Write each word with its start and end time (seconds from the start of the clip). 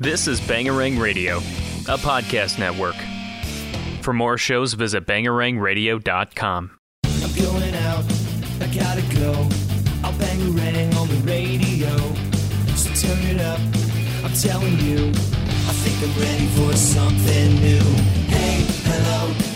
This 0.00 0.26
is 0.28 0.40
Bangarang 0.40 1.00
Radio, 1.00 1.38
a 1.38 1.96
podcast 1.96 2.58
network. 2.58 2.96
For 4.02 4.12
more 4.12 4.36
shows, 4.36 4.74
visit 4.74 5.06
bangarangradio.com. 5.06 6.78
I'm 7.04 7.34
going 7.34 7.74
out, 7.74 8.04
I 8.60 8.66
gotta 8.74 9.02
go. 9.14 9.48
I'll 10.02 10.18
bang 10.18 10.42
a 10.42 10.50
rang 10.50 10.94
on 10.96 11.08
the 11.08 11.22
radio. 11.24 11.96
So 12.74 12.90
turn 13.06 13.22
it 13.24 13.40
up, 13.40 13.60
I'm 14.24 14.34
telling 14.34 14.78
you. 14.80 15.08
I 15.08 15.72
think 15.72 15.96
I'm 16.02 16.12
ready 16.20 16.46
for 16.48 16.76
something 16.76 17.54
new. 17.60 17.80
Hey, 18.28 18.63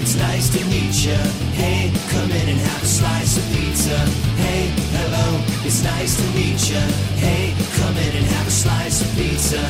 it's 0.08 0.16
nice 0.16 0.48
to 0.48 0.64
meet 0.70 1.04
you. 1.04 1.18
Hey, 1.52 1.92
come 2.08 2.30
in 2.30 2.48
and 2.48 2.58
have 2.58 2.82
a 2.82 2.86
slice 2.86 3.36
of 3.36 3.44
pizza. 3.54 3.98
Hey, 4.40 4.72
hello, 4.96 5.38
it's 5.66 5.84
nice 5.84 6.16
to 6.16 6.26
meet 6.34 6.70
you. 6.70 6.80
Hey, 7.20 7.54
come 7.76 7.94
in 7.94 8.16
and 8.16 8.24
have 8.24 8.46
a 8.46 8.50
slice 8.50 9.02
of 9.02 9.14
pizza. 9.18 9.60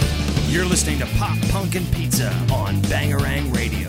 You're 0.48 0.64
listening 0.64 1.00
to 1.00 1.06
Pop 1.18 1.36
Punkin' 1.50 1.84
Pizza 1.86 2.28
on 2.52 2.76
Bangarang 2.82 3.52
Radio. 3.56 3.88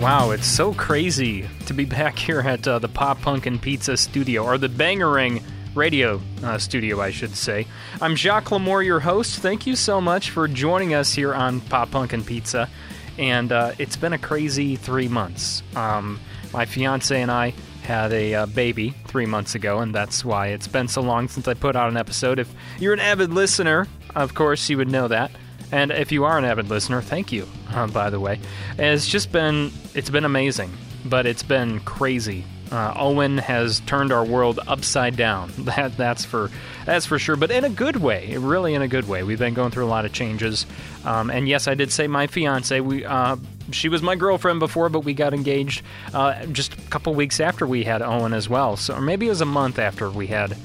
Wow, 0.00 0.32
it's 0.32 0.48
so 0.48 0.74
crazy 0.74 1.48
to 1.66 1.74
be 1.74 1.84
back 1.84 2.18
here 2.18 2.40
at 2.40 2.66
uh, 2.66 2.80
the 2.80 2.88
Pop 2.88 3.20
Punkin' 3.20 3.60
Pizza 3.60 3.96
studio, 3.96 4.44
or 4.44 4.58
the 4.58 4.68
Bangarang 4.68 5.44
Radio 5.76 6.20
uh, 6.42 6.58
studio, 6.58 7.00
I 7.00 7.12
should 7.12 7.36
say. 7.36 7.68
I'm 8.00 8.16
Jacques 8.16 8.50
Lamour, 8.50 8.84
your 8.84 8.98
host. 8.98 9.38
Thank 9.38 9.68
you 9.68 9.76
so 9.76 10.00
much 10.00 10.30
for 10.30 10.48
joining 10.48 10.92
us 10.92 11.12
here 11.12 11.32
on 11.32 11.60
Pop 11.60 11.92
Punkin' 11.92 12.24
Pizza. 12.24 12.68
And 13.18 13.52
uh, 13.52 13.72
it's 13.78 13.96
been 13.96 14.12
a 14.12 14.18
crazy 14.18 14.76
three 14.76 15.08
months. 15.08 15.62
Um, 15.76 16.18
my 16.52 16.66
fiance 16.66 17.20
and 17.20 17.30
I 17.30 17.54
had 17.82 18.12
a 18.12 18.34
uh, 18.34 18.46
baby 18.46 18.94
three 19.06 19.26
months 19.26 19.54
ago, 19.54 19.80
and 19.80 19.94
that's 19.94 20.24
why 20.24 20.48
it's 20.48 20.68
been 20.68 20.88
so 20.88 21.02
long 21.02 21.28
since 21.28 21.48
I 21.48 21.54
put 21.54 21.76
out 21.76 21.90
an 21.90 21.96
episode. 21.96 22.38
If 22.38 22.52
you're 22.78 22.92
an 22.92 23.00
avid 23.00 23.32
listener, 23.32 23.86
of 24.14 24.34
course, 24.34 24.68
you 24.68 24.76
would 24.78 24.90
know 24.90 25.08
that. 25.08 25.30
And 25.72 25.90
if 25.90 26.12
you 26.12 26.24
are 26.24 26.38
an 26.38 26.44
avid 26.44 26.68
listener, 26.68 27.00
thank 27.00 27.32
you, 27.32 27.48
uh, 27.70 27.86
by 27.86 28.10
the 28.10 28.20
way. 28.20 28.38
It's 28.78 29.06
just 29.06 29.32
been, 29.32 29.72
it's 29.94 30.10
been 30.10 30.24
amazing, 30.24 30.70
but 31.04 31.26
it's 31.26 31.42
been 31.42 31.80
crazy. 31.80 32.44
Uh, 32.72 32.94
Owen 32.96 33.36
has 33.36 33.80
turned 33.80 34.12
our 34.12 34.24
world 34.24 34.58
upside 34.66 35.14
down. 35.14 35.52
That 35.72 35.96
that's 35.96 36.24
for 36.24 36.50
that's 36.84 37.06
for 37.06 37.18
sure, 37.18 37.36
but 37.36 37.50
in 37.50 37.64
a 37.64 37.70
good 37.70 37.96
way. 37.96 38.36
Really, 38.36 38.74
in 38.74 38.82
a 38.82 38.88
good 38.88 39.08
way. 39.08 39.22
We've 39.22 39.38
been 39.38 39.54
going 39.54 39.70
through 39.70 39.84
a 39.84 39.86
lot 39.86 40.04
of 40.04 40.12
changes, 40.12 40.66
um, 41.04 41.30
and 41.30 41.48
yes, 41.48 41.68
I 41.68 41.74
did 41.74 41.92
say 41.92 42.08
my 42.08 42.26
fiance. 42.26 42.80
We 42.80 43.04
uh, 43.04 43.36
she 43.70 43.88
was 43.88 44.02
my 44.02 44.16
girlfriend 44.16 44.58
before, 44.58 44.88
but 44.88 45.00
we 45.00 45.14
got 45.14 45.34
engaged 45.34 45.82
uh, 46.12 46.44
just 46.46 46.74
a 46.74 46.76
couple 46.90 47.14
weeks 47.14 47.40
after 47.40 47.66
we 47.66 47.84
had 47.84 48.02
Owen 48.02 48.34
as 48.34 48.48
well. 48.48 48.76
So, 48.76 48.94
or 48.94 49.00
maybe 49.00 49.26
it 49.26 49.30
was 49.30 49.40
a 49.40 49.46
month 49.46 49.78
after 49.78 50.10
we 50.10 50.26
had 50.26 50.56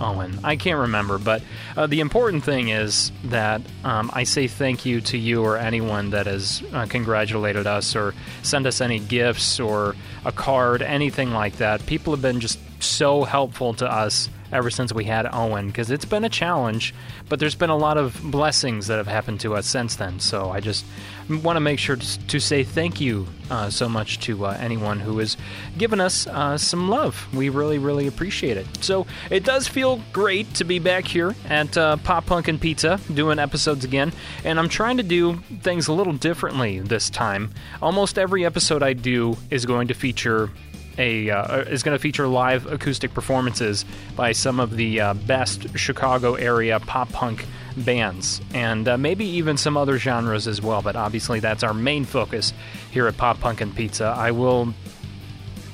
Owen. 0.00 0.40
I 0.42 0.56
can't 0.56 0.78
remember, 0.78 1.18
but 1.18 1.42
uh, 1.76 1.86
the 1.86 2.00
important 2.00 2.44
thing 2.44 2.68
is 2.68 3.12
that 3.24 3.62
um, 3.84 4.10
I 4.12 4.24
say 4.24 4.46
thank 4.48 4.86
you 4.86 5.00
to 5.02 5.18
you 5.18 5.42
or 5.44 5.56
anyone 5.58 6.10
that 6.10 6.26
has 6.26 6.62
uh, 6.72 6.86
congratulated 6.86 7.66
us 7.66 7.94
or 7.94 8.14
sent 8.42 8.66
us 8.66 8.80
any 8.80 8.98
gifts 8.98 9.60
or 9.60 9.94
a 10.24 10.32
card, 10.32 10.82
anything 10.82 11.32
like 11.32 11.56
that. 11.56 11.84
People 11.86 12.12
have 12.12 12.22
been 12.22 12.40
just 12.40 12.58
so 12.82 13.24
helpful 13.24 13.74
to 13.74 13.90
us 13.90 14.28
ever 14.52 14.70
since 14.70 14.92
we 14.92 15.04
had 15.04 15.28
Owen 15.32 15.68
because 15.68 15.90
it's 15.90 16.04
been 16.04 16.24
a 16.24 16.28
challenge, 16.28 16.94
but 17.28 17.38
there's 17.38 17.54
been 17.54 17.70
a 17.70 17.76
lot 17.76 17.96
of 17.96 18.20
blessings 18.22 18.86
that 18.88 18.96
have 18.96 19.06
happened 19.06 19.40
to 19.40 19.54
us 19.54 19.66
since 19.66 19.96
then. 19.96 20.20
So 20.20 20.50
I 20.50 20.60
just 20.60 20.84
want 21.28 21.56
to 21.56 21.60
make 21.60 21.78
sure 21.78 21.96
to, 21.96 22.26
to 22.26 22.40
say 22.40 22.64
thank 22.64 23.00
you 23.00 23.26
uh, 23.50 23.70
so 23.70 23.88
much 23.88 24.18
to 24.20 24.46
uh, 24.46 24.56
anyone 24.60 25.00
who 25.00 25.18
has 25.18 25.36
given 25.78 26.00
us 26.00 26.26
uh, 26.26 26.58
some 26.58 26.88
love. 26.88 27.28
We 27.34 27.48
really, 27.48 27.78
really 27.78 28.06
appreciate 28.06 28.56
it. 28.56 28.66
So 28.80 29.06
it 29.30 29.44
does 29.44 29.68
feel 29.68 30.00
great 30.12 30.52
to 30.54 30.64
be 30.64 30.78
back 30.78 31.06
here 31.06 31.34
at 31.48 31.76
uh, 31.76 31.96
Pop 31.98 32.26
Punk 32.26 32.48
and 32.48 32.60
Pizza 32.60 33.00
doing 33.12 33.38
episodes 33.38 33.84
again, 33.84 34.12
and 34.44 34.58
I'm 34.58 34.68
trying 34.68 34.96
to 34.96 35.02
do 35.02 35.36
things 35.62 35.88
a 35.88 35.92
little 35.92 36.12
differently 36.12 36.80
this 36.80 37.10
time. 37.10 37.52
Almost 37.80 38.18
every 38.18 38.44
episode 38.44 38.82
I 38.82 38.92
do 38.92 39.36
is 39.50 39.66
going 39.66 39.88
to 39.88 39.94
feature 39.94 40.50
a 40.98 41.30
uh, 41.30 41.60
is 41.62 41.82
going 41.82 41.96
to 41.96 42.00
feature 42.00 42.26
live 42.26 42.66
acoustic 42.66 43.14
performances 43.14 43.84
by 44.16 44.32
some 44.32 44.60
of 44.60 44.76
the 44.76 45.00
uh, 45.00 45.14
best 45.14 45.78
Chicago 45.78 46.34
area 46.34 46.80
pop 46.80 47.10
punk 47.12 47.46
bands, 47.76 48.40
and 48.54 48.88
uh, 48.88 48.96
maybe 48.98 49.24
even 49.24 49.56
some 49.56 49.76
other 49.76 49.98
genres 49.98 50.46
as 50.46 50.60
well. 50.60 50.82
But 50.82 50.96
obviously, 50.96 51.40
that's 51.40 51.62
our 51.62 51.74
main 51.74 52.04
focus 52.04 52.52
here 52.90 53.06
at 53.06 53.16
Pop 53.16 53.40
Punk 53.40 53.60
and 53.60 53.74
Pizza. 53.74 54.06
I 54.16 54.30
will 54.30 54.74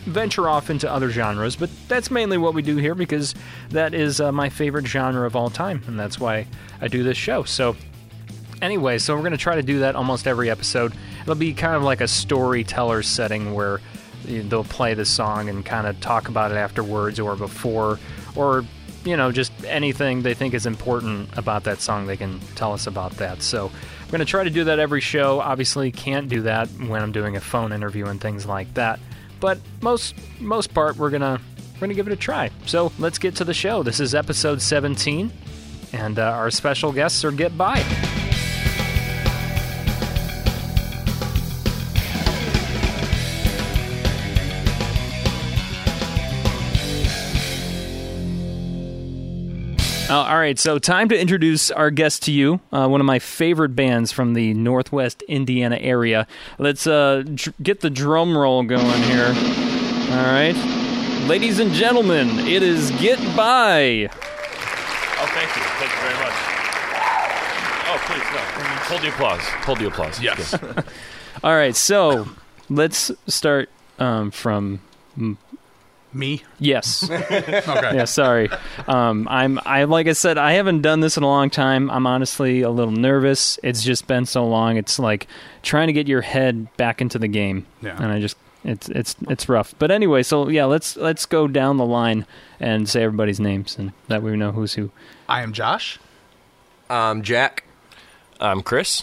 venture 0.04 0.49
off 0.49 0.71
into 0.71 0.91
other 0.91 1.10
genres, 1.10 1.56
but 1.56 1.71
that's 1.88 2.10
mainly 2.10 2.38
what 2.38 2.54
we 2.54 2.62
do 2.62 2.77
here 2.77 2.94
because 2.94 3.34
that 3.71 3.93
is 3.94 4.21
uh, 4.21 4.31
my 4.31 4.48
favorite 4.48 4.87
genre 4.87 5.27
of 5.27 5.34
all 5.34 5.50
time, 5.50 5.83
and 5.87 5.98
that's 5.98 6.21
why 6.21 6.47
I 6.81 6.88
do 6.88 7.03
this 7.03 7.16
show. 7.16 7.44
So. 7.44 7.77
Anyway, 8.62 8.97
so 8.97 9.15
we're 9.15 9.21
going 9.21 9.33
to 9.33 9.37
try 9.37 9.56
to 9.56 9.62
do 9.62 9.81
that 9.81 9.94
almost 9.94 10.27
every 10.27 10.48
episode. 10.48 10.94
It'll 11.21 11.34
be 11.34 11.53
kind 11.53 11.77
of 11.77 11.83
like 11.83 12.00
a 12.00 12.09
storyteller 12.09 13.03
setting 13.03 13.53
where 13.53 13.83
they'll 14.26 14.64
play 14.64 14.94
the 14.94 15.04
song 15.04 15.48
and 15.48 15.64
kind 15.64 15.87
of 15.87 16.00
talk 16.00 16.28
about 16.28 16.50
it 16.50 16.56
afterwards 16.56 17.19
or 17.19 17.37
before 17.37 17.98
or 18.34 18.64
you 19.04 19.16
know 19.16 19.31
just 19.31 19.53
anything 19.64 20.22
they 20.22 20.34
think 20.34 20.53
is 20.53 20.66
important 20.66 21.28
about 21.38 21.64
that 21.64 21.81
song 21.81 22.06
they 22.06 22.16
can 22.16 22.41
tell 22.54 22.72
us 22.72 22.86
about 22.86 23.12
that. 23.12 23.42
So 23.42 23.66
i'm 23.66 24.10
going 24.10 24.20
to 24.20 24.25
try 24.25 24.44
to 24.44 24.50
do 24.50 24.65
that 24.65 24.78
every 24.78 25.00
show. 25.00 25.41
Obviously 25.41 25.91
can't 25.92 26.28
do 26.28 26.42
that 26.42 26.69
when 26.69 27.03
i'm 27.03 27.12
doing 27.12 27.36
a 27.36 27.41
phone 27.41 27.72
interview 27.72 28.06
and 28.06 28.20
things 28.20 28.47
like 28.47 28.72
that. 28.75 29.00
But 29.41 29.59
most 29.81 30.15
most 30.41 30.75
part 30.75 30.97
we're 30.97 31.10
going 31.10 31.22
to 31.22 31.41
we're 31.75 31.81
going 31.81 31.91
to 31.91 31.94
give 31.94 32.06
it 32.06 32.12
a 32.12 32.16
try. 32.16 32.50
So 32.65 32.91
let's 32.98 33.19
get 33.19 33.36
to 33.36 33.44
the 33.44 33.53
show. 33.53 33.82
This 33.82 34.00
is 34.00 34.15
episode 34.15 34.62
17 34.62 35.31
and 35.92 36.19
uh, 36.19 36.22
our 36.22 36.50
special 36.50 36.92
guests 36.92 37.25
are 37.25 37.32
get 37.32 37.56
by 37.56 37.84
Uh, 50.08 50.18
all 50.18 50.38
right, 50.38 50.56
so 50.56 50.78
time 50.78 51.08
to 51.08 51.18
introduce 51.18 51.68
our 51.72 51.90
guest 51.90 52.22
to 52.22 52.30
you. 52.32 52.60
Uh, 52.70 52.86
one 52.86 53.00
of 53.00 53.04
my 53.06 53.18
favorite 53.18 53.74
bands 53.74 54.12
from 54.12 54.34
the 54.34 54.54
Northwest 54.54 55.22
Indiana 55.22 55.78
area. 55.78 56.28
Let's 56.60 56.86
uh, 56.86 57.24
dr- 57.34 57.56
get 57.60 57.80
the 57.80 57.90
drum 57.90 58.38
roll 58.38 58.62
going 58.62 59.02
here. 59.02 59.26
All 59.26 60.26
right, 60.26 60.54
ladies 61.26 61.58
and 61.58 61.72
gentlemen, 61.72 62.28
it 62.46 62.62
is 62.62 62.92
Get 62.92 63.18
By. 63.36 64.08
Oh, 64.08 65.26
thank 65.34 65.56
you. 65.56 65.62
Thank 65.80 65.90
you 65.90 66.00
very 66.00 66.14
much. 66.22 66.34
Oh, 67.88 67.98
please, 68.06 68.22
no. 68.32 68.40
Hold 68.86 69.02
the 69.02 69.08
applause. 69.08 69.40
Hold 69.64 69.78
the 69.80 69.86
applause. 69.88 70.20
Yes. 70.22 70.54
All 71.42 71.54
right, 71.54 71.74
so 71.74 72.28
let's 72.68 73.10
start 73.26 73.70
um, 73.98 74.30
from 74.30 74.80
Me? 76.16 76.43
yes. 76.59 77.09
Okay. 77.10 77.62
yeah, 77.97 78.04
sorry. 78.04 78.49
Um, 78.88 79.27
I'm 79.31 79.59
I 79.66 79.84
like 79.84 80.06
I 80.09 80.12
said, 80.15 80.38
I 80.38 80.53
haven't 80.53 80.81
done 80.82 81.00
this 81.00 81.16
in 81.16 81.22
a 81.22 81.27
long 81.27 81.50
time. 81.50 81.91
I'm 81.91 82.06
honestly 82.06 82.62
a 82.62 82.71
little 82.71 82.93
nervous. 82.93 83.59
It's 83.62 83.82
just 83.82 84.06
been 84.06 84.25
so 84.27 84.47
long. 84.47 84.77
It's 84.77 84.99
like 84.99 85.27
trying 85.62 85.88
to 85.88 85.93
get 85.93 86.09
your 86.09 86.22
head 86.22 86.75
back 86.77 87.00
into 87.00 87.19
the 87.19 87.28
game, 87.28 87.66
Yeah. 87.82 87.97
and 88.03 88.10
I 88.12 88.21
just 88.21 88.37
it's 88.65 88.88
it's 88.88 89.15
it's 89.28 89.49
rough. 89.49 89.75
But 89.78 89.91
anyway, 89.91 90.22
so 90.22 90.49
yeah, 90.49 90.65
let's 90.65 90.97
let's 90.97 91.27
go 91.27 91.47
down 91.49 91.77
the 91.77 91.84
line 91.87 92.25
and 92.60 92.88
say 92.88 93.03
everybody's 93.03 93.38
names, 93.41 93.77
and 93.78 93.93
that 94.09 94.22
way 94.22 94.31
we 94.33 94.37
know 94.37 94.53
who's 94.53 94.75
who. 94.75 94.91
I 95.28 95.43
am 95.43 95.53
Josh. 95.53 95.98
I'm 96.88 97.22
Jack. 97.22 97.65
I'm 98.41 98.62
Chris. 98.62 99.03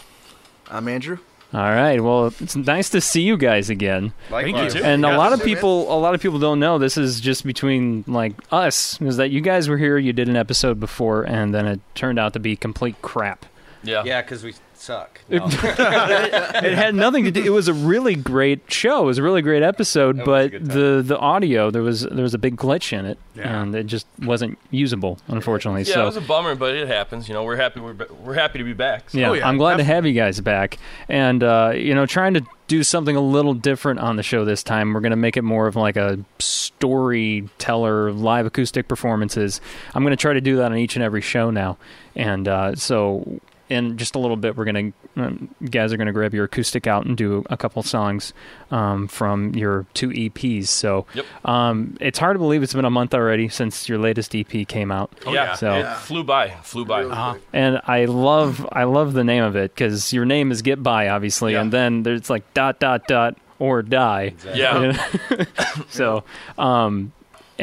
I'm 0.72 0.88
Andrew. 0.88 1.20
All 1.54 1.62
right. 1.62 2.02
Well, 2.02 2.34
it's 2.40 2.56
nice 2.56 2.90
to 2.90 3.02
see 3.02 3.22
you 3.22 3.38
guys 3.38 3.70
again. 3.70 4.12
Thank 4.30 4.58
you. 4.58 4.70
too. 4.72 4.84
And 4.84 5.06
a 5.06 5.16
lot 5.16 5.34
of 5.34 5.44
people, 5.44 5.94
a 5.94 6.00
lot 6.00 6.16
of 6.16 6.22
people 6.22 6.40
don't 6.40 6.60
know 6.60 6.80
this 6.80 6.98
is 6.98 7.22
just 7.22 7.46
between 7.46 8.04
like 8.08 8.34
us. 8.52 9.00
Is 9.02 9.18
that 9.18 9.30
you 9.30 9.40
guys 9.40 9.70
were 9.70 9.78
here? 9.78 10.00
You 10.00 10.14
did 10.14 10.28
an 10.30 10.36
episode 10.36 10.80
before, 10.80 11.24
and 11.24 11.54
then 11.54 11.68
it 11.68 11.80
turned 11.94 12.18
out 12.18 12.34
to 12.34 12.40
be 12.40 12.56
complete 12.56 13.00
crap. 13.04 13.46
Yeah. 13.84 14.04
Yeah, 14.04 14.22
because 14.22 14.44
we 14.44 14.56
suck. 14.84 15.22
It, 15.30 15.42
it 16.64 16.74
had 16.74 16.94
nothing 16.94 17.24
to 17.24 17.32
do. 17.32 17.44
It 17.44 17.50
was 17.50 17.68
a 17.68 17.74
really 17.74 18.16
great 18.16 18.72
show. 18.72 19.04
It 19.04 19.06
was 19.06 19.18
a 19.18 19.24
really 19.24 19.42
great 19.42 19.64
episode, 19.64 20.20
It 20.20 20.28
was 20.28 20.46
a 20.46 20.50
but 20.50 20.52
good 20.52 20.70
time. 20.70 20.78
the 20.80 21.02
the 21.02 21.18
audio 21.18 21.72
there 21.72 21.82
was 21.82 22.02
there 22.02 22.24
was 22.24 22.34
a 22.34 22.38
big 22.38 22.58
glitch 22.58 22.92
in 22.98 23.06
it, 23.06 23.18
Yeah. 23.36 23.62
and 23.62 23.74
it 23.74 23.86
just 23.86 24.06
wasn't 24.22 24.58
usable, 24.72 25.20
unfortunately. 25.28 25.84
Yeah, 25.84 25.94
so 25.94 26.02
it 26.04 26.06
was 26.06 26.18
a 26.18 26.22
bummer, 26.22 26.56
but 26.56 26.76
it 26.76 26.88
happens. 26.88 27.28
You 27.28 27.34
know, 27.34 27.44
we're 27.44 27.56
happy. 27.56 27.80
We're, 27.80 27.96
we're 28.24 28.34
happy 28.34 28.60
to 28.60 28.66
be 28.66 28.74
back. 28.74 29.10
So. 29.10 29.18
yeah, 29.18 29.30
Oh, 29.30 29.34
yeah, 29.34 29.48
I'm 29.48 29.58
glad 29.58 29.78
to 29.78 29.84
have 29.84 30.06
you 30.06 30.14
guys 30.14 30.40
back, 30.42 30.78
and 31.08 31.44
uh, 31.44 31.72
you 31.76 31.96
know, 31.96 32.06
trying 32.06 32.34
to 32.36 32.46
do 32.68 32.84
something 32.84 33.16
a 33.16 33.22
little 33.22 33.54
different 33.54 34.00
on 34.00 34.16
the 34.16 34.24
show 34.24 34.46
this 34.46 34.64
time. 34.64 34.94
We're 34.94 35.02
going 35.02 35.12
to 35.12 35.16
make 35.18 35.38
it 35.38 35.44
more 35.44 35.68
of 35.68 35.76
like 35.76 35.96
a 35.96 36.20
storyteller, 36.40 38.12
live 38.12 38.46
acoustic 38.46 38.88
performances. 38.88 39.62
I'm 39.94 40.04
going 40.04 40.12
to 40.12 40.18
try 40.22 40.34
to 40.34 40.42
do 40.42 40.58
that 40.58 40.72
on 40.72 40.78
each 40.78 40.96
and 40.96 41.04
every 41.04 41.22
show 41.22 41.50
now, 41.50 41.78
and 42.16 42.48
uh, 42.48 42.76
so 42.76 43.40
in 43.74 43.98
just 43.98 44.16
a 44.16 44.20
little 44.20 44.38
bit, 44.38 44.56
we're 44.56 44.66
gonna 44.66 44.92
um, 45.18 45.54
guys 45.70 45.92
are 45.92 45.98
gonna 45.98 46.14
grab 46.14 46.34
your 46.34 46.46
acoustic 46.46 46.88
out 46.88 47.06
and 47.06 47.18
do 47.18 47.44
a 47.50 47.58
couple 47.58 47.84
songs 47.84 48.34
um, 48.72 49.08
from 49.08 49.54
your 49.56 49.86
two 49.94 50.10
EPs. 50.10 50.68
So 50.68 51.06
Yep. 51.14 51.26
um, 51.46 51.98
it's 52.00 52.20
hard 52.20 52.36
to 52.36 52.40
believe 52.40 52.64
it's 52.64 52.74
been 52.74 52.86
a 52.86 52.90
month 52.90 53.14
already 53.14 53.50
since 53.50 53.90
your 53.90 53.98
latest 53.98 54.36
EP 54.36 54.68
came 54.68 54.92
out. 54.92 55.12
yeah, 55.28 55.56
So- 55.56 55.74
it 55.74 55.98
flew 55.98 56.24
by, 56.24 56.50
flew 56.64 56.86
by. 56.86 57.04
Uh-huh. 57.04 57.36
And 57.52 57.82
I 57.86 58.06
love 58.06 58.66
I 58.72 58.84
love 58.86 59.14
the 59.14 59.24
name 59.24 59.44
of 59.44 59.56
it 59.56 59.74
because 59.76 60.14
your 60.14 60.26
name 60.26 60.52
is 60.52 60.62
Get 60.62 60.82
By, 60.82 61.10
obviously, 61.10 61.54
Yeah. 61.54 61.62
and 61.62 61.72
then 61.74 62.04
there's 62.04 62.30
like 62.30 62.54
dot 62.54 62.80
dot 62.80 63.08
dot 63.08 63.38
or 63.60 63.82
die. 63.82 64.34
Yeah, 64.54 64.98
So, 65.90 66.24
um, 66.58 67.12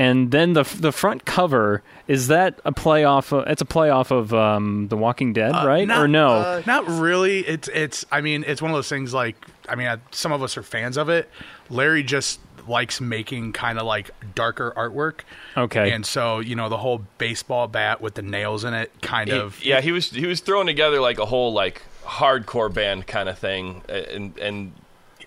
and 0.00 0.30
then 0.30 0.54
the 0.54 0.62
the 0.80 0.92
front 0.92 1.24
cover 1.24 1.82
is 2.08 2.26
that 2.28 2.58
a 2.64 2.72
play 2.72 3.04
off? 3.04 3.32
Of, 3.32 3.46
it's 3.46 3.62
a 3.62 3.64
play 3.66 3.90
off 3.90 4.10
of 4.10 4.32
um, 4.34 4.88
The 4.88 4.96
Walking 4.96 5.32
Dead, 5.32 5.52
right? 5.52 5.86
Not- 5.86 5.98
or 6.02 6.08
no? 6.08 6.28
uh, 6.30 6.62
not 6.66 6.88
really. 6.88 7.40
It's 7.40 7.68
it's. 7.68 8.04
I 8.10 8.20
mean, 8.20 8.44
it's 8.46 8.60
one 8.62 8.70
of 8.70 8.76
those 8.76 8.88
things. 8.88 9.12
Like, 9.14 9.36
I 9.68 9.74
mean, 9.76 9.86
uh, 9.86 9.98
some 10.10 10.32
of 10.32 10.42
us 10.42 10.56
are 10.56 10.62
fans 10.62 10.96
of 10.96 11.08
it. 11.08 11.28
Larry 11.68 12.02
just 12.02 12.40
likes 12.66 13.00
making 13.00 13.52
kind 13.52 13.78
of 13.78 13.86
like 13.86 14.10
darker 14.34 14.72
artwork. 14.76 15.20
Okay. 15.56 15.92
And 15.92 16.04
so 16.04 16.40
you 16.40 16.56
know 16.56 16.68
the 16.68 16.78
whole 16.78 17.02
baseball 17.18 17.68
bat 17.68 18.00
with 18.00 18.14
the 18.14 18.22
nails 18.22 18.64
in 18.64 18.74
it, 18.74 18.90
kind 19.02 19.30
He- 19.30 19.36
of. 19.38 19.62
yeah. 19.64 19.80
He 19.80 19.92
was 19.92 20.10
he 20.10 20.26
was 20.26 20.40
throwing 20.40 20.66
together 20.66 21.00
like 21.00 21.18
a 21.18 21.26
whole 21.26 21.52
like 21.52 21.82
hardcore 22.04 22.72
band 22.72 23.06
kind 23.06 23.28
of 23.28 23.38
thing, 23.38 23.82
and 23.88 24.36
and 24.38 24.72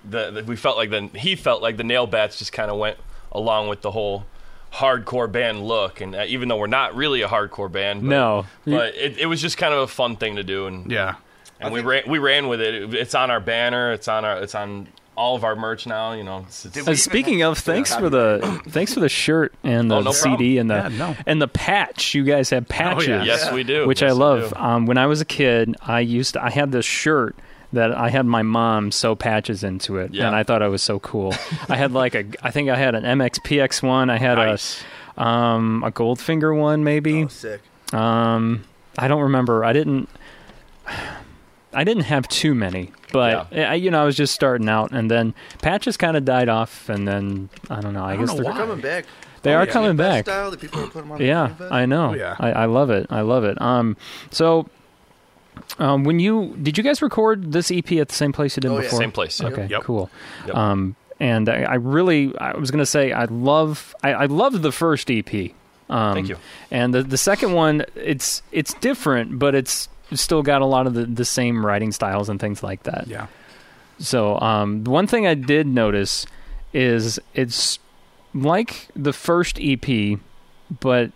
the, 0.03 0.31
the 0.31 0.43
we 0.43 0.55
felt 0.55 0.75
like 0.77 0.89
then 0.89 1.09
he 1.09 1.35
felt 1.35 1.61
like 1.61 1.77
the 1.77 1.83
nail 1.83 2.07
bats 2.07 2.39
just 2.39 2.51
kind 2.51 2.69
of 2.69 2.77
went 2.77 2.97
along 3.31 3.67
with 3.69 3.81
the 3.81 3.91
whole 3.91 4.25
hardcore 4.73 5.31
band 5.31 5.63
look, 5.63 6.01
and 6.01 6.15
uh, 6.15 6.25
even 6.27 6.47
though 6.49 6.57
we're 6.57 6.67
not 6.67 6.95
really 6.95 7.21
a 7.21 7.27
hardcore 7.27 7.71
band, 7.71 8.01
but, 8.01 8.07
No. 8.09 8.45
but 8.65 8.95
it, 8.95 9.17
it 9.19 9.25
was 9.27 9.41
just 9.41 9.57
kind 9.57 9.73
of 9.73 9.81
a 9.81 9.87
fun 9.87 10.15
thing 10.15 10.35
to 10.37 10.43
do, 10.43 10.65
and 10.67 10.91
Yeah. 10.91 11.15
and 11.59 11.71
we 11.73 11.81
ran 11.81 12.03
we 12.07 12.17
ran 12.19 12.47
with 12.47 12.59
it. 12.61 12.73
It- 12.73 12.93
It's 12.93 13.15
on 13.15 13.29
our 13.31 13.39
banner. 13.39 13.91
It's 13.93 14.07
on 14.07 14.25
our 14.25 14.37
it's 14.39 14.55
on 14.55 14.87
all 15.15 15.35
of 15.35 15.43
our 15.43 15.55
merch 15.55 15.85
now. 15.85 16.13
You 16.13 16.23
know, 16.23 16.39
it's, 16.47 16.65
it's, 16.65 16.87
Uh, 16.87 16.95
speaking 16.95 17.43
of, 17.43 17.59
thanks 17.59 17.93
for 17.95 18.09
the 18.09 18.61
thanks 18.69 18.95
for 18.95 18.99
the 18.99 19.09
shirt 19.09 19.53
and 19.63 19.91
the 19.91 19.97
Oh, 19.97 20.01
no 20.01 20.11
CD 20.11 20.57
and 20.57 20.71
the 20.71 20.75
Yeah, 20.75 20.87
no. 20.87 21.15
and 21.27 21.39
the 21.39 21.47
patch. 21.47 22.15
You 22.15 22.23
guys 22.23 22.49
have 22.49 22.67
patches. 22.67 23.07
yeah. 23.07 23.23
yes, 23.23 23.51
we 23.51 23.63
do, 23.63 23.87
which 23.87 24.01
Yes, 24.01 24.09
I 24.09 24.13
love. 24.15 24.53
Um, 24.55 24.87
when 24.87 24.97
I 24.97 25.05
was 25.05 25.21
a 25.21 25.25
kid, 25.25 25.75
I 25.83 25.99
used 25.99 26.33
to, 26.33 26.43
I 26.43 26.49
had 26.49 26.71
this 26.71 26.85
shirt 26.85 27.35
that 27.73 27.91
I 27.95 28.09
had 28.09 28.25
my 28.25 28.41
mom 28.43 28.91
sew 28.91 29.15
patches 29.15 29.63
into 29.63 29.97
it, 29.97 30.13
Yeah. 30.13 30.27
and 30.27 30.35
I 30.35 30.43
thought 30.43 30.61
I 30.61 30.67
was 30.67 30.81
so 30.81 30.99
cool. 30.99 31.33
I 31.69 31.75
had 31.75 31.91
like 31.91 32.15
a, 32.15 32.23
I 32.41 32.51
think 32.51 32.69
I 32.69 32.77
had 32.77 32.95
an 32.95 33.03
MXPX 33.03 33.83
one. 33.83 34.09
I 34.09 34.17
had 34.17 34.35
Nice. 34.37 34.83
a, 35.17 35.23
um, 35.23 35.83
a 35.85 35.91
Goldfinger 35.91 36.57
one 36.57 36.83
maybe. 36.83 37.23
Oh, 37.23 37.27
sick. 37.27 37.61
Um, 37.93 38.63
I 38.97 39.07
don't 39.07 39.21
remember. 39.21 39.63
I 39.65 39.73
didn't. 39.73 40.07
I 41.75 41.83
didn't 41.83 42.03
have 42.03 42.27
too 42.27 42.53
many, 42.53 42.91
but 43.11 43.51
I, 43.51 43.73
you 43.75 43.89
know, 43.89 44.01
I 44.03 44.05
was 44.05 44.15
just 44.15 44.35
starting 44.35 44.69
out, 44.69 44.91
and 44.91 45.09
then 45.09 45.33
patches 45.61 45.97
kind 45.97 46.15
of 46.15 46.23
died 46.23 46.47
off, 46.47 46.87
and 46.87 47.07
then 47.07 47.49
I 47.69 47.81
don't 47.81 47.93
know. 47.93 48.03
I, 48.03 48.15
don't 48.15 48.25
guess 48.25 48.35
know 48.35 48.43
they're, 48.43 48.51
why. 48.51 48.57
Coming 48.57 48.81
back. 48.81 49.05
they 49.41 49.53
Oh, 49.53 49.57
are 49.57 49.65
yeah. 49.65 49.71
coming 49.71 49.95
Best 49.97 50.09
back. 50.09 50.25
Style 50.25 50.51
that 50.51 50.59
people 50.59 50.81
are 50.83 50.87
putting 50.87 51.11
on 51.11 51.19
Yeah, 51.19 51.47
Dream 51.57 51.73
I 51.73 51.85
know. 51.87 52.11
Oh, 52.11 52.13
yeah. 52.13 52.35
I, 52.39 52.51
I 52.51 52.65
love 52.65 52.91
it. 52.91 53.07
I 53.09 53.21
love 53.21 53.43
it. 53.43 53.59
Um, 53.59 53.97
so, 54.29 54.67
um, 55.79 56.03
when 56.03 56.19
you 56.19 56.55
did 56.61 56.77
you 56.77 56.83
guys 56.83 57.01
record 57.01 57.51
this 57.51 57.71
EP 57.71 57.91
at 57.93 58.09
the 58.09 58.15
same 58.15 58.31
place 58.33 58.55
you 58.57 58.61
did 58.61 58.71
Oh, 58.71 58.75
yeah. 58.77 58.81
before? 58.83 58.99
Same 58.99 59.11
place, 59.11 59.39
yeah. 59.41 59.47
Okay, 59.47 59.67
Yep. 59.67 59.81
cool. 59.83 60.09
Yep. 60.47 60.55
Um, 60.55 60.95
and 61.19 61.47
I, 61.49 61.63
I 61.63 61.73
really, 61.75 62.35
I 62.37 62.57
was 62.57 62.71
gonna 62.71 62.85
say, 62.85 63.11
I 63.11 63.25
love, 63.25 63.95
I, 64.03 64.13
I 64.13 64.25
loved 64.25 64.61
the 64.61 64.71
first 64.71 65.09
EP. 65.11 65.51
Um, 65.89 66.13
Thank 66.15 66.29
you. 66.29 66.37
And 66.71 66.93
the 66.93 67.03
the 67.03 67.17
second 67.17 67.53
one, 67.53 67.85
it's 67.95 68.41
it's 68.51 68.73
different, 68.75 69.37
but 69.39 69.53
it's 69.55 69.89
still 70.13 70.41
got 70.43 70.61
a 70.61 70.65
lot 70.65 70.87
of 70.87 70.93
the, 70.93 71.05
the 71.05 71.25
same 71.25 71.65
writing 71.65 71.91
styles 71.91 72.29
and 72.29 72.39
things 72.39 72.61
like 72.63 72.83
that. 72.83 73.07
Yeah. 73.07 73.27
So, 73.99 74.39
um, 74.39 74.83
one 74.85 75.07
thing 75.07 75.27
I 75.27 75.33
did 75.35 75.67
notice 75.67 76.25
is 76.73 77.19
it's 77.35 77.79
like 78.33 78.87
the 78.95 79.13
first 79.13 79.59
EP, 79.61 80.19
but 80.79 81.11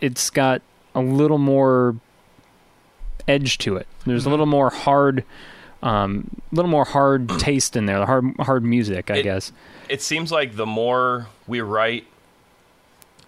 it's 0.00 0.30
got 0.30 0.62
a 0.94 1.00
little 1.00 1.38
more 1.38 1.96
edge 3.30 3.58
to 3.58 3.76
it. 3.76 3.86
There's 4.06 4.26
a 4.26 4.30
little 4.30 4.46
more 4.46 4.70
hard, 4.70 5.24
um, 5.82 6.28
little 6.52 6.70
more 6.70 6.84
hard 6.84 7.28
taste 7.38 7.76
in 7.76 7.86
there. 7.86 7.98
The 7.98 8.06
hard, 8.06 8.24
hard 8.40 8.64
music, 8.64 9.10
I 9.10 9.16
It- 9.18 9.22
guess. 9.22 9.52
it 9.88 10.02
seems 10.02 10.30
like 10.32 10.56
the 10.56 10.66
more 10.66 11.26
we 11.46 11.60
write, 11.60 12.06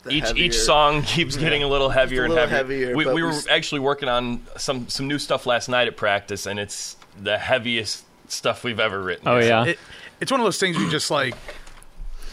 The 0.05 0.11
each 0.15 0.25
heavier- 0.25 0.45
each 0.45 0.59
song 0.59 1.03
keeps 1.03 1.37
getting 1.37 1.63
a 1.63 1.69
little 1.69 1.91
heavier 1.91 2.25
and 2.25 2.35
little 2.35 2.49
heavier. 2.49 2.87
heavier, 2.89 2.97
we 2.97 3.07
we 3.07 3.15
we 3.15 3.23
were 3.23 3.31
s- 3.31 3.47
actually 3.49 3.81
working 3.81 4.09
on 4.09 4.43
some 4.57 4.89
some 4.89 5.07
new 5.07 5.19
stuff 5.19 5.47
last 5.47 5.69
night 5.69 5.87
at 5.87 5.97
practice, 5.97 6.45
and 6.47 6.59
it's 6.59 6.97
the 7.21 7.39
heaviest 7.39 8.05
stuff 8.29 8.65
we've 8.65 8.81
ever 8.81 9.01
written. 9.01 9.29
Oh 9.29 9.39
yeah, 9.39 9.65
It, 9.67 9.79
it's 10.21 10.31
one 10.33 10.41
of 10.41 10.45
those 10.45 10.59
things 10.59 10.77
we 10.77 10.91
just 10.91 11.11
like. 11.11 11.35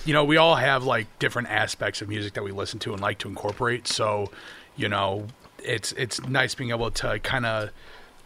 You 0.06 0.14
know, 0.14 0.24
we 0.24 0.38
all 0.38 0.56
have 0.56 0.86
like 0.86 1.06
different 1.20 1.50
aspects 1.50 2.02
of 2.02 2.08
music 2.10 2.34
that 2.34 2.44
we 2.44 2.52
listen 2.52 2.80
to 2.80 2.94
and 2.94 3.02
like 3.02 3.20
to 3.20 3.28
incorporate. 3.28 3.86
So, 3.88 4.32
you 4.78 4.88
know, 4.90 5.28
it's 5.64 5.92
it's 5.94 6.22
nice 6.26 6.56
being 6.56 6.70
able 6.72 6.92
to 6.92 7.20
kind 7.20 7.46
of 7.46 7.72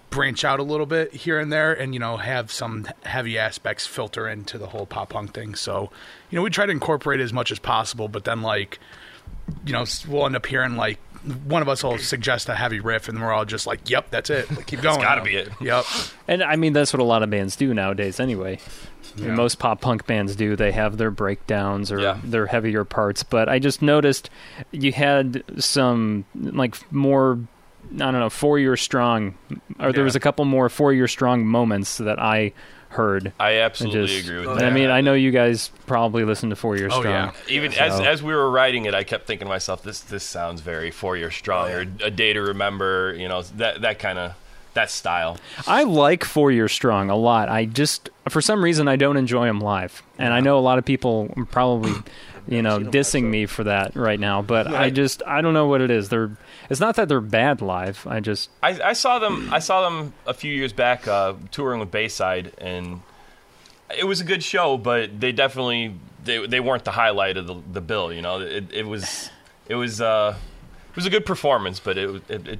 branch 0.10 0.46
out 0.46 0.60
a 0.60 0.64
little 0.64 0.86
bit 0.86 1.12
here 1.12 1.40
and 1.40 1.52
there, 1.52 1.74
and 1.74 1.94
you 1.94 2.00
know, 2.00 2.18
have 2.18 2.52
some 2.52 2.88
heavy 3.04 3.38
aspects 3.38 3.88
filter 3.88 4.28
into 4.28 4.58
the 4.58 4.68
whole 4.68 4.86
pop 4.86 5.10
punk 5.10 5.34
thing. 5.34 5.56
So, 5.56 5.90
you 6.30 6.38
know, 6.38 6.44
we 6.44 6.50
try 6.52 6.66
to 6.66 6.72
incorporate 6.72 7.20
as 7.20 7.34
much 7.34 7.52
as 7.52 7.60
possible, 7.60 8.08
but 8.08 8.24
then 8.24 8.42
like, 8.42 8.80
you 9.66 9.74
know, 9.74 9.86
we'll 10.08 10.26
end 10.26 10.36
up 10.36 10.46
hearing 10.46 10.76
like 10.76 11.00
one 11.46 11.62
of 11.62 11.70
us 11.70 11.84
will 11.84 11.98
suggest 11.98 12.50
a 12.50 12.56
heavy 12.56 12.80
riff, 12.80 13.08
and 13.08 13.20
we're 13.22 13.32
all 13.32 13.46
just 13.46 13.66
like, 13.66 13.90
"Yep, 13.90 14.12
that's 14.12 14.30
it. 14.30 14.52
Like, 14.52 14.68
keep 14.68 14.82
going." 14.82 15.00
gotta 15.00 15.24
be 15.24 15.36
it. 15.36 15.50
Yep. 15.62 15.86
and 16.28 16.44
I 16.44 16.58
mean 16.58 16.74
that's 16.74 16.94
what 16.94 17.00
a 17.00 17.06
lot 17.06 17.24
of 17.24 17.30
bands 17.30 17.56
do 17.56 17.74
nowadays. 17.74 18.20
Anyway, 18.20 18.60
I 18.60 18.60
mean, 18.60 18.93
Yeah. 19.16 19.34
most 19.36 19.60
pop 19.60 19.82
punk 19.82 20.06
bands 20.08 20.36
do. 20.36 20.56
They 20.56 20.72
have 20.72 20.98
their 20.98 21.12
breakdowns 21.12 21.92
or 21.92 22.00
Yeah. 22.00 22.18
their 22.24 22.46
heavier 22.48 22.84
parts. 22.84 23.24
But 23.24 23.50
I 23.50 23.60
just 23.60 23.82
noticed 23.82 24.30
you 24.72 24.92
had 24.92 25.44
some 25.60 26.26
like 26.36 26.76
more. 26.92 27.40
I 27.96 27.98
don't 27.98 28.14
know, 28.14 28.30
four 28.30 28.58
year 28.60 28.78
strong, 28.78 29.36
or 29.80 29.92
there 29.92 30.06
was 30.06 30.16
a 30.16 30.20
couple 30.20 30.46
more 30.46 30.70
four 30.70 30.94
year 30.94 31.08
strong 31.08 31.46
moments 31.46 31.98
that 31.98 32.18
I 32.18 32.54
heard. 32.90 33.34
I 33.40 33.58
absolutely 33.60 34.08
just- 34.08 34.26
agree 34.28 34.40
with 34.40 34.50
and 34.52 34.60
that. 34.62 34.66
I 34.66 34.74
mean, 34.74 34.90
I 34.90 35.02
know 35.02 35.14
you 35.14 35.32
guys 35.32 35.70
probably 35.86 36.24
listen 36.24 36.50
to 36.52 36.56
Four 36.56 36.78
Year 36.78 36.88
Oh, 36.92 37.00
Strong. 37.02 37.06
yeah. 37.14 37.32
Even 37.50 37.74
as 37.74 37.98
So- 37.98 38.04
as 38.04 38.24
we 38.24 38.34
were 38.34 38.50
writing 38.50 38.86
it, 38.86 38.94
I 38.94 39.04
kept 39.04 39.28
thinking 39.28 39.46
to 39.48 39.50
myself, 39.50 39.84
"This 39.84 40.00
this 40.00 40.24
sounds 40.24 40.62
very 40.62 40.92
four 40.92 41.18
year 41.18 41.30
strong 41.30 41.70
oh, 41.72 41.74
or 41.76 41.80
a 42.04 42.10
day 42.12 42.32
to 42.34 42.42
remember." 42.42 43.14
You 43.18 43.28
know, 43.28 43.42
that 43.58 43.82
that 43.82 44.00
kind 44.00 44.18
of 44.18 44.34
that 44.74 44.90
style. 44.92 45.38
I 45.68 45.84
like 45.84 46.24
Four 46.24 46.52
Year 46.52 46.68
Strong 46.68 47.10
a 47.10 47.16
lot. 47.16 47.50
I 47.50 47.66
just, 47.66 48.10
for 48.30 48.42
some 48.42 48.64
reason, 48.64 48.88
I 48.88 48.96
don't 48.96 49.18
enjoy 49.18 49.46
them 49.46 49.60
live, 49.62 50.02
and 50.18 50.34
I 50.34 50.40
know 50.40 50.58
a 50.58 50.62
lot 50.62 50.78
of 50.78 50.86
people 50.86 51.30
probably, 51.52 51.94
you 52.48 52.62
know, 52.62 52.78
seen 52.78 52.88
'em 52.88 52.92
live, 52.92 52.94
dissing 52.94 53.24
me 53.26 53.46
for 53.46 53.64
that 53.66 53.96
right 53.96 54.20
now. 54.20 54.42
But 54.42 54.68
I 54.68 54.72
Right. 54.74 54.94
just, 54.94 55.22
I 55.28 55.42
don't 55.42 55.54
know 55.54 55.68
what 55.68 55.82
it 55.82 55.92
is. 55.92 56.10
They're, 56.10 56.32
it's 56.70 56.80
not 56.80 56.96
that 56.96 57.08
they're 57.10 57.22
bad 57.22 57.62
live. 57.62 58.06
I 58.08 58.20
just, 58.20 58.50
I, 58.62 58.80
I 58.82 58.94
saw 58.94 59.20
them. 59.20 59.50
I 59.52 59.60
saw 59.60 59.90
them 59.90 60.14
a 60.26 60.34
few 60.34 60.54
years 60.54 60.74
back 60.74 61.08
uh, 61.08 61.34
touring 61.52 61.80
with 61.80 61.92
Bayside, 61.92 62.54
and 62.58 63.02
it 63.98 64.06
was 64.06 64.22
a 64.22 64.24
good 64.24 64.44
show. 64.44 64.78
But 64.78 65.20
they 65.20 65.32
definitely 65.32 65.94
they 66.24 66.46
they 66.48 66.60
weren't 66.60 66.84
the 66.86 66.92
highlight 66.92 67.38
of 67.38 67.48
the 67.48 67.62
the 67.74 67.82
bill. 67.82 68.12
You 68.14 68.22
know, 68.22 68.40
it 68.40 68.72
it 68.74 68.88
was 68.88 69.30
it 69.68 69.76
was 69.76 70.02
uh 70.02 70.36
it 70.90 70.96
was 70.96 71.06
a 71.06 71.10
good 71.10 71.26
performance, 71.26 71.80
but 71.80 71.98
it 71.98 72.10
it, 72.30 72.48
it 72.48 72.60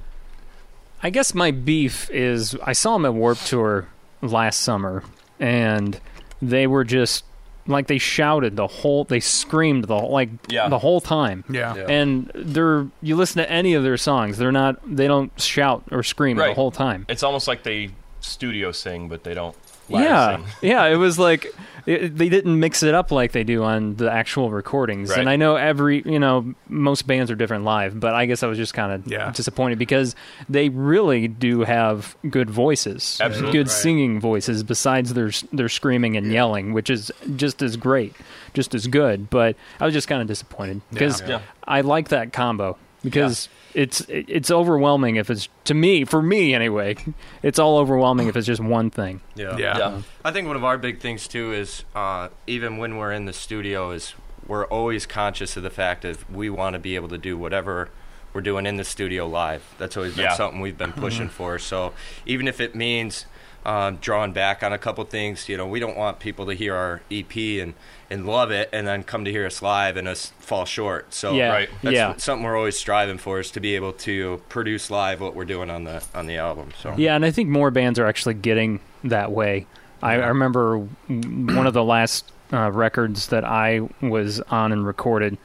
I 1.04 1.10
guess 1.10 1.34
my 1.34 1.50
beef 1.52 2.10
is 2.10 2.56
I 2.64 2.72
saw 2.72 2.94
them 2.94 3.04
at 3.04 3.14
Warped 3.14 3.46
Tour 3.46 3.86
last 4.22 4.62
summer, 4.62 5.04
and 5.38 6.00
they 6.40 6.66
were 6.66 6.82
just 6.82 7.24
like 7.66 7.86
they 7.86 7.98
shouted 7.98 8.56
the 8.56 8.66
whole, 8.66 9.04
they 9.04 9.20
screamed 9.20 9.84
the 9.84 9.98
whole, 10.00 10.10
like 10.10 10.28
Yeah. 10.48 10.68
the 10.68 10.78
whole 10.78 11.00
time. 11.00 11.44
Yeah. 11.48 11.74
Yeah. 11.76 11.86
And 11.88 12.30
they're 12.34 12.86
you 13.02 13.16
listen 13.16 13.42
to 13.42 13.50
any 13.50 13.74
of 13.74 13.82
their 13.82 13.96
songs, 13.96 14.38
they're 14.38 14.52
not 14.52 14.76
they 14.84 15.06
don't 15.06 15.38
shout 15.40 15.84
or 15.90 16.02
scream 16.02 16.36
the 16.38 16.54
whole 16.54 16.70
time. 16.70 17.06
it's 17.08 17.22
almost 17.22 17.46
like 17.48 17.62
they 17.62 17.90
studio 18.20 18.72
sing, 18.72 19.08
but 19.08 19.24
they 19.24 19.34
don't. 19.34 19.56
Live 19.88 20.04
Yeah, 20.04 20.38
yeah. 20.62 20.86
It 20.86 20.96
was 20.96 21.18
like 21.18 21.46
it, 21.86 22.16
they 22.16 22.30
didn't 22.30 22.58
mix 22.58 22.82
it 22.82 22.94
up 22.94 23.10
like 23.10 23.32
they 23.32 23.44
do 23.44 23.62
on 23.62 23.96
the 23.96 24.10
actual 24.10 24.50
recordings. 24.50 25.10
Right. 25.10 25.18
And 25.18 25.28
I 25.28 25.36
know 25.36 25.56
every 25.56 26.02
you 26.06 26.18
know 26.18 26.54
most 26.68 27.06
bands 27.06 27.30
are 27.30 27.34
different 27.34 27.64
live, 27.64 28.00
but 28.00 28.14
I 28.14 28.24
guess 28.26 28.42
I 28.42 28.46
was 28.46 28.56
just 28.56 28.72
kind 28.72 28.92
of 28.92 29.06
Yeah. 29.06 29.30
disappointed 29.32 29.78
because 29.78 30.16
they 30.48 30.70
really 30.70 31.28
do 31.28 31.60
have 31.64 32.16
good 32.30 32.48
voices, 32.48 33.18
Absolutely. 33.22 33.52
good 33.52 33.66
Right. 33.66 33.70
singing 33.74 34.20
voices 34.20 34.62
besides 34.62 35.12
their 35.14 35.30
their 35.52 35.68
screaming 35.68 36.16
and 36.16 36.32
yelling, 36.32 36.72
which 36.72 36.88
is 36.88 37.12
just 37.36 37.60
as 37.60 37.76
great, 37.76 38.14
just 38.54 38.74
as 38.74 38.86
good. 38.86 39.28
But 39.28 39.56
I 39.80 39.84
was 39.84 39.92
just 39.92 40.08
kind 40.08 40.22
of 40.22 40.28
disappointed 40.28 40.80
because 40.90 41.20
Yeah. 41.28 41.40
I 41.66 41.82
like 41.82 42.08
that 42.08 42.32
combo 42.32 42.78
because. 43.02 43.48
It's 43.74 44.00
it's 44.08 44.50
overwhelming 44.50 45.16
if 45.16 45.30
it's 45.30 45.48
to 45.64 45.74
me 45.74 46.04
for 46.04 46.22
me 46.22 46.54
anyway. 46.54 46.96
It's 47.42 47.58
all 47.58 47.78
overwhelming 47.78 48.28
if 48.28 48.36
it's 48.36 48.46
just 48.46 48.60
one 48.62 48.90
thing. 48.90 49.20
Yeah. 49.34 49.56
Yeah. 49.56 49.78
Yeah. 49.78 50.02
I 50.24 50.30
think 50.32 50.46
one 50.46 50.56
of 50.56 50.64
our 50.64 50.78
big 50.78 51.00
things 51.00 51.26
too 51.28 51.52
is 51.52 51.84
uh, 51.94 52.28
even 52.46 52.78
when 52.78 52.96
we're 52.96 53.12
in 53.12 53.24
the 53.26 53.32
studio 53.32 53.90
is 53.90 54.14
we're 54.46 54.66
always 54.66 55.06
conscious 55.06 55.56
of 55.56 55.62
the 55.62 55.70
fact 55.70 56.02
that 56.02 56.30
we 56.30 56.50
want 56.50 56.74
to 56.74 56.78
be 56.78 56.94
able 56.96 57.08
to 57.08 57.18
do 57.18 57.36
whatever 57.36 57.88
we're 58.32 58.40
doing 58.42 58.66
in 58.66 58.76
the 58.76 58.84
studio 58.84 59.26
live. 59.26 59.62
That's 59.78 59.96
always 59.96 60.14
been 60.14 60.24
Yeah. 60.24 60.34
something 60.34 60.60
we've 60.60 60.78
been 60.78 60.92
pushing 60.92 61.28
for. 61.28 61.58
So 61.58 61.92
even 62.26 62.46
if 62.48 62.60
it 62.60 62.74
means 62.74 63.26
um, 63.64 63.96
drawing 63.96 64.32
back 64.32 64.62
on 64.62 64.72
a 64.72 64.78
couple 64.78 65.02
things, 65.04 65.48
you 65.48 65.56
know, 65.56 65.66
we 65.66 65.80
don't 65.80 65.96
want 65.96 66.18
people 66.18 66.46
to 66.46 66.52
hear 66.54 66.74
our 66.74 67.00
EP 67.10 67.34
and, 67.36 67.74
and 68.10 68.26
love 68.26 68.50
it 68.50 68.68
and 68.72 68.86
then 68.86 69.02
come 69.02 69.24
to 69.24 69.30
hear 69.30 69.46
us 69.46 69.62
live 69.62 69.96
and 69.96 70.06
us 70.06 70.32
fall 70.38 70.64
short. 70.66 71.14
So 71.14 71.32
Yeah, 71.32 71.50
Right. 71.50 71.68
that's 71.82 71.94
yeah. 71.94 72.16
something 72.16 72.44
we're 72.44 72.56
always 72.58 72.78
striving 72.78 73.18
for 73.18 73.40
is 73.40 73.50
to 73.52 73.60
be 73.60 73.74
able 73.74 73.92
to 73.94 74.42
produce 74.48 74.90
live 74.90 75.20
what 75.20 75.34
we're 75.34 75.44
doing 75.46 75.70
on 75.70 75.84
the 75.84 76.02
on 76.14 76.26
the 76.26 76.36
album. 76.36 76.70
So 76.80 76.94
Yeah, 76.96 77.16
and 77.16 77.24
I 77.24 77.30
think 77.30 77.48
more 77.48 77.70
bands 77.70 77.98
are 77.98 78.06
actually 78.06 78.34
getting 78.34 78.80
that 79.04 79.32
way. 79.32 79.66
I, 80.02 80.14
I 80.14 80.26
remember 80.26 80.78
one 81.08 81.66
of 81.66 81.72
the 81.72 81.84
last 81.84 82.30
uh, 82.52 82.70
records 82.70 83.28
that 83.28 83.44
I 83.44 83.80
was 84.02 84.40
on 84.42 84.72
and 84.72 84.86
recorded. 84.86 85.38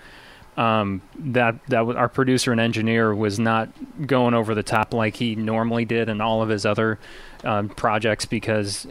Um, 0.57 1.01
that 1.17 1.55
that 1.67 1.85
our 1.95 2.09
producer 2.09 2.51
and 2.51 2.59
engineer 2.59 3.15
was 3.15 3.39
not 3.39 3.69
going 4.05 4.33
over 4.33 4.53
the 4.53 4.63
top 4.63 4.93
like 4.93 5.15
he 5.15 5.35
normally 5.35 5.85
did 5.85 6.09
in 6.09 6.19
all 6.19 6.41
of 6.41 6.49
his 6.49 6.65
other 6.65 6.99
um, 7.45 7.69
projects 7.69 8.25
because 8.25 8.85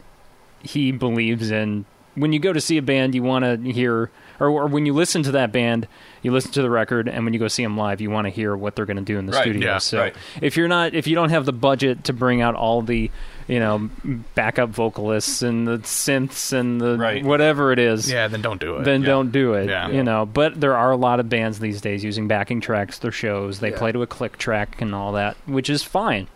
he 0.63 0.91
believes 0.91 1.51
in 1.51 1.85
when 2.15 2.33
you 2.33 2.39
go 2.39 2.51
to 2.51 2.61
see 2.61 2.77
a 2.77 2.81
band, 2.81 3.15
you 3.15 3.23
want 3.23 3.45
to 3.45 3.71
hear, 3.71 4.11
or, 4.39 4.49
or 4.49 4.67
when 4.67 4.85
you 4.85 4.93
listen 4.93 5.23
to 5.23 5.31
that 5.33 5.51
band, 5.51 5.87
you 6.21 6.31
listen 6.31 6.51
to 6.53 6.61
the 6.61 6.69
record, 6.69 7.07
and 7.07 7.23
when 7.25 7.33
you 7.33 7.39
go 7.39 7.47
see 7.47 7.63
them 7.63 7.77
live, 7.77 8.01
you 8.01 8.09
want 8.09 8.25
to 8.25 8.29
hear 8.31 8.55
what 8.55 8.75
they're 8.75 8.85
going 8.85 8.97
to 8.97 9.03
do 9.03 9.17
in 9.17 9.25
the 9.25 9.31
Right, 9.33 9.41
studio. 9.43 9.67
yeah, 9.71 9.77
so 9.77 9.99
right. 9.99 10.15
if 10.41 10.57
you're 10.57 10.67
not, 10.67 10.93
if 10.93 11.07
you 11.07 11.15
don't 11.15 11.29
have 11.29 11.45
the 11.45 11.53
budget 11.53 12.03
to 12.05 12.13
bring 12.13 12.41
out 12.41 12.55
all 12.55 12.81
the, 12.81 13.09
you 13.47 13.59
know, 13.59 13.89
backup 14.35 14.69
vocalists 14.69 15.41
and 15.41 15.67
the 15.67 15.77
synths 15.79 16.51
and 16.53 16.79
the 16.81 16.97
Right. 16.97 17.23
whatever 17.23 17.71
it 17.71 17.79
is, 17.79 18.11
Yeah, 18.11 18.27
then 18.27 18.41
don't 18.41 18.59
do 18.59 18.77
it. 18.77 18.83
then 18.83 19.01
yeah. 19.01 19.07
don't 19.07 19.31
do 19.31 19.53
it. 19.53 19.69
Yeah. 19.69 19.89
You 19.89 20.03
know, 20.03 20.25
but 20.25 20.59
there 20.59 20.75
are 20.75 20.91
a 20.91 20.97
lot 20.97 21.19
of 21.19 21.29
bands 21.29 21.59
these 21.59 21.79
days 21.81 22.03
using 22.03 22.27
backing 22.27 22.59
tracks 22.61 22.99
their 22.99 23.11
shows. 23.11 23.59
They 23.59 23.71
Yeah. 23.71 23.77
play 23.77 23.91
to 23.93 24.01
a 24.01 24.07
click 24.07 24.37
track 24.37 24.81
and 24.81 24.93
all 24.93 25.13
that, 25.13 25.37
which 25.45 25.69
is 25.69 25.83
fine. 25.83 26.27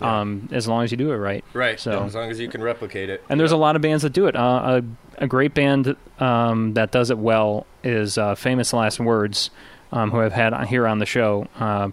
Um, 0.00 0.48
as 0.52 0.68
long 0.68 0.84
as 0.84 0.90
you 0.90 0.96
do 0.96 1.10
it 1.12 1.16
right. 1.16 1.44
right. 1.52 1.78
So- 1.80 2.04
as 2.04 2.14
long 2.14 2.30
as 2.30 2.38
you 2.40 2.48
can 2.48 2.62
replicate 2.62 3.10
it. 3.10 3.22
And 3.28 3.38
there's 3.40 3.52
a 3.52 3.56
lot 3.56 3.76
of 3.76 3.82
bands 3.82 4.02
that 4.02 4.12
do 4.12 4.26
it. 4.26 4.36
Uh, 4.36 4.82
a, 5.18 5.24
a 5.24 5.26
great 5.26 5.54
band 5.54 5.96
um, 6.20 6.74
that 6.74 6.90
does 6.92 7.10
it 7.10 7.18
well 7.18 7.66
is 7.82 8.16
uh, 8.18 8.34
Famous 8.34 8.72
Last 8.72 9.00
Words, 9.00 9.50
um, 9.92 10.10
who 10.10 10.20
I've 10.20 10.32
had 10.32 10.54
here 10.66 10.86
on 10.86 10.98
the 10.98 11.06
show 11.06 11.48
uh, 11.58 11.90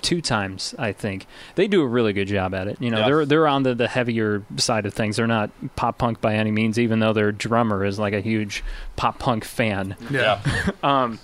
two 0.00 0.20
times, 0.20 0.74
I 0.78 0.92
think. 0.92 1.26
They 1.54 1.68
do 1.68 1.82
a 1.82 1.86
really 1.86 2.12
good 2.12 2.26
job 2.28 2.54
at 2.54 2.66
it. 2.68 2.76
You 2.80 2.90
know, 2.90 2.98
Yeah. 3.00 3.06
they're 3.06 3.26
they're 3.26 3.46
on 3.48 3.62
the, 3.62 3.74
the 3.74 3.88
heavier 3.88 4.42
side 4.56 4.86
of 4.86 4.94
things. 4.94 5.16
They're 5.16 5.26
not 5.26 5.50
pop 5.76 5.98
punk 5.98 6.20
by 6.20 6.34
any 6.34 6.50
means, 6.50 6.78
even 6.78 6.98
though 7.00 7.12
their 7.12 7.30
drummer 7.32 7.84
is 7.84 7.98
like 7.98 8.12
a 8.14 8.20
huge 8.20 8.64
pop 8.96 9.18
punk 9.18 9.44
fan. 9.44 9.96
Yeah. 10.10 10.40
um, 10.82 11.18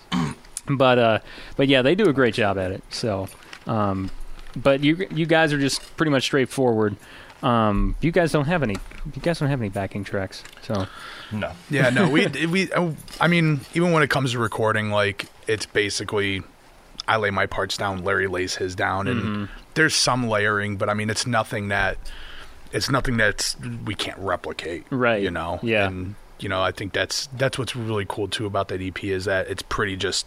But 0.71 0.99
uh, 0.99 1.19
but 1.57 1.69
yeah, 1.69 1.81
they 1.83 1.95
do 1.95 2.09
a 2.09 2.13
great 2.13 2.35
job 2.35 2.59
at 2.59 2.71
it. 2.73 2.83
So, 2.91 3.29
um, 3.67 4.11
but 4.63 4.83
you 4.85 5.07
you 5.15 5.27
guys 5.27 5.53
are 5.53 5.59
just 5.59 5.97
pretty 5.97 6.11
much 6.11 6.25
straightforward. 6.25 6.97
Um, 7.43 7.95
you 8.01 8.11
guys 8.11 8.33
don't 8.33 8.47
have 8.47 8.63
any. 8.63 8.77
You 9.15 9.23
guys 9.23 9.39
don't 9.39 9.49
have 9.49 9.61
any 9.61 9.69
backing 9.69 10.03
tracks. 10.05 10.43
So 10.63 10.87
No. 11.33 11.53
Yeah, 11.71 11.91
no, 11.91 12.09
we 12.11 12.27
we. 12.47 12.69
I 13.21 13.29
mean, 13.29 13.61
even 13.75 13.93
when 13.93 14.03
it 14.03 14.11
comes 14.11 14.33
to 14.33 14.39
recording, 14.39 14.91
like 14.91 15.27
it's 15.47 15.65
basically, 15.67 16.43
I 17.07 17.17
lay 17.17 17.31
my 17.31 17.47
parts 17.47 17.77
down, 17.77 18.03
Larry 18.05 18.27
lays 18.27 18.57
his 18.57 18.75
down, 18.75 19.07
and 19.07 19.23
Mm-hmm. 19.23 19.45
there's 19.75 19.95
some 19.95 20.29
layering, 20.29 20.77
but 20.77 20.89
I 20.89 20.95
mean, 20.95 21.11
it's 21.11 21.27
nothing 21.27 21.69
that, 21.69 21.97
it's 22.73 22.91
nothing 22.91 23.17
that's 23.17 23.57
we 23.85 23.95
can't 23.95 24.19
replicate, 24.19 24.85
Right. 24.91 25.23
You 25.23 25.31
know, 25.31 25.61
Yeah. 25.63 25.87
And 25.87 26.17
you 26.41 26.49
know, 26.49 26.61
I 26.61 26.73
think 26.73 26.93
that's 26.93 27.29
that's 27.37 27.57
what's 27.59 27.75
really 27.77 28.05
cool 28.09 28.27
too 28.29 28.47
about 28.47 28.69
that 28.69 28.81
EP 28.83 29.05
is 29.05 29.25
that 29.27 29.49
it's 29.49 29.63
pretty 29.63 29.97
just, 29.97 30.27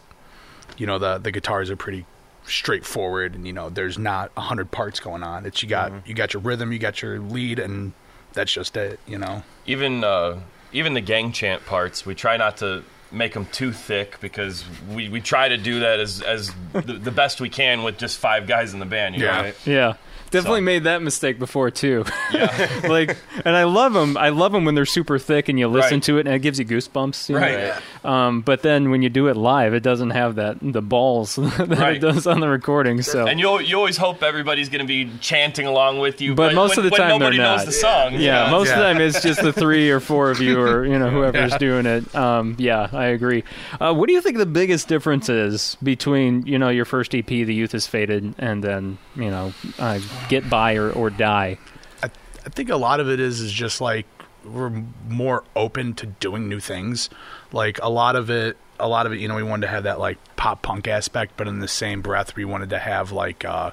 you 0.78 0.86
know, 0.88 0.98
the 0.98 1.18
the 1.18 1.32
guitars 1.32 1.70
are 1.70 1.76
pretty 1.76 2.06
straightforward, 2.46 3.36
and 3.36 3.46
you 3.48 3.54
know, 3.54 3.70
there's 3.70 3.98
not 3.98 4.32
a 4.38 4.42
hundred 4.42 4.72
parts 4.72 5.00
going 5.00 5.24
on. 5.24 5.46
It's 5.46 5.62
you 5.64 5.70
got 5.70 5.92
Mm-hmm. 5.92 6.10
you 6.10 6.14
got 6.16 6.34
your 6.34 6.42
rhythm, 6.42 6.72
you 6.72 6.80
got 6.80 7.02
your 7.02 7.20
lead, 7.20 7.60
and 7.60 7.94
that's 8.34 8.52
just 8.52 8.78
it. 8.78 9.00
You 9.08 9.18
know. 9.18 9.44
even 9.66 10.04
uh, 10.04 10.40
even 10.74 10.94
the 10.94 11.02
gang 11.02 11.32
chant 11.32 11.66
parts, 11.66 12.06
we 12.06 12.16
try 12.16 12.38
not 12.38 12.58
to 12.58 12.84
make 13.14 13.34
them 13.34 13.46
too 13.48 13.74
thick 13.74 14.18
because 14.22 14.64
we, 14.90 15.10
we 15.10 15.20
try 15.20 15.50
to 15.50 15.58
do 15.58 15.82
that 15.82 16.00
as 16.00 16.22
as 16.22 16.52
the, 16.74 16.82
the 16.94 17.12
best 17.12 17.42
we 17.42 17.50
can 17.50 17.84
with 17.84 17.98
just 17.98 18.18
five 18.18 18.48
guys 18.48 18.74
in 18.74 18.80
the 18.80 18.86
band. 18.86 19.16
You 19.16 19.26
Yeah. 19.26 19.42
know? 19.42 19.52
yeah, 19.66 19.94
definitely 20.32 20.62
So- 20.62 20.66
made 20.66 20.84
that 20.86 21.02
mistake 21.02 21.38
before 21.40 21.70
too. 21.72 22.06
like, 22.84 23.18
and 23.46 23.56
I 23.56 23.64
love 23.66 23.94
them. 23.94 24.18
I 24.18 24.30
love 24.30 24.52
them 24.52 24.66
when 24.66 24.76
they're 24.76 24.86
super 24.86 25.20
thick 25.20 25.50
and 25.50 25.60
you 25.60 25.68
listen 25.68 25.96
Right. 25.98 26.04
to 26.04 26.18
it 26.18 26.26
and 26.28 26.36
it 26.36 26.40
gives 26.40 26.60
you 26.60 26.66
goosebumps. 26.66 27.30
you 27.30 27.36
know? 27.36 27.42
Right. 27.42 28.06
Um, 28.06 28.42
but 28.42 28.62
then 28.64 28.90
when 28.92 29.02
you 29.02 29.10
do 29.10 29.28
it 29.28 29.38
live, 29.38 29.74
it 29.74 29.84
doesn't 29.84 30.12
have 30.12 30.36
that 30.36 30.58
the 30.62 30.82
balls 30.82 31.36
that 31.58 31.68
Right. 31.70 31.96
it 31.98 32.00
does 32.00 32.26
on 32.28 32.40
the 32.40 32.48
recording. 32.50 33.02
So 33.02 33.28
And 33.28 33.40
you 33.40 33.60
you 33.60 33.78
always 33.78 33.98
hope 33.98 34.24
everybody's 34.24 34.70
going 34.70 34.82
to 34.82 34.88
be 34.88 35.10
chanting 35.20 35.66
along 35.68 36.00
with 36.00 36.22
you, 36.22 36.34
But 36.34 36.54
most 36.56 36.78
when, 36.78 36.86
of 36.86 36.92
the 36.92 36.98
time 36.98 37.10
they're 37.10 37.20
nobody 37.20 37.38
not. 37.38 37.58
knows 37.58 37.66
the 37.66 37.72
song. 37.74 38.14
Yeah, 38.14 38.46
you 38.46 38.52
know? 38.52 38.58
most 38.58 38.70
of 38.72 38.78
the 38.78 38.82
Yeah. 38.84 38.94
time 38.94 39.02
it's 39.02 39.22
just 39.22 39.42
the 39.42 39.54
three 39.54 39.90
or 39.92 40.00
four 40.00 40.32
of 40.32 40.40
you, 40.42 40.60
or 40.60 40.86
you 40.86 40.98
know 40.98 41.10
whoever's 41.10 41.52
Yeah. 41.52 41.58
doing 41.58 41.86
it. 41.86 42.16
Um, 42.16 42.56
yeah, 42.58 42.88
I 42.94 43.06
agree. 43.08 43.44
Uh, 43.80 43.94
what 43.94 44.08
do 44.08 44.14
you 44.14 44.22
think 44.22 44.38
the 44.38 44.46
biggest 44.46 44.88
difference 44.88 45.30
is 45.30 45.78
between 45.84 46.46
you 46.48 46.58
know 46.58 46.70
your 46.70 46.86
first 46.86 47.14
EP, 47.14 47.28
"The 47.44 47.54
Youth 47.54 47.76
Is 47.76 47.86
Faded," 47.88 48.34
and 48.40 48.64
then 48.64 48.98
you 49.16 49.30
know 49.30 49.54
uh, 49.78 50.00
"Get 50.30 50.50
By" 50.50 50.76
or, 50.76 50.92
or 50.92 51.10
"Die"? 51.10 51.58
I 52.04 52.10
I 52.46 52.50
think 52.50 52.70
a 52.70 52.78
lot 52.78 53.00
of 53.00 53.10
it 53.10 53.20
is 53.20 53.40
is 53.40 53.52
just 53.52 53.82
like 53.82 54.06
we're 54.44 54.72
more 55.08 55.44
open 55.56 55.94
to 55.96 56.08
doing 56.08 56.50
new 56.50 56.60
things. 56.60 57.10
Like 57.52 57.80
a 57.82 57.90
lot 57.90 58.16
of 58.16 58.30
it, 58.30 58.58
a 58.80 58.88
lot 58.88 59.06
of 59.06 59.14
it, 59.14 59.20
you 59.20 59.28
know, 59.28 59.36
we 59.36 59.44
wanted 59.44 59.68
to 59.68 59.72
have 59.72 59.84
that 59.84 60.00
like 60.00 60.18
pop 60.36 60.62
punk 60.62 60.88
aspect, 60.88 61.34
but 61.38 61.48
in 61.48 61.60
the 61.60 61.68
same 61.68 62.02
breath, 62.02 62.36
we 62.36 62.46
wanted 62.46 62.70
to 62.72 62.80
have 62.80 63.12
like 63.12 63.46
uh, 63.46 63.72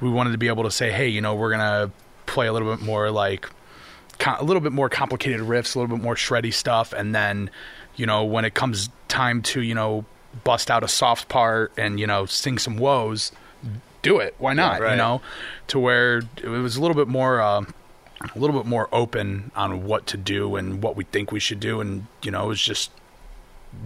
we 0.00 0.10
wanted 0.10 0.32
to 0.32 0.38
be 0.38 0.48
able 0.48 0.64
to 0.64 0.70
say, 0.70 0.90
hey, 0.90 1.08
you 1.08 1.20
know, 1.20 1.34
we're 1.34 1.50
gonna 1.50 1.90
play 2.26 2.46
a 2.46 2.52
little 2.52 2.74
bit 2.74 2.84
more 2.84 3.10
like 3.10 3.48
a 4.26 4.44
little 4.44 4.60
bit 4.60 4.72
more 4.72 4.88
complicated 4.88 5.40
riffs, 5.40 5.74
a 5.74 5.78
little 5.78 5.96
bit 5.96 6.02
more 6.02 6.14
shreddy 6.14 6.52
stuff, 6.52 6.92
and 6.92 7.14
then 7.14 7.50
you 7.96 8.06
know 8.06 8.24
when 8.24 8.44
it 8.44 8.54
comes 8.54 8.90
time 9.08 9.42
to 9.42 9.62
you 9.62 9.74
know 9.74 10.04
bust 10.44 10.70
out 10.70 10.84
a 10.84 10.88
soft 10.88 11.28
part 11.28 11.72
and 11.76 11.98
you 11.98 12.06
know 12.06 12.26
sing 12.26 12.58
some 12.58 12.76
woes, 12.76 13.32
do 14.02 14.18
it. 14.18 14.34
Why 14.38 14.52
not? 14.52 14.80
You 14.80 14.96
know, 14.96 15.20
to 15.68 15.78
where 15.78 16.18
it 16.36 16.48
was 16.48 16.76
a 16.76 16.80
little 16.80 16.96
bit 16.96 17.08
more. 17.08 17.40
Uh, 17.40 17.64
a 18.34 18.36
little 18.36 18.56
bit 18.56 18.66
more 18.66 18.88
open 18.90 19.52
on 19.54 19.84
what 19.84 20.08
to 20.08 20.16
do 20.16 20.56
and 20.56 20.82
what 20.82 20.96
we 20.96 21.04
think 21.04 21.30
we 21.30 21.38
should 21.38 21.60
do, 21.60 21.80
and 21.80 22.04
you 22.20 22.32
know, 22.32 22.46
it 22.46 22.48
was 22.48 22.60
just 22.60 22.90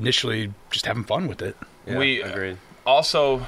initially 0.00 0.52
just 0.70 0.86
having 0.86 1.04
fun 1.04 1.26
with 1.28 1.42
it. 1.42 1.56
Yeah, 1.86 1.98
we 1.98 2.22
agreed. 2.22 2.56
also 2.86 3.46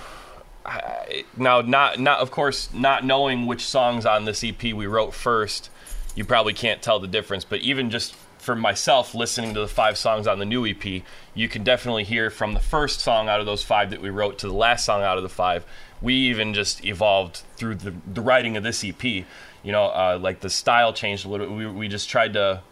I- 0.67 1.25
now 1.37 1.61
not 1.61 1.99
not 2.01 2.19
of 2.21 2.31
course 2.31 2.73
not 2.73 3.05
knowing 3.05 3.47
which 3.47 3.65
songs 3.65 4.05
on 4.07 4.25
this 4.25 4.43
EP 4.45 4.63
we 4.75 4.87
wrote 4.87 5.15
first, 5.15 5.71
you 6.15 6.25
probably 6.25 6.53
can't 6.53 6.83
tell 6.83 6.99
the 7.01 7.09
difference. 7.09 7.45
But 7.45 7.61
even 7.61 7.91
just 7.91 8.15
for 8.39 8.55
myself, 8.55 9.15
listening 9.15 9.55
to 9.55 9.61
the 9.61 9.69
five 9.69 9.97
songs 9.97 10.27
on 10.27 10.39
the 10.39 10.45
new 10.45 10.67
EP, 10.67 11.03
you 11.35 11.49
can 11.49 11.65
definitely 11.65 12.05
hear 12.05 12.29
from 12.29 12.53
the 12.53 12.61
first 12.61 13.01
song 13.01 13.27
out 13.29 13.41
of 13.41 13.47
those 13.47 13.63
five 13.63 13.89
that 13.91 14.03
we 14.03 14.11
wrote 14.11 14.39
to 14.41 14.49
the 14.49 14.53
last 14.55 14.85
song 14.85 15.03
out 15.03 15.17
of 15.17 15.23
the 15.23 15.31
five. 15.31 15.65
We 16.05 16.15
even 16.15 16.55
just 16.55 16.85
evolved 16.85 17.43
through 17.57 17.77
the, 17.77 17.95
the 18.07 18.21
writing 18.21 18.57
of 18.57 18.63
this 18.63 18.85
EP. 18.85 19.03
You 19.03 19.73
know, 19.73 19.87
uh, 19.87 20.19
like 20.21 20.41
the 20.41 20.51
style 20.51 20.93
changed 20.93 21.25
a 21.25 21.29
little 21.29 21.47
bit. 21.47 21.57
We, 21.57 21.67
we 21.67 21.89
just 21.89 22.09
tried 22.09 22.35
to 22.35 22.63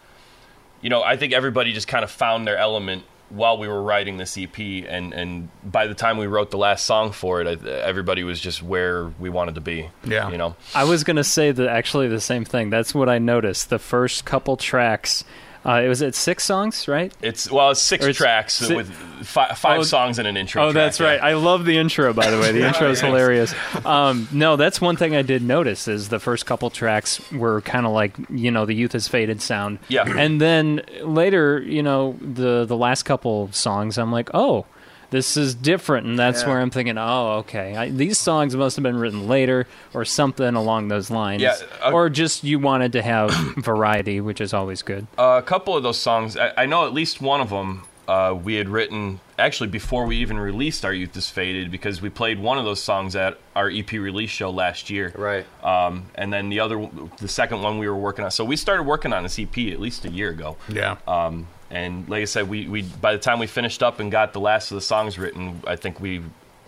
you 0.82 0.90
know, 0.90 1.02
I 1.02 1.16
think 1.16 1.32
everybody 1.32 1.72
just 1.72 1.88
kind 1.88 2.04
of 2.04 2.10
found 2.10 2.46
their 2.46 2.58
element 2.58 3.04
while 3.30 3.56
we 3.56 3.66
were 3.66 3.82
writing 3.82 4.18
this 4.18 4.36
EP, 4.36 4.58
and 4.58 5.14
and 5.14 5.48
by 5.64 5.86
the 5.86 5.94
time 5.94 6.18
we 6.18 6.26
wrote 6.26 6.50
the 6.50 6.58
last 6.58 6.84
song 6.84 7.12
for 7.12 7.40
it, 7.40 7.46
I, 7.46 7.68
everybody 7.70 8.24
was 8.24 8.38
just 8.38 8.62
where 8.62 9.06
we 9.18 9.30
wanted 9.30 9.54
to 9.54 9.62
be. 9.62 9.88
Yeah. 10.04 10.30
you 10.30 10.36
know, 10.36 10.54
I 10.74 10.84
was 10.84 11.02
gonna 11.02 11.24
say 11.24 11.50
that 11.50 11.68
actually 11.68 12.08
the 12.08 12.20
same 12.20 12.44
thing. 12.44 12.68
That's 12.68 12.94
what 12.94 13.08
I 13.08 13.18
noticed. 13.18 13.70
The 13.70 13.78
first 13.78 14.26
couple 14.26 14.58
tracks, 14.58 15.24
uh, 15.64 15.80
it 15.84 15.88
was 15.88 16.02
at 16.02 16.14
six 16.14 16.44
songs, 16.44 16.88
right? 16.88 17.12
it's 17.22 17.50
well, 17.50 17.70
it's 17.70 17.80
six 17.82 18.04
it's 18.04 18.18
tracks 18.18 18.54
si- 18.54 18.74
with 18.74 18.90
fi- 19.24 19.54
five 19.54 19.80
Oh, 19.80 19.82
songs 19.82 20.18
and 20.18 20.26
an 20.28 20.36
intro. 20.36 20.62
Oh, 20.62 20.72
track, 20.72 20.74
that's 20.74 21.00
yeah. 21.00 21.06
right. 21.06 21.20
I 21.20 21.34
love 21.34 21.64
the 21.64 21.76
intro, 21.78 22.12
by 22.12 22.30
the 22.30 22.38
way. 22.38 22.52
The 22.52 22.66
intro 22.66 22.90
is 22.90 23.00
hilarious. 23.00 23.54
Um, 23.84 24.26
no, 24.32 24.56
that's 24.56 24.80
one 24.80 24.96
thing 24.96 25.14
I 25.14 25.22
did 25.22 25.42
notice 25.42 25.86
is 25.88 26.08
the 26.08 26.18
first 26.20 26.46
couple 26.46 26.68
tracks 26.70 27.20
were 27.32 27.60
kind 27.62 27.86
of 27.86 27.92
like 27.92 28.14
you 28.30 28.50
know 28.50 28.66
the 28.66 28.74
youth 28.74 28.92
has 28.92 29.08
faded 29.08 29.40
sound. 29.40 29.78
Yeah. 29.88 30.04
and 30.08 30.40
then 30.40 30.82
later, 31.02 31.60
you 31.60 31.82
know, 31.82 32.16
the 32.20 32.64
the 32.64 32.76
last 32.76 33.04
couple 33.04 33.50
songs, 33.52 33.98
I'm 33.98 34.10
like, 34.12 34.30
oh. 34.34 34.66
This 35.12 35.36
is 35.36 35.54
different, 35.54 36.06
and 36.06 36.18
that's 36.18 36.42
Yeah. 36.42 36.48
where 36.48 36.60
I'm 36.60 36.70
thinking, 36.70 36.96
oh, 36.98 37.32
okay. 37.40 37.76
I, 37.76 37.90
these 37.90 38.18
songs 38.18 38.56
must 38.56 38.76
have 38.76 38.82
been 38.82 38.96
written 38.96 39.28
later, 39.28 39.66
or 39.94 40.04
something 40.04 40.54
along 40.54 40.88
those 40.88 41.10
lines, 41.10 41.42
Yeah, 41.42 41.54
uh, 41.84 41.92
or 41.92 42.08
just 42.10 42.42
you 42.44 42.58
wanted 42.58 42.92
to 42.94 43.02
have 43.02 43.30
variety, 43.56 44.20
which 44.20 44.40
is 44.40 44.52
always 44.54 44.82
good. 44.82 45.06
Uh, 45.18 45.38
a 45.38 45.42
couple 45.42 45.76
of 45.76 45.82
those 45.82 45.98
songs, 45.98 46.36
I, 46.36 46.52
I 46.56 46.66
know 46.66 46.86
at 46.86 46.94
least 46.94 47.20
one 47.20 47.40
of 47.42 47.50
them 47.50 47.84
uh, 48.12 48.34
we 48.34 48.56
had 48.56 48.68
written 48.68 49.20
actually 49.38 49.68
before 49.68 50.04
we 50.04 50.18
even 50.18 50.38
released 50.38 50.84
Our 50.84 50.92
Youth 50.92 51.16
Is 51.16 51.30
Faded 51.30 51.70
because 51.70 52.02
we 52.02 52.10
played 52.10 52.38
one 52.38 52.58
of 52.58 52.66
those 52.66 52.82
songs 52.82 53.16
at 53.16 53.38
our 53.56 53.70
EP 53.70 53.90
release 53.92 54.28
show 54.28 54.50
last 54.50 54.90
year. 54.90 55.14
Right. 55.16 55.46
Um, 55.64 56.10
and 56.14 56.30
then 56.30 56.50
the 56.50 56.60
other, 56.60 56.86
the 57.18 57.28
second 57.28 57.62
one 57.62 57.78
we 57.78 57.88
were 57.88 57.96
working 57.96 58.22
on. 58.22 58.30
So 58.30 58.44
we 58.44 58.56
started 58.56 58.82
working 58.82 59.14
on 59.14 59.22
this 59.22 59.38
EP 59.38 59.56
at 59.56 59.80
least 59.80 60.04
a 60.04 60.10
year 60.10 60.28
ago. 60.28 60.58
Yeah. 60.68 60.98
Um, 61.08 61.48
and 61.70 62.06
like 62.06 62.20
I 62.20 62.26
said, 62.26 62.50
we, 62.50 62.68
we 62.68 62.82
by 62.82 63.14
the 63.14 63.18
time 63.18 63.38
we 63.38 63.46
finished 63.46 63.82
up 63.82 63.98
and 63.98 64.12
got 64.12 64.34
the 64.34 64.40
last 64.40 64.70
of 64.70 64.74
the 64.74 64.82
songs 64.82 65.18
written, 65.18 65.62
I 65.66 65.76
think 65.76 65.98
we 65.98 66.20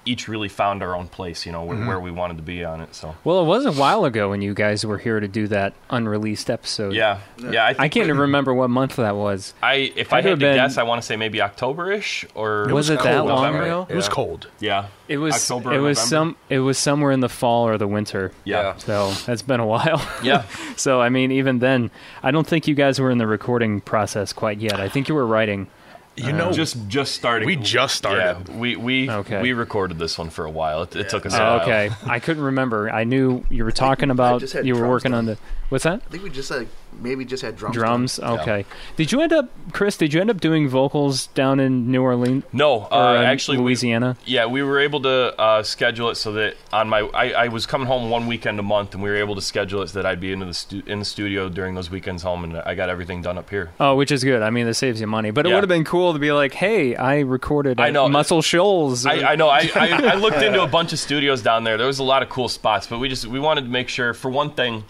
each 0.06 0.28
really 0.28 0.48
found 0.48 0.82
our 0.82 0.94
own 0.94 1.08
place, 1.08 1.46
you 1.46 1.52
know, 1.52 1.64
Mm-hmm. 1.64 1.86
where, 1.86 1.96
where 1.96 2.00
we 2.00 2.10
wanted 2.10 2.36
to 2.36 2.42
be 2.42 2.62
on 2.64 2.80
it. 2.80 2.94
So 2.94 3.14
Well, 3.24 3.40
it 3.40 3.46
was 3.46 3.64
a 3.64 3.72
while 3.72 4.04
ago 4.04 4.30
when 4.30 4.42
you 4.42 4.52
guys 4.54 4.84
were 4.84 4.98
here 4.98 5.18
to 5.20 5.26
do 5.28 5.48
that 5.48 5.72
unreleased 5.90 6.50
episode. 6.50 6.92
yeah, 6.94 7.20
yeah. 7.38 7.64
I, 7.64 7.68
I 7.70 7.88
can't 7.88 8.04
even 8.06 8.18
remember 8.18 8.52
what 8.52 8.68
month 8.70 8.96
that 8.96 9.16
was. 9.16 9.54
I 9.62 9.92
if 9.96 10.10
Had 10.10 10.16
I 10.26 10.28
had 10.28 10.30
to 10.30 10.36
been- 10.36 10.56
guess, 10.56 10.76
I 10.78 10.82
want 10.82 11.00
to 11.00 11.06
say 11.06 11.16
maybe 11.16 11.40
October-ish 11.40 12.26
or 12.34 12.68
Was 12.68 12.90
it 12.90 13.00
that 13.02 13.16
cold, 13.16 13.28
long 13.28 13.42
November. 13.44 13.62
ago? 13.64 13.86
It 13.88 13.96
was 13.96 14.08
cold. 14.08 14.48
Yeah, 14.60 14.88
It 15.08 15.16
was. 15.18 15.34
October 15.34 15.72
it 15.74 15.78
was 15.80 15.96
November? 15.98 16.34
some. 16.34 16.36
It 16.50 16.58
was 16.60 16.78
somewhere 16.78 17.10
in 17.12 17.20
the 17.20 17.28
fall 17.28 17.66
or 17.66 17.78
the 17.78 17.88
winter. 17.88 18.32
yeah, 18.44 18.76
So 18.76 19.12
that's 19.26 19.42
been 19.42 19.60
a 19.60 19.66
while. 19.66 20.06
yeah. 20.22 20.44
so 20.76 21.00
I 21.00 21.08
mean, 21.08 21.32
even 21.32 21.60
then, 21.60 21.90
I 22.22 22.30
don't 22.30 22.46
think 22.46 22.68
you 22.68 22.74
guys 22.74 23.00
were 23.00 23.10
in 23.10 23.18
the 23.18 23.26
recording 23.26 23.80
process 23.80 24.32
quite 24.32 24.58
yet. 24.58 24.80
I 24.80 24.88
think 24.88 25.08
you 25.08 25.14
were 25.14 25.26
writing. 25.26 25.68
You 26.16 26.32
know, 26.32 26.52
just 26.52 26.76
just 26.88 27.12
starting. 27.14 27.46
we 27.46 27.56
just 27.56 27.96
started. 27.96 28.48
Yeah, 28.48 28.56
we 28.56 28.76
we 28.76 29.10
Okay. 29.10 29.42
we 29.42 29.52
recorded 29.52 29.98
this 29.98 30.16
one 30.16 30.30
for 30.30 30.44
a 30.44 30.50
while. 30.50 30.82
It, 30.82 30.94
it 30.94 31.08
took 31.08 31.26
us. 31.26 31.34
a 31.34 31.42
Oh, 31.42 31.56
while. 31.56 31.60
okay. 31.62 31.90
I 32.06 32.20
couldn't 32.20 32.44
remember. 32.44 32.88
I 32.90 33.02
knew 33.04 33.44
you 33.50 33.64
were 33.64 33.72
talking 33.72 34.10
about. 34.10 34.42
You 34.64 34.74
were 34.74 34.80
drums 34.80 34.90
working 34.90 35.14
on 35.14 35.26
the. 35.26 35.38
What's 35.70 35.84
that? 35.84 36.02
I 36.06 36.10
think 36.10 36.22
we 36.22 36.30
just 36.30 36.50
like 36.50 36.68
maybe 37.00 37.24
just 37.24 37.42
had 37.42 37.56
drums. 37.56 37.74
Drums. 37.74 38.18
Okay. 38.20 38.64
Did 38.96 39.12
you 39.12 39.20
end 39.20 39.32
up, 39.32 39.50
Chris? 39.72 39.96
Did 39.96 40.14
you 40.14 40.20
end 40.20 40.30
up 40.30 40.40
doing 40.40 40.68
vocals 40.68 41.26
down 41.28 41.60
in 41.60 41.90
New 41.90 42.02
Orleans 42.02 42.44
No, 42.52 42.84
or 42.84 42.92
uh, 42.94 43.14
in 43.16 43.22
actually, 43.24 43.58
we- 43.58 43.64
Louisiana? 43.64 44.16
Yeah, 44.24 44.46
we 44.46 44.62
were 44.62 44.78
able 44.80 45.00
to 45.02 45.38
uh, 45.40 45.62
schedule 45.62 46.10
it 46.10 46.14
so 46.16 46.32
that 46.32 46.56
on 46.72 46.88
my 46.88 47.00
I, 47.14 47.30
I 47.44 47.48
was 47.48 47.66
coming 47.66 47.86
home 47.86 48.10
one 48.10 48.26
weekend 48.26 48.58
a 48.58 48.62
month, 48.62 48.94
and 48.94 49.02
we 49.02 49.10
were 49.10 49.16
able 49.16 49.34
to 49.34 49.40
schedule 49.42 49.82
it 49.82 49.88
so 49.88 50.00
that 50.02 50.06
I'd 50.06 50.20
be 50.20 50.32
into 50.32 50.46
the 50.46 50.54
stu- 50.54 50.82
in 50.86 50.98
the 51.00 51.04
studio 51.04 51.48
during 51.48 51.74
those 51.74 51.90
weekends 51.90 52.22
home, 52.22 52.44
and 52.44 52.56
I 52.58 52.74
got 52.74 52.88
everything 52.88 53.22
done 53.22 53.38
up 53.38 53.50
here. 53.50 53.70
Oh, 53.80 53.94
which 53.96 54.10
is 54.12 54.24
good. 54.24 54.42
I 54.42 54.50
mean, 54.50 54.66
that 54.66 54.74
saves 54.74 55.00
you 55.00 55.06
money. 55.06 55.30
But 55.30 55.46
it 55.46 55.48
Yeah. 55.50 55.56
would 55.56 55.64
have 55.64 55.68
been 55.68 55.84
cool 55.84 56.12
to 56.12 56.18
be 56.18 56.32
like, 56.32 56.54
"Hey, 56.54 56.96
I 56.96 57.20
recorded 57.20 57.80
I 57.80 57.90
know. 57.90 58.08
Muscle 58.08 58.42
Shoals." 58.42 59.06
I, 59.06 59.32
I 59.32 59.36
know. 59.36 59.48
I, 59.48 59.70
I, 59.74 60.12
I 60.12 60.14
looked 60.14 60.38
into 60.42 60.62
a 60.62 60.66
bunch 60.68 60.92
of 60.92 60.98
studios 60.98 61.42
down 61.42 61.64
there. 61.64 61.76
There 61.76 61.86
was 61.86 61.98
a 61.98 62.04
lot 62.04 62.22
of 62.22 62.28
cool 62.28 62.48
spots, 62.48 62.86
but 62.86 62.98
we 62.98 63.08
just 63.08 63.26
we 63.26 63.38
wanted 63.40 63.62
to 63.62 63.68
make 63.70 63.88
sure, 63.88 64.14
for 64.14 64.30
one 64.30 64.50
thing, 64.52 64.84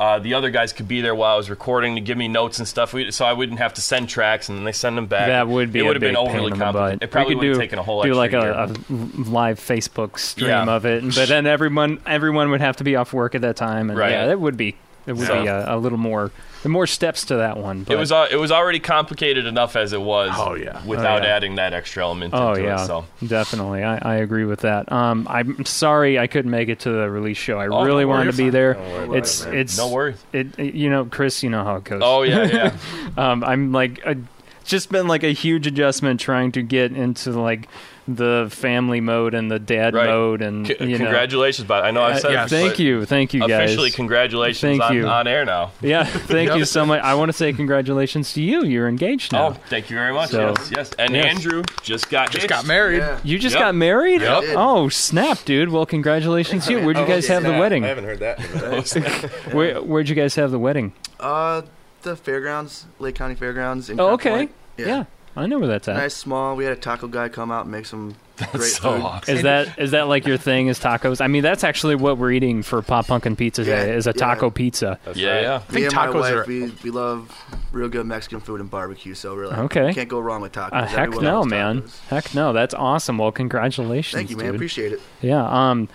uh, 0.00 0.18
the 0.18 0.32
other 0.34 0.48
guys 0.50 0.72
could 0.72 0.88
be 0.88 1.02
there 1.02 1.14
while 1.14 1.34
I 1.34 1.36
was 1.36 1.50
recording 1.50 1.94
to 1.96 2.00
give 2.00 2.16
me 2.16 2.26
notes 2.26 2.58
and 2.58 2.66
stuff, 2.66 2.94
we, 2.94 3.10
so 3.10 3.24
I 3.26 3.34
wouldn't 3.34 3.58
have 3.58 3.74
to 3.74 3.80
send 3.82 4.08
tracks 4.08 4.48
and 4.48 4.56
then 4.56 4.64
they 4.64 4.72
send 4.72 4.96
them 4.96 5.06
back. 5.06 5.28
that 5.28 5.46
would 5.46 5.70
be 5.72 5.80
It 5.80 5.82
would 5.82 5.94
have 5.96 6.00
been 6.00 6.16
overly 6.16 6.50
pain 6.50 6.52
in 6.54 6.58
the 6.58 6.64
butt. 6.64 6.74
complicated. 6.74 7.02
It 7.02 7.10
probably 7.10 7.34
would 7.36 7.46
have 7.48 7.56
taken 7.58 7.78
a 7.78 7.82
whole 7.82 8.02
do 8.02 8.08
extra 8.08 8.16
like 8.16 8.32
a, 8.32 8.64
a 8.64 8.94
live 9.30 9.60
Facebook 9.60 10.18
stream 10.18 10.48
Yeah. 10.48 10.64
of 10.74 10.86
it, 10.86 11.04
but 11.14 11.28
then 11.28 11.46
everyone 11.46 12.00
everyone 12.06 12.50
would 12.50 12.62
have 12.62 12.76
to 12.78 12.84
be 12.84 12.96
off 12.96 13.12
work 13.12 13.34
at 13.34 13.42
that 13.42 13.56
time, 13.56 13.90
and 13.90 13.98
Right. 13.98 14.12
yeah, 14.12 14.26
that 14.28 14.40
would 14.40 14.56
be 14.56 14.74
it 15.06 15.12
would 15.14 15.26
So- 15.26 15.42
be 15.42 15.48
a, 15.48 15.74
a 15.74 15.78
little 15.78 15.98
more 15.98 16.30
more 16.66 16.86
steps 16.86 17.24
to 17.26 17.36
that 17.36 17.56
one. 17.56 17.84
But, 17.84 17.94
It 17.94 17.98
was 17.98 18.12
uh, 18.12 18.26
it 18.30 18.36
was 18.36 18.52
already 18.52 18.80
complicated 18.80 19.46
enough 19.46 19.76
as 19.76 19.94
it 19.94 20.00
was. 20.02 20.30
Oh, 20.36 20.54
yeah. 20.54 20.84
Without 20.84 21.22
Oh, 21.22 21.24
yeah. 21.24 21.34
adding 21.36 21.54
that 21.54 21.72
extra 21.72 22.02
element 22.02 22.34
Oh 22.34 22.50
into 22.50 22.64
yeah, 22.64 22.82
it. 22.82 22.86
So 22.86 23.06
definitely. 23.26 23.82
I, 23.82 23.96
I 23.96 24.14
agree 24.16 24.44
with 24.44 24.60
that. 24.60 24.92
Um, 24.92 25.26
I'm 25.30 25.64
sorry 25.64 26.18
I 26.18 26.26
couldn't 26.26 26.50
make 26.50 26.68
it 26.68 26.80
to 26.80 26.90
the 26.90 27.08
release 27.10 27.38
show. 27.38 27.58
I 27.58 27.68
Oh, 27.68 27.82
really 27.84 28.04
no 28.04 28.08
wanted 28.08 28.32
to 28.32 28.36
be 28.36 28.50
there. 28.50 28.72
about 28.72 29.16
It's 29.16 29.42
it, 29.46 29.54
it's 29.54 29.78
no 29.78 29.88
worries. 29.88 30.22
It, 30.34 30.58
it- 30.58 30.74
you 30.74 30.90
know 30.90 31.06
Chris, 31.06 31.42
you 31.42 31.48
know 31.48 31.64
how 31.64 31.76
it 31.76 31.84
goes. 31.84 32.02
Oh 32.04 32.22
yeah, 32.22 32.44
yeah. 32.44 32.76
um, 33.30 33.42
I'm 33.42 33.72
like 33.72 34.00
a, 34.04 34.16
it's 34.60 34.70
just 34.70 34.90
been 34.90 35.08
like 35.08 35.22
a 35.22 35.32
huge 35.32 35.66
adjustment 35.66 36.20
trying 36.20 36.52
to 36.52 36.62
get 36.62 36.92
into 36.92 37.30
like 37.32 37.68
the 38.08 38.48
family 38.50 39.00
mode 39.00 39.34
and 39.34 39.48
the 39.50 39.58
dad 39.60 39.94
Right. 39.94 40.06
mode 40.08 40.42
and 40.42 40.66
C- 40.66 40.74
you 40.80 40.98
know. 40.98 41.04
congratulations, 41.04 41.68
but 41.68 41.84
I 41.84 41.92
know 41.92 42.02
I've 42.02 42.16
Uh, 42.16 42.18
said 42.18 42.32
yeah, 42.32 42.44
it, 42.44 42.48
Thank 42.50 42.78
you, 42.80 43.04
thank 43.04 43.32
you 43.32 43.40
guys. 43.46 43.50
Officially, 43.70 43.90
congratulations 43.92 44.60
Thank 44.60 44.82
on, 44.82 44.96
you. 44.96 45.06
on 45.06 45.28
air 45.28 45.44
now. 45.44 45.70
Yeah, 45.80 46.02
thank 46.04 46.52
you 46.56 46.64
so 46.64 46.84
much. 46.84 47.00
I 47.04 47.14
want 47.14 47.28
to 47.28 47.32
say 47.32 47.52
congratulations 47.52 48.32
to 48.32 48.42
you. 48.42 48.64
You're 48.64 48.88
engaged 48.88 49.32
now. 49.32 49.48
Oh, 49.48 49.52
thank 49.68 49.90
you 49.90 49.96
very 49.96 50.12
much. 50.12 50.30
So- 50.30 50.54
yes, 50.58 50.72
yes. 50.76 50.90
And 50.98 51.14
Yes. 51.14 51.24
Andrew 51.26 51.62
just 51.82 52.10
got 52.10 52.30
Just 52.32 52.42
hitched. 52.42 52.48
got 52.48 52.66
married. 52.66 52.98
Yeah. 52.98 53.18
You 53.22 53.38
just 53.38 53.54
Yep. 53.54 53.62
got 53.62 53.74
married? 53.76 54.22
Yep. 54.22 54.44
Oh, 54.56 54.88
snap, 54.88 55.44
dude. 55.44 55.68
Well, 55.68 55.86
congratulations 55.86 56.66
to 56.66 56.72
you. 56.72 56.80
Where'd 56.84 56.98
you 56.98 57.06
guys 57.06 57.28
have 57.28 57.44
the 57.44 57.52
wedding? 57.52 57.84
I 57.84 57.88
haven't 57.88 58.04
heard 58.04 58.18
that. 58.20 58.40
in 58.40 58.58
a 58.58 59.04
minute. 59.04 59.30
Where, 59.54 59.74
where'd 59.82 60.08
you 60.08 60.16
guys 60.16 60.34
have 60.34 60.50
the 60.50 60.58
wedding? 60.58 60.94
Uh, 61.20 61.62
the 62.02 62.16
fairgrounds, 62.16 62.86
Lake 62.98 63.14
County 63.14 63.34
Fairgrounds. 63.34 63.90
In 63.90 63.98
Oh, 64.00 64.04
Crown 64.04 64.14
okay. 64.14 64.30
Point. 64.30 64.52
Yeah. 64.76 65.04
I 65.36 65.46
know 65.46 65.60
where 65.60 65.68
that's 65.68 65.86
at. 65.86 65.96
Nice 65.96 66.14
small. 66.16 66.56
We 66.56 66.64
had 66.64 66.72
a 66.72 66.80
taco 66.80 67.06
guy 67.06 67.28
come 67.28 67.52
out 67.52 67.62
and 67.62 67.70
make 67.70 67.86
some 67.86 68.16
great 68.52 68.62
so 68.64 68.94
food. 68.94 69.02
awesome. 69.02 69.36
Is 69.36 69.42
that 69.44 69.78
is 69.78 69.90
that 69.92 70.08
like 70.08 70.26
your 70.26 70.36
thing? 70.36 70.66
Is 70.66 70.80
tacos? 70.80 71.20
I 71.20 71.28
mean, 71.28 71.42
that's 71.44 71.62
actually 71.62 71.94
what 71.94 72.18
we're 72.18 72.32
eating 72.32 72.62
for 72.64 72.82
Pop 72.82 73.06
Punkin 73.06 73.36
Pizza 73.36 73.62
today. 73.62 73.88
Yeah, 73.90 73.94
Is 73.96 74.08
a 74.08 74.10
yeah. 74.10 74.12
taco 74.14 74.50
pizza. 74.50 74.98
That's 75.04 75.16
Yeah, 75.16 75.30
right. 75.34 75.42
yeah. 75.42 75.54
I 75.54 75.72
Me 75.72 75.80
think 75.82 75.86
and 75.86 75.94
my 75.94 76.06
tacos 76.08 76.20
wife, 76.20 76.34
are. 76.34 76.44
we, 76.46 76.72
we 76.82 76.90
love 76.90 77.30
real 77.70 77.88
good 77.88 78.06
Mexican 78.06 78.40
food 78.40 78.60
and 78.60 78.68
barbecue, 78.68 79.14
so 79.14 79.34
we're 79.36 79.46
like, 79.46 79.58
Okay. 79.58 79.94
can't 79.94 80.08
go 80.08 80.18
wrong 80.18 80.40
with 80.40 80.50
tacos. 80.52 80.70
Uh, 80.72 80.84
heck 80.86 80.98
Everyone 81.06 81.24
no, 81.24 81.44
man. 81.44 81.82
tacos. 81.82 82.00
Heck 82.08 82.34
no. 82.34 82.52
That's 82.52 82.74
awesome. 82.74 83.16
Well, 83.18 83.30
congratulations, 83.30 84.18
Thank 84.18 84.30
you, 84.30 84.36
man. 84.36 84.46
dude. 84.46 84.54
Appreciate 84.56 84.92
it. 84.92 85.00
Yeah. 85.22 85.46
Um, 85.70 85.88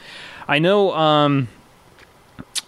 I 0.48 0.60
know. 0.60 0.94
Um, 0.94 1.50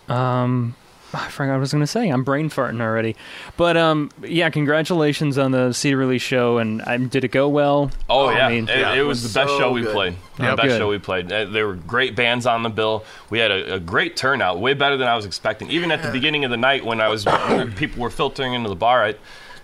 um, 0.10 0.76
I 1.14 1.30
forgot 1.30 1.52
what 1.52 1.56
I 1.56 1.60
was 1.60 1.72
going 1.72 1.82
to 1.84 1.88
say. 1.88 2.10
I'm 2.10 2.24
brain 2.24 2.50
farting 2.50 2.82
already. 2.82 3.16
But 3.56 3.78
um, 3.78 4.12
yeah, 4.24 4.50
congratulations 4.50 5.38
on 5.38 5.52
the 5.52 5.72
CD 5.74 5.96
release 5.96 6.22
show. 6.22 6.58
And 6.58 6.82
um, 6.86 7.08
did 7.08 7.24
it 7.24 7.30
go 7.30 7.48
well? 7.50 7.92
Oh, 8.10 8.28
I 8.28 8.36
yeah, 8.38 8.50
mean- 8.50 8.70
it, 8.70 8.78
Yeah, 8.80 8.94
it 8.94 9.00
it 9.00 9.04
was 9.04 9.24
was 9.24 9.34
the 9.34 9.40
best 9.40 9.50
so 9.52 9.58
show 9.60 9.72
we 9.72 9.82
good. 9.82 9.94
played. 9.94 10.16
Yeah, 10.40 10.52
the 10.52 10.56
best 10.58 10.68
good. 10.70 10.78
show 10.78 10.90
we 10.90 10.98
played. 11.00 11.32
Uh, 11.32 11.46
There 11.46 11.66
were 11.68 11.76
great 11.76 12.16
bands 12.16 12.46
on 12.46 12.64
the 12.64 12.70
bill. 12.70 13.06
We 13.30 13.40
had 13.40 13.52
a, 13.52 13.76
a 13.76 13.80
great 13.80 14.16
turnout, 14.18 14.60
way 14.60 14.74
better 14.74 14.98
than 14.98 15.08
I 15.08 15.16
was 15.16 15.26
expecting. 15.26 15.72
Even 15.72 15.92
at 15.92 16.04
the 16.04 16.12
beginning 16.12 16.44
of 16.46 16.52
the 16.52 16.58
night, 16.58 16.86
when 16.86 17.00
I 17.02 17.08
was 17.08 17.26
people 17.76 18.02
were 18.04 18.10
filtering 18.10 18.54
into 18.54 18.70
the 18.70 18.76
bar, 18.76 19.04
I, 19.06 19.16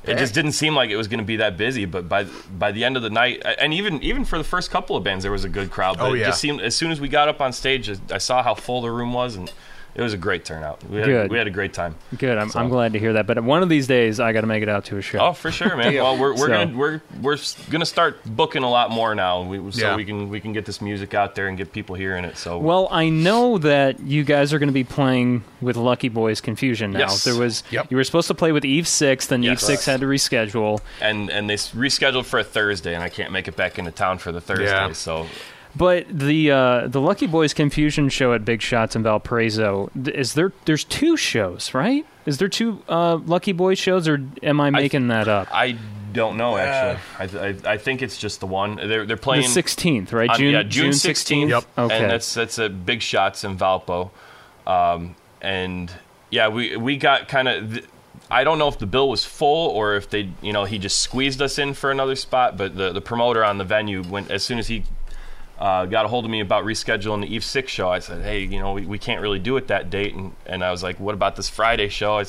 it 0.05 0.17
just 0.17 0.33
didn't 0.33 0.51
seem 0.53 0.75
like 0.75 0.89
it 0.89 0.97
was 0.97 1.07
going 1.07 1.19
to 1.19 1.25
be 1.25 1.37
that 1.37 1.55
busy. 1.57 1.85
But 1.85 2.09
by 2.09 2.23
by 2.57 2.71
the 2.71 2.83
end 2.83 2.97
of 2.97 3.03
the 3.03 3.09
night, 3.09 3.41
and 3.45 3.73
even 3.73 4.01
even 4.03 4.25
for 4.25 4.37
the 4.37 4.43
first 4.43 4.71
couple 4.71 4.95
of 4.97 5.03
bands, 5.03 5.23
there 5.23 5.31
was 5.31 5.43
a 5.45 5.49
good 5.49 5.71
crowd. 5.71 5.97
But 5.97 6.09
Oh, 6.09 6.13
it 6.13 6.19
yeah. 6.19 6.25
just 6.25 6.41
seemed 6.41 6.61
as 6.61 6.75
soon 6.75 6.91
as 6.91 6.99
we 6.99 7.07
got 7.07 7.27
up 7.29 7.39
on 7.41 7.53
stage, 7.53 7.89
I 8.11 8.17
saw 8.17 8.41
how 8.43 8.53
full 8.55 8.81
the 8.81 8.91
room 8.91 9.13
was, 9.13 9.35
and 9.37 9.51
it 9.95 10.01
was 10.01 10.13
a 10.13 10.17
great 10.17 10.43
turnout. 10.45 10.83
We 10.89 10.97
had, 10.97 11.05
Good. 11.05 11.31
we 11.31 11.37
had 11.37 11.47
a 11.47 11.51
great 11.51 11.73
time. 11.73 11.95
Good. 12.17 12.37
I'm, 12.37 12.49
So- 12.49 12.59
I'm 12.59 12.69
glad 12.69 12.93
to 12.93 12.99
hear 12.99 13.13
that. 13.13 13.27
But 13.27 13.43
one 13.43 13.61
of 13.63 13.69
these 13.69 13.85
days, 13.87 14.19
I 14.19 14.33
got 14.33 14.41
to 14.41 14.47
make 14.47 14.63
it 14.63 14.69
out 14.69 14.85
to 14.85 14.97
a 14.97 15.01
show. 15.01 15.19
Oh, 15.19 15.33
for 15.33 15.51
sure, 15.51 15.75
man. 15.77 15.93
Well, 16.03 16.17
we're, 16.17 16.31
we're 16.31 16.37
So- 16.37 16.47
gonna 16.47 16.77
we're 16.77 17.01
we're 17.21 17.37
gonna 17.69 17.85
start 17.85 18.19
booking 18.25 18.63
a 18.63 18.69
lot 18.69 18.89
more 18.91 19.13
now, 19.15 19.43
we, 19.43 19.71
so 19.71 19.81
Yeah. 19.81 19.95
we 19.95 20.05
can 20.05 20.29
we 20.29 20.39
can 20.39 20.53
get 20.53 20.65
this 20.65 20.81
music 20.81 21.13
out 21.13 21.35
there 21.35 21.47
and 21.47 21.57
get 21.57 21.71
people 21.71 21.95
hearing 21.95 22.25
it. 22.25 22.37
So 22.37 22.57
Well, 22.57 22.87
I 22.91 23.09
know 23.09 23.57
that 23.59 23.99
you 23.99 24.23
guys 24.23 24.51
are 24.53 24.59
going 24.59 24.67
to 24.69 24.73
be 24.73 24.83
playing 24.83 25.43
with 25.61 25.77
Lucky 25.77 26.09
Boys 26.09 26.41
Confusion 26.41 26.91
now. 26.91 26.99
Yes. 26.99 27.23
There 27.23 27.35
was 27.35 27.63
Yep. 27.71 27.91
you 27.91 27.97
were 27.97 28.03
supposed 28.03 28.27
to 28.29 28.33
play 28.33 28.51
with 28.51 28.65
Eve 28.65 28.87
Six, 28.87 29.27
then 29.27 29.43
Eve 29.43 29.61
Six 29.61 29.85
had 29.85 29.99
to 30.01 30.05
reschedule. 30.07 30.79
and 31.01 31.29
and 31.29 31.49
they 31.49 31.55
rescheduled 31.55 32.25
for 32.25 32.39
a 32.39 32.43
Thursday, 32.43 32.93
and 32.95 33.03
I 33.03 33.09
can't 33.09 33.31
make 33.31 33.47
it 33.47 33.55
back 33.55 33.77
into 33.79 33.91
town 33.91 34.17
for 34.17 34.31
the 34.31 34.41
Thursday. 34.41 34.65
Yeah. 34.65 34.91
So 34.93 35.27
But 35.75 36.05
the 36.07 36.51
uh, 36.51 36.87
the 36.87 37.01
Lucky 37.01 37.25
Boys 37.27 37.53
Confusion 37.53 38.09
show 38.09 38.33
at 38.33 38.45
Big 38.45 38.61
Shots 38.61 38.95
in 38.95 39.03
Valparaiso 39.03 39.89
is 40.05 40.33
there? 40.35 40.51
There's 40.65 40.83
two 40.83 41.17
shows, 41.17 41.73
right? 41.73 42.05
Is 42.25 42.37
there 42.37 42.47
two 42.47 42.81
uh, 42.87 43.17
Lucky 43.17 43.53
Boys 43.53 43.79
shows, 43.79 44.07
or 44.07 44.21
am 44.43 44.61
I 44.61 44.69
making 44.69 45.07
that 45.07 45.27
up? 45.27 45.47
I 45.51 45.77
don't 46.13 46.37
know 46.37 46.57
actually. 46.57 47.39
I, 47.39 47.47
I 47.47 47.55
I 47.73 47.77
think 47.77 48.03
it's 48.03 48.17
just 48.17 48.39
the 48.39 48.45
one. 48.45 48.75
They're 48.75 49.05
they're 49.05 49.17
playing 49.17 49.43
The 49.43 49.47
sixteenth, 49.49 50.13
right? 50.13 50.29
on- 50.29 50.37
June 50.37 50.53
yeah, 50.53 50.63
June 50.63 50.91
16th. 50.91 51.49
Yep. 51.49 51.63
Okay. 51.77 51.97
and 51.97 52.11
that's 52.11 52.33
that's 52.33 52.59
a 52.59 52.69
big 52.69 53.01
shots 53.01 53.43
in 53.43 53.57
Valpo, 53.57 54.11
um, 54.67 55.15
and 55.41 55.91
yeah, 56.29 56.49
we 56.49 56.77
we 56.77 56.97
got 56.97 57.27
kind 57.27 57.47
of. 57.47 57.73
Th- 57.73 57.85
I 58.31 58.43
don't 58.43 58.57
know 58.57 58.67
if 58.67 58.79
the 58.79 58.85
bill 58.87 59.09
was 59.09 59.23
full 59.25 59.69
or 59.71 59.95
if 59.95 60.09
they, 60.09 60.29
you 60.41 60.53
know, 60.53 60.63
he 60.63 60.79
just 60.79 60.99
squeezed 60.99 61.39
us 61.41 61.59
in 61.59 61.73
for 61.73 61.91
another 61.91 62.15
spot. 62.15 62.57
But 62.57 62.75
the 62.77 62.91
the 62.91 63.01
promoter 63.01 63.43
on 63.43 63.57
the 63.57 63.63
venue 63.63 64.01
went 64.01 64.31
as 64.31 64.43
soon 64.43 64.59
as 64.59 64.67
he 64.67 64.83
uh, 65.59 65.85
got 65.85 66.05
a 66.05 66.07
hold 66.07 66.25
of 66.25 66.31
me 66.31 66.39
about 66.39 66.65
rescheduling 66.65 67.21
the 67.21 67.33
Eve 67.33 67.43
Six 67.43 67.71
show. 67.71 67.89
I 67.89 67.99
said, 67.99 68.21
hey, 68.23 68.43
you 68.43 68.59
know, 68.59 68.73
we, 68.73 68.85
we 68.85 68.97
can't 68.97 69.21
really 69.21 69.39
do 69.39 69.55
it 69.57 69.67
that 69.67 69.89
date, 69.89 70.13
and 70.13 70.33
and 70.45 70.63
I 70.63 70.71
was 70.71 70.83
like, 70.83 70.99
what 70.99 71.13
about 71.13 71.35
this 71.35 71.49
Friday 71.49 71.89
show? 71.89 72.17
I, 72.17 72.25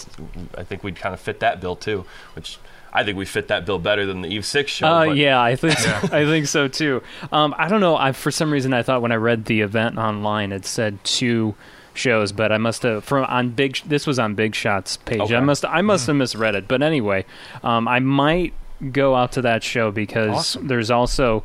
I 0.56 0.64
think 0.64 0.84
we'd 0.84 0.96
kind 0.96 1.14
of 1.14 1.20
fit 1.20 1.40
that 1.40 1.60
bill 1.60 1.76
too, 1.76 2.04
which. 2.34 2.58
I 2.96 3.02
think 3.02 3.18
we 3.18 3.24
fit 3.24 3.48
that 3.48 3.66
bill 3.66 3.80
better 3.80 4.06
than 4.06 4.22
the 4.22 4.28
Eve 4.28 4.46
Six 4.46 4.70
show. 4.70 4.86
Uh, 4.86 5.02
yeah, 5.02 5.42
I 5.42 5.56
think 5.56 5.76
I 6.12 6.24
think 6.24 6.46
so 6.46 6.68
too. 6.68 7.02
Um, 7.32 7.52
I 7.58 7.66
don't 7.66 7.80
know. 7.80 7.96
I 7.96 8.12
for 8.12 8.30
some 8.30 8.52
reason 8.52 8.72
I 8.72 8.84
thought 8.84 9.02
when 9.02 9.10
I 9.10 9.16
read 9.16 9.46
the 9.46 9.62
event 9.62 9.98
online 9.98 10.52
it 10.52 10.64
said 10.64 11.02
two 11.02 11.56
shows, 11.92 12.30
but 12.30 12.52
I 12.52 12.58
must 12.58 12.84
have 12.84 13.02
from 13.04 13.24
on 13.24 13.50
big. 13.50 13.78
This 13.84 14.06
was 14.06 14.20
on 14.20 14.36
Big 14.36 14.54
Shots 14.54 14.96
page. 14.96 15.20
Okay. 15.22 15.34
I 15.34 15.40
must 15.40 15.64
I 15.64 15.80
must 15.82 16.06
have 16.06 16.14
misread 16.14 16.54
it. 16.54 16.68
But 16.68 16.82
anyway, 16.82 17.24
um, 17.64 17.88
I 17.88 17.98
might 17.98 18.54
go 18.92 19.16
out 19.16 19.32
to 19.32 19.42
that 19.42 19.64
show 19.64 19.90
because 19.90 20.30
Awesome. 20.30 20.68
there's 20.68 20.92
also. 20.92 21.42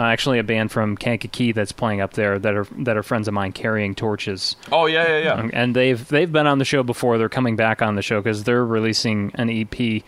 Uh, 0.00 0.04
actually, 0.04 0.38
a 0.38 0.42
band 0.42 0.72
from 0.72 0.96
Kankakee 0.96 1.52
that's 1.52 1.72
playing 1.72 2.00
up 2.00 2.14
there 2.14 2.38
that 2.38 2.54
are 2.54 2.66
that 2.78 2.96
are 2.96 3.02
friends 3.02 3.28
of 3.28 3.34
mine 3.34 3.52
carrying 3.52 3.94
torches, 3.94 4.56
Oh 4.72 4.86
yeah, 4.86 5.06
yeah, 5.06 5.18
yeah. 5.18 5.32
Um, 5.34 5.50
and 5.52 5.76
they've 5.76 6.08
they've 6.08 6.32
been 6.32 6.46
on 6.46 6.58
the 6.58 6.64
show 6.64 6.82
before. 6.82 7.18
They're 7.18 7.28
coming 7.28 7.54
back 7.54 7.82
on 7.82 7.96
the 7.96 8.02
show 8.02 8.18
because 8.22 8.44
they're 8.44 8.64
releasing 8.64 9.30
an 9.34 9.50
EP 9.50 10.02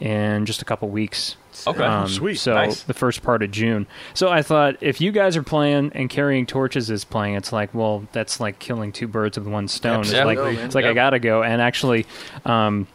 in 0.00 0.46
just 0.46 0.62
a 0.62 0.64
couple 0.64 0.88
weeks. 0.88 1.36
Okay. 1.64 1.84
Um, 1.84 2.08
Sweet. 2.08 2.40
So 2.40 2.54
Nice. 2.54 2.82
the 2.82 2.92
first 2.92 3.22
part 3.22 3.44
of 3.44 3.52
June. 3.52 3.86
So 4.14 4.28
I 4.30 4.42
thought 4.42 4.76
if 4.80 5.00
you 5.00 5.12
guys 5.12 5.36
are 5.36 5.44
playing 5.44 5.92
and 5.94 6.10
carrying 6.10 6.44
torches 6.44 6.90
is 6.90 7.04
playing, 7.04 7.36
it's 7.36 7.52
like 7.52 7.72
well, 7.72 8.04
that's 8.10 8.40
like 8.40 8.58
killing 8.58 8.90
two 8.90 9.06
birds 9.06 9.38
with 9.38 9.46
one 9.46 9.68
stone. 9.68 10.00
It's 10.00 10.12
like 10.12 10.38
it's 10.38 10.74
like 10.74 10.86
I 10.86 10.92
gotta 10.92 11.20
go. 11.20 11.44
And 11.44 11.62
actually, 11.62 12.04
um, 12.44 12.88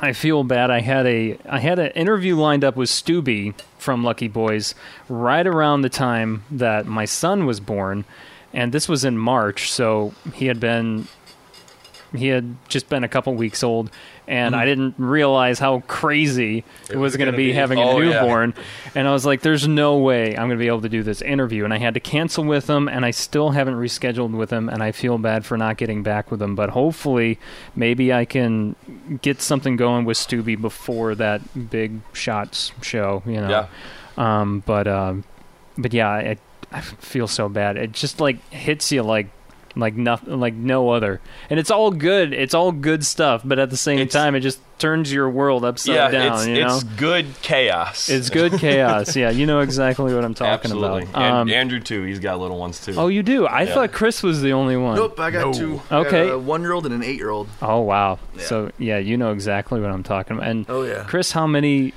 I 0.00 0.12
feel 0.12 0.44
bad. 0.44 0.70
I 0.70 0.80
had 0.80 1.06
a 1.06 1.38
I 1.48 1.58
had 1.58 1.78
an 1.78 1.90
interview 1.92 2.36
lined 2.36 2.64
up 2.64 2.76
with 2.76 2.88
Stubhy 2.88 3.54
from 3.78 4.04
Lucky 4.04 4.28
Boys 4.28 4.74
right 5.08 5.46
around 5.46 5.82
the 5.82 5.88
time 5.88 6.44
that 6.50 6.86
my 6.86 7.04
son 7.04 7.46
was 7.46 7.58
born, 7.58 8.04
and 8.52 8.72
this 8.72 8.88
was 8.88 9.04
in 9.04 9.18
March. 9.18 9.72
So 9.72 10.14
he 10.34 10.46
had 10.46 10.60
been 10.60 11.08
he 12.14 12.28
had 12.28 12.56
just 12.68 12.88
been 12.88 13.04
a 13.04 13.08
couple 13.08 13.34
weeks 13.34 13.62
old, 13.62 13.90
and 14.26 14.56
I 14.56 14.64
didn't 14.64 14.94
realize 14.98 15.58
how 15.58 15.80
crazy 15.86 16.64
it, 16.88 16.96
was, 16.96 17.12
was 17.12 17.16
going 17.16 17.30
to 17.30 17.36
be 17.36 17.48
be. 17.48 17.52
having 17.52 17.78
a 17.78 17.82
Oh, 17.82 17.98
yeah. 18.00 18.20
newborn. 18.20 18.54
And 18.94 19.06
I 19.06 19.12
was 19.12 19.26
like, 19.26 19.42
"There's 19.42 19.68
no 19.68 19.98
way 19.98 20.30
I'm 20.30 20.48
going 20.48 20.50
to 20.50 20.56
be 20.56 20.68
able 20.68 20.80
to 20.82 20.88
do 20.88 21.02
this 21.02 21.20
interview." 21.22 21.64
And 21.64 21.74
I 21.74 21.78
had 21.78 21.94
to 21.94 22.00
cancel 22.00 22.44
with 22.44 22.68
him, 22.68 22.88
and 22.88 23.04
I 23.04 23.10
still 23.10 23.50
haven't 23.50 23.74
rescheduled 23.74 24.30
with 24.36 24.50
him. 24.50 24.68
And 24.68 24.82
I 24.82 24.92
feel 24.92 25.18
bad 25.18 25.44
for 25.44 25.56
not 25.58 25.76
getting 25.76 26.02
back 26.02 26.30
with 26.30 26.40
him, 26.40 26.54
but 26.54 26.70
hopefully, 26.70 27.38
maybe 27.76 28.12
I 28.12 28.24
can 28.24 28.74
get 29.22 29.40
something 29.42 29.76
going 29.76 30.04
with 30.04 30.16
Stubhy 30.16 30.60
before 30.60 31.14
that 31.16 31.70
big 31.70 32.00
shots 32.12 32.72
show. 32.82 33.22
You 33.26 33.40
know. 33.42 33.48
Yeah. 33.50 33.66
Um, 34.16 34.62
but 34.66 34.88
um, 34.88 35.24
but 35.76 35.92
yeah, 35.92 36.08
I, 36.10 36.36
I 36.72 36.80
feel 36.80 37.28
so 37.28 37.48
bad. 37.48 37.76
It 37.76 37.92
just 37.92 38.20
like 38.20 38.42
hits 38.50 38.90
you 38.92 39.02
like 39.02 39.28
like 39.78 39.94
nothing, 39.94 40.38
like 40.40 40.52
no 40.54 40.90
other. 40.90 41.20
And 41.48 41.58
it's 41.58 41.70
all 41.70 41.90
good. 41.90 42.34
It's 42.34 42.52
all 42.52 42.72
good 42.72 43.06
stuff. 43.06 43.42
But 43.44 43.58
at 43.58 43.70
the 43.70 43.76
same 43.76 43.98
It's- 44.00 44.12
time, 44.12 44.34
it 44.34 44.40
just 44.40 44.60
turns 44.78 45.12
your 45.12 45.28
world 45.30 45.64
upside 45.64 45.94
yeah, 45.94 46.10
down. 46.10 46.34
it's, 46.38 46.46
you 46.46 46.60
know, 46.60 46.74
it's 46.74 46.84
good 46.84 47.26
chaos. 47.42 48.08
it's 48.08 48.28
good 48.30 48.52
chaos. 48.60 49.16
Yeah, 49.16 49.30
you 49.30 49.44
know 49.46 49.60
exactly 49.60 50.14
what 50.14 50.24
I'm 50.24 50.34
talking 50.34 50.70
Absolutely. 50.70 51.02
about. 51.04 51.22
And 51.22 51.34
Um, 51.34 51.50
Andrew 51.50 51.80
too. 51.80 52.02
He's 52.04 52.18
got 52.20 52.38
little 52.38 52.58
ones 52.58 52.84
too. 52.84 52.94
oh, 52.96 53.08
you 53.08 53.22
do? 53.22 53.46
I 53.46 53.62
Yeah. 53.62 53.74
thought 53.74 53.92
Chris 53.92 54.22
was 54.22 54.40
the 54.42 54.52
only 54.52 54.76
one. 54.76 54.96
Nope, 54.96 55.18
I 55.18 55.30
got 55.30 55.46
No. 55.46 55.52
two. 55.52 55.80
I 55.90 56.02
got 56.02 56.06
Okay. 56.06 56.28
a 56.28 56.38
one-year-old 56.38 56.84
and 56.86 56.94
an 56.94 57.02
eight-year-old. 57.02 57.48
Oh 57.62 57.80
wow. 57.80 58.18
Yeah. 58.36 58.42
So 58.44 58.70
yeah, 58.78 58.98
you 58.98 59.16
know 59.16 59.32
exactly 59.32 59.80
what 59.80 59.90
I'm 59.90 60.02
talking 60.02 60.36
about. 60.36 60.48
And 60.48 60.66
Oh 60.68 60.82
yeah. 60.84 61.04
Chris, 61.06 61.32
how 61.32 61.46
many? 61.46 61.92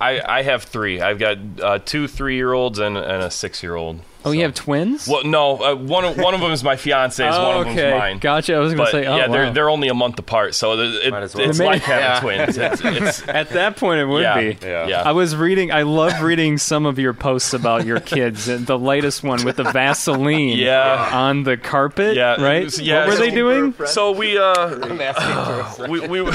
I, 0.00 0.20
I 0.38 0.42
have 0.42 0.62
three. 0.62 1.00
I've 1.00 1.18
got 1.18 1.36
uh, 1.62 1.78
two 1.84 2.06
three-year-olds 2.08 2.78
and, 2.78 2.96
and 2.96 3.22
a 3.22 3.30
six-year-old. 3.30 4.00
Oh, 4.24 4.32
you 4.32 4.42
have 4.42 4.54
twins? 4.54 5.08
Well, 5.08 5.24
no. 5.24 5.56
Uh, 5.56 5.74
one 5.74 6.04
of, 6.04 6.18
one 6.18 6.34
of 6.34 6.40
them 6.40 6.52
is 6.52 6.62
my 6.62 6.76
fiance's. 6.76 7.20
oh, 7.34 7.48
one 7.48 7.56
of 7.58 7.64
them's 7.66 7.78
okay. 7.78 7.98
mine. 7.98 8.18
Gotcha. 8.18 8.54
I 8.54 8.58
was 8.58 8.74
going 8.74 8.86
to 8.86 8.92
say, 8.92 9.06
oh, 9.06 9.16
yeah, 9.16 9.26
wow. 9.26 9.32
they're 9.32 9.52
they're 9.52 9.70
only 9.70 9.88
a 9.88 9.94
month 9.94 10.18
apart, 10.18 10.54
so 10.54 10.74
it, 10.78 11.06
it, 11.06 11.12
well. 11.12 11.22
it's 11.22 11.32
They 11.58 11.64
like 11.64 11.80
may- 11.88 11.94
having 11.94 12.20
twins. 12.20 12.58
It's, 12.58 12.80
it's, 12.84 13.28
At 13.28 13.50
that 13.50 13.76
point, 13.76 14.00
it 14.00 14.04
would 14.06 14.22
yeah, 14.22 14.40
be. 14.40 14.58
Yeah. 14.62 14.86
yeah. 14.88 15.02
I 15.02 15.12
was 15.12 15.34
reading. 15.34 15.72
I 15.72 15.82
love 15.82 16.20
reading 16.20 16.58
some 16.58 16.84
of 16.86 16.98
your 16.98 17.14
posts 17.14 17.54
about 17.54 17.86
your 17.86 18.00
kids. 18.00 18.46
The 18.46 18.78
latest 18.78 19.22
one 19.22 19.44
with 19.44 19.56
the 19.56 19.64
Vaseline 19.64 20.48
Yeah. 20.58 21.10
on 21.12 21.44
the 21.44 21.56
carpet. 21.56 22.16
Yeah, 22.16 22.40
right. 22.42 22.78
yeah, 22.78 23.00
what 23.00 23.08
were 23.08 23.12
so- 23.16 23.20
they 23.22 23.30
doing? 23.30 23.74
So 23.86 24.12
we 24.12 24.36
uh 24.38 24.52
I'm 24.82 25.00
asking 25.00 25.76
for 25.76 25.84
a 25.86 25.88
we, 26.08 26.22
we 26.22 26.30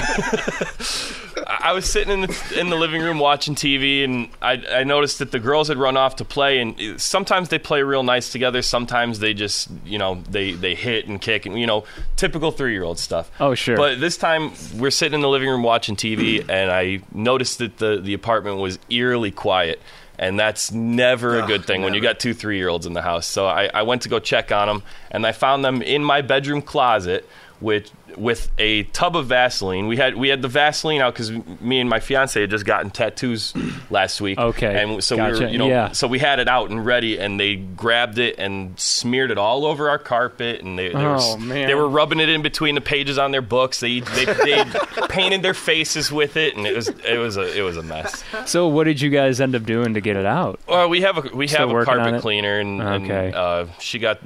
I 1.47 1.73
was 1.73 1.89
sitting 1.89 2.13
in 2.13 2.21
the 2.21 2.59
in 2.59 2.69
the 2.69 2.75
living 2.75 3.01
room 3.01 3.19
watching 3.19 3.55
TV 3.55 4.03
and 4.03 4.29
I 4.41 4.63
I 4.69 4.83
noticed 4.83 5.19
that 5.19 5.31
the 5.31 5.39
girls 5.39 5.67
had 5.67 5.77
run 5.77 5.97
off 5.97 6.17
to 6.17 6.25
play 6.25 6.59
and 6.59 6.99
sometimes 6.99 7.49
they 7.49 7.59
play 7.59 7.83
real 7.83 8.03
nice 8.03 8.31
together 8.31 8.61
sometimes 8.61 9.19
they 9.19 9.33
just 9.33 9.69
you 9.85 9.97
know 9.97 10.21
they 10.29 10.51
they 10.51 10.75
hit 10.75 11.07
and 11.07 11.19
kick 11.19 11.45
and 11.45 11.59
you 11.59 11.67
know 11.67 11.83
typical 12.15 12.51
3-year-old 12.51 12.99
stuff. 12.99 13.31
Oh, 13.39 13.55
sure. 13.55 13.77
But 13.77 13.99
this 13.99 14.17
time 14.17 14.51
we're 14.75 14.91
sitting 14.91 15.15
in 15.15 15.21
the 15.21 15.29
living 15.29 15.49
room 15.49 15.63
watching 15.63 15.95
TV 15.95 16.47
and 16.47 16.71
I 16.71 17.01
noticed 17.13 17.59
that 17.59 17.77
the 17.77 17.99
the 18.01 18.13
apartment 18.13 18.57
was 18.57 18.79
eerily 18.89 19.31
quiet. 19.31 19.81
And 20.17 20.39
that's 20.39 20.71
never 20.71 21.39
a 21.39 21.43
oh, 21.43 21.47
good 21.47 21.65
thing 21.65 21.81
when 21.81 21.93
you 21.93 21.99
got 21.99 22.21
two 22.21 22.33
three 22.33 22.55
year 22.55 22.69
olds 22.69 22.85
in 22.85 22.93
the 22.93 23.01
house. 23.01 23.27
So 23.27 23.47
I, 23.47 23.69
I 23.73 23.81
went 23.81 24.03
to 24.03 24.09
go 24.09 24.17
check 24.17 24.49
on 24.49 24.69
them, 24.69 24.83
and 25.11 25.27
I 25.27 25.33
found 25.33 25.65
them 25.65 25.81
in 25.81 26.05
my 26.05 26.21
bedroom 26.21 26.61
closet 26.61 27.27
with 27.59 27.91
with 28.17 28.49
a 28.57 28.83
tub 28.83 29.15
of 29.15 29.27
Vaseline. 29.27 29.87
We 29.87 29.97
had 29.97 30.15
we 30.15 30.29
had 30.29 30.41
the 30.41 30.47
Vaseline 30.47 31.01
out 31.01 31.13
because 31.13 31.31
me 31.61 31.79
and 31.79 31.89
my 31.89 31.99
fiance 31.99 32.39
had 32.39 32.49
just 32.49 32.65
gotten 32.65 32.89
tattoos 32.91 33.53
last 33.89 34.21
week. 34.21 34.37
Okay, 34.37 34.81
and 34.81 35.03
so 35.03 35.15
we 35.15 35.21
gotcha. 35.21 35.43
were 35.45 35.49
you 35.49 35.57
know 35.57 35.67
Yeah. 35.67 35.91
so 35.91 36.07
we 36.07 36.19
had 36.19 36.39
it 36.39 36.47
out 36.47 36.69
and 36.69 36.85
ready, 36.85 37.17
and 37.19 37.39
they 37.39 37.55
grabbed 37.55 38.17
it 38.19 38.35
and 38.37 38.79
smeared 38.79 39.31
it 39.31 39.37
all 39.37 39.65
over 39.65 39.89
our 39.89 39.99
carpet, 39.99 40.61
and 40.61 40.77
they 40.79 40.89
they, 40.89 40.95
were, 40.95 41.17
Oh, 41.19 41.37
man. 41.37 41.67
they 41.67 41.75
were 41.75 41.87
rubbing 41.89 42.19
it 42.19 42.29
in 42.29 42.41
between 42.41 42.75
the 42.75 42.81
pages 42.81 43.17
on 43.17 43.31
their 43.31 43.41
books. 43.41 43.79
They 43.79 43.99
they, 44.01 44.25
they 44.25 44.63
painted 45.09 45.41
their 45.41 45.53
faces 45.53 46.11
with 46.11 46.37
it, 46.37 46.55
and 46.55 46.65
it 46.65 46.75
was 46.75 46.89
it 46.89 47.17
was 47.19 47.37
a 47.37 47.57
it 47.57 47.61
was 47.61 47.77
a 47.77 47.83
mess. 47.83 48.23
So, 48.45 48.67
what 48.67 48.85
did 48.85 49.01
you 49.01 49.09
guys 49.09 49.41
end 49.41 49.55
up 49.55 49.63
doing 49.63 49.93
to 49.95 50.01
get 50.01 50.15
it 50.17 50.25
out? 50.25 50.59
Well, 50.67 50.89
we 50.89 51.01
have 51.01 51.17
a 51.17 51.35
we 51.35 51.47
Still 51.47 51.69
have 51.69 51.77
a 51.77 51.85
carpet 51.85 52.21
cleaner, 52.21 52.59
and, 52.59 52.81
Okay. 52.81 53.27
and 53.27 53.35
uh, 53.35 53.65
she 53.79 53.99
got 53.99 54.19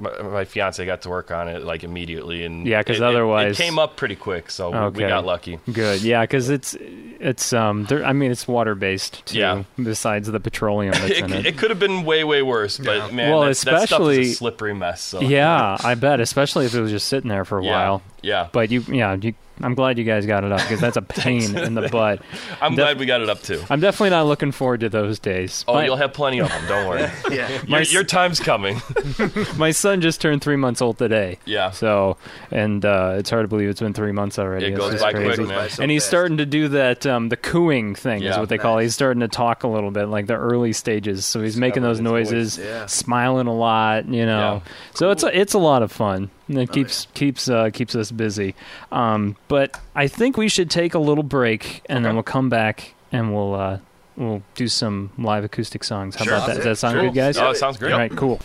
my, 0.00 0.22
my 0.22 0.44
fiance 0.44 0.84
got 0.84 1.02
to 1.02 1.08
work 1.08 1.30
on 1.30 1.48
it 1.48 1.62
like 1.62 1.84
immediately, 1.84 2.44
and 2.44 2.66
yeah, 2.66 2.80
because 2.80 2.98
it- 2.98 3.02
it- 3.42 3.56
came 3.56 3.78
up 3.78 3.96
pretty 3.96 4.16
quick, 4.16 4.50
so 4.50 4.70
we- 4.70 4.76
Okay. 4.76 5.04
we 5.04 5.08
got 5.08 5.24
lucky. 5.24 5.58
Good, 5.72 6.02
yeah, 6.02 6.22
because 6.22 6.50
it's 6.50 6.76
it's 7.20 7.52
um, 7.52 7.84
there, 7.86 8.04
I 8.04 8.12
mean, 8.12 8.30
it's 8.30 8.46
water 8.46 8.74
based 8.74 9.24
too. 9.26 9.38
Yeah. 9.38 9.62
Besides 9.82 10.30
the 10.30 10.40
petroleum 10.40 10.92
that's 10.92 11.04
It, 11.10 11.24
in 11.24 11.32
it. 11.32 11.46
it 11.46 11.56
could 11.58 11.70
have 11.70 11.78
been 11.78 12.04
way 12.04 12.24
way 12.24 12.42
worse, 12.42 12.78
but 12.78 12.96
Yeah. 12.96 13.10
man, 13.10 13.30
Well, 13.30 13.40
that, 13.42 13.46
that 13.48 13.56
stuff 13.56 13.82
especially- 13.84 14.20
is 14.22 14.32
a 14.32 14.34
slippery 14.34 14.74
mess. 14.74 15.00
So 15.02 15.20
yeah, 15.20 15.76
I 15.84 15.94
bet, 15.94 16.20
especially 16.20 16.66
if 16.66 16.74
it 16.74 16.80
was 16.80 16.90
just 16.90 17.08
sitting 17.08 17.28
there 17.30 17.44
for 17.44 17.58
a 17.58 17.64
yeah, 17.64 17.70
while. 17.88 18.02
Yeah. 18.24 18.48
But 18.52 18.70
you, 18.70 18.80
yeah, 18.88 19.14
you, 19.20 19.34
I'm 19.60 19.74
glad 19.74 19.98
you 19.98 20.04
guys 20.04 20.26
got 20.26 20.42
it 20.42 20.50
up 20.50 20.60
because 20.60 20.80
that's 20.80 20.96
a 20.96 21.02
pain 21.22 21.56
in 21.56 21.74
the 21.74 21.88
butt. 21.88 22.20
I'm 22.60 22.72
def- 22.74 22.84
glad 22.84 22.98
we 22.98 23.06
got 23.06 23.20
it 23.20 23.28
up 23.30 23.40
too. 23.42 23.62
I'm 23.70 23.78
definitely 23.80 24.10
not 24.10 24.26
looking 24.26 24.50
forward 24.50 24.80
to 24.80 24.88
those 24.88 25.18
days. 25.20 25.64
Oh, 25.68 25.74
But 25.74 25.84
you'll 25.86 25.96
have 25.96 26.12
plenty 26.12 26.40
of 26.40 26.48
them. 26.48 26.66
Don't 26.66 26.88
worry. 26.88 27.08
Yeah. 27.30 27.62
your, 27.66 27.82
your 27.82 28.04
time's 28.04 28.40
coming. 28.40 28.80
my 29.56 29.70
son 29.70 30.00
just 30.00 30.20
turned 30.20 30.42
three 30.42 30.56
months 30.56 30.80
old 30.82 30.98
today. 30.98 31.38
Yeah. 31.44 31.70
So, 31.70 32.16
and 32.50 32.84
uh, 32.84 33.14
it's 33.18 33.30
hard 33.30 33.44
to 33.44 33.48
believe 33.48 33.68
it's 33.68 33.80
been 33.80 33.92
three 33.94 34.12
months 34.12 34.38
already. 34.38 34.66
It 34.66 34.70
It's 34.72 34.78
goes 34.78 35.00
by 35.00 35.12
crazy. 35.12 35.34
quick, 35.36 35.48
man. 35.48 35.70
so 35.70 35.82
and 35.82 35.90
he's 35.90 36.02
fast. 36.02 36.08
starting 36.10 36.36
to 36.38 36.46
do 36.46 36.68
that 36.68 37.06
um, 37.06 37.28
the 37.28 37.36
cooing 37.36 37.94
thing 37.94 38.22
is 38.22 38.36
what 38.36 38.48
they 38.48 38.58
call 38.58 38.78
it. 38.78 38.82
He's 38.84 38.94
starting 38.94 39.20
to 39.20 39.28
talk 39.28 39.62
a 39.64 39.68
little 39.68 39.90
bit, 39.90 40.06
like 40.06 40.26
the 40.26 40.34
early 40.34 40.72
stages. 40.72 41.26
So 41.26 41.42
he's 41.42 41.56
making 41.56 41.82
those 41.82 41.98
his 41.98 42.06
voice. 42.06 42.30
noises, 42.32 42.58
Yeah. 42.58 42.86
smiling 42.86 43.46
a 43.46 43.54
lot, 43.54 44.06
you 44.08 44.26
know. 44.26 44.62
So 44.94 45.10
it's 45.10 45.22
a, 45.22 45.38
it's 45.38 45.54
a 45.54 45.58
lot 45.58 45.82
of 45.82 45.90
fun. 45.92 46.30
And 46.48 46.58
it 46.58 46.72
keeps 46.72 47.06
keeps 47.14 47.48
uh, 47.48 47.70
keeps 47.72 47.94
us 47.94 48.10
busy. 48.10 48.54
Um, 48.92 49.36
but 49.48 49.80
I 49.94 50.08
think 50.08 50.36
we 50.36 50.48
should 50.48 50.70
take 50.70 50.92
a 50.94 50.98
little 50.98 51.24
break 51.24 51.82
and 51.88 52.04
then 52.04 52.14
we'll 52.14 52.22
come 52.22 52.48
back 52.50 52.94
and 53.12 53.34
we'll 53.34 53.54
uh, 53.54 53.78
we'll 54.16 54.42
do 54.54 54.68
some 54.68 55.10
live 55.16 55.44
acoustic 55.44 55.84
songs. 55.84 56.16
How 56.16 56.24
Sure. 56.24 56.34
about 56.34 56.46
that? 56.48 56.56
Does 56.56 56.64
that 56.64 56.76
sound 56.76 56.94
Sure. 56.96 57.02
good, 57.04 57.14
guys? 57.14 57.38
Oh, 57.38 57.50
it 57.50 57.56
sounds 57.56 57.78
great. 57.78 57.92
All 57.92 57.98
right, 57.98 58.14
cool. 58.14 58.40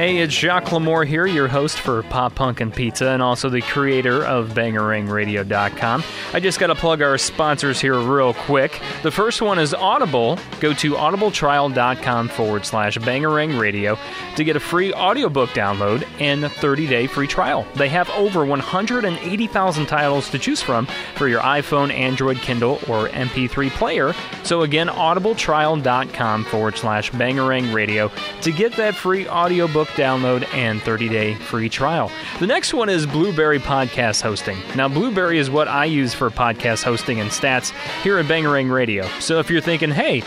Hey, 0.00 0.16
it's 0.16 0.32
Jacques 0.32 0.70
Lamour 0.70 1.06
here, 1.06 1.26
your 1.26 1.46
host 1.46 1.78
for 1.78 2.02
Pop 2.04 2.34
Punk 2.34 2.62
and 2.62 2.72
Pizza, 2.72 3.10
and 3.10 3.20
also 3.20 3.50
the 3.50 3.60
creator 3.60 4.24
of 4.24 4.54
bangarangradio.com. 4.54 6.02
I 6.32 6.40
just 6.40 6.58
got 6.58 6.68
to 6.68 6.74
plug 6.74 7.02
our 7.02 7.18
sponsors 7.18 7.82
here 7.82 7.98
real 8.00 8.32
quick. 8.32 8.80
The 9.02 9.10
first 9.10 9.42
one 9.42 9.58
is 9.58 9.74
Audible. 9.74 10.38
Go 10.58 10.72
to 10.72 10.92
audibletrial.com 10.92 12.28
forward 12.28 12.64
slash 12.64 12.96
Bangarang 12.96 13.60
Radio 13.60 13.98
to 14.36 14.42
get 14.42 14.56
a 14.56 14.60
free 14.60 14.90
audiobook 14.94 15.50
download 15.50 16.08
and 16.18 16.46
a 16.46 16.48
30 16.48 16.86
day 16.86 17.06
free 17.06 17.26
trial. 17.26 17.66
They 17.74 17.90
have 17.90 18.08
over 18.12 18.46
180,000 18.46 19.84
titles 19.84 20.30
to 20.30 20.38
choose 20.38 20.62
from 20.62 20.86
for 21.14 21.28
your 21.28 21.42
iPhone, 21.42 21.92
Android, 21.92 22.38
Kindle, 22.38 22.76
or 22.88 23.10
MP3 23.10 23.68
player. 23.72 24.14
So, 24.44 24.62
again, 24.62 24.88
audibletrial.com 24.88 26.44
forward 26.46 26.78
slash 26.78 27.10
Bangarang 27.10 27.74
Radio 27.74 28.10
to 28.40 28.50
get 28.50 28.72
that 28.76 28.94
free 28.94 29.28
audiobook 29.28 29.89
download 29.90 30.46
and 30.54 30.80
30 30.82 31.08
day 31.08 31.34
free 31.34 31.68
trial. 31.68 32.10
The 32.38 32.46
next 32.46 32.74
one 32.74 32.88
is 32.88 33.06
Blubrry 33.06 33.58
Podcast 33.58 34.22
Hosting. 34.22 34.58
Now, 34.76 34.88
Blubrry 34.88 35.38
is 35.38 35.50
what 35.50 35.68
I 35.68 35.84
use 35.84 36.14
for 36.14 36.30
podcast 36.30 36.82
hosting 36.82 37.20
and 37.20 37.30
stats 37.30 37.72
here 38.02 38.18
at 38.18 38.26
Bangarang 38.26 38.70
Radio. 38.70 39.06
So, 39.18 39.38
if 39.38 39.50
you're 39.50 39.60
thinking, 39.60 39.90
hey, 39.90 40.22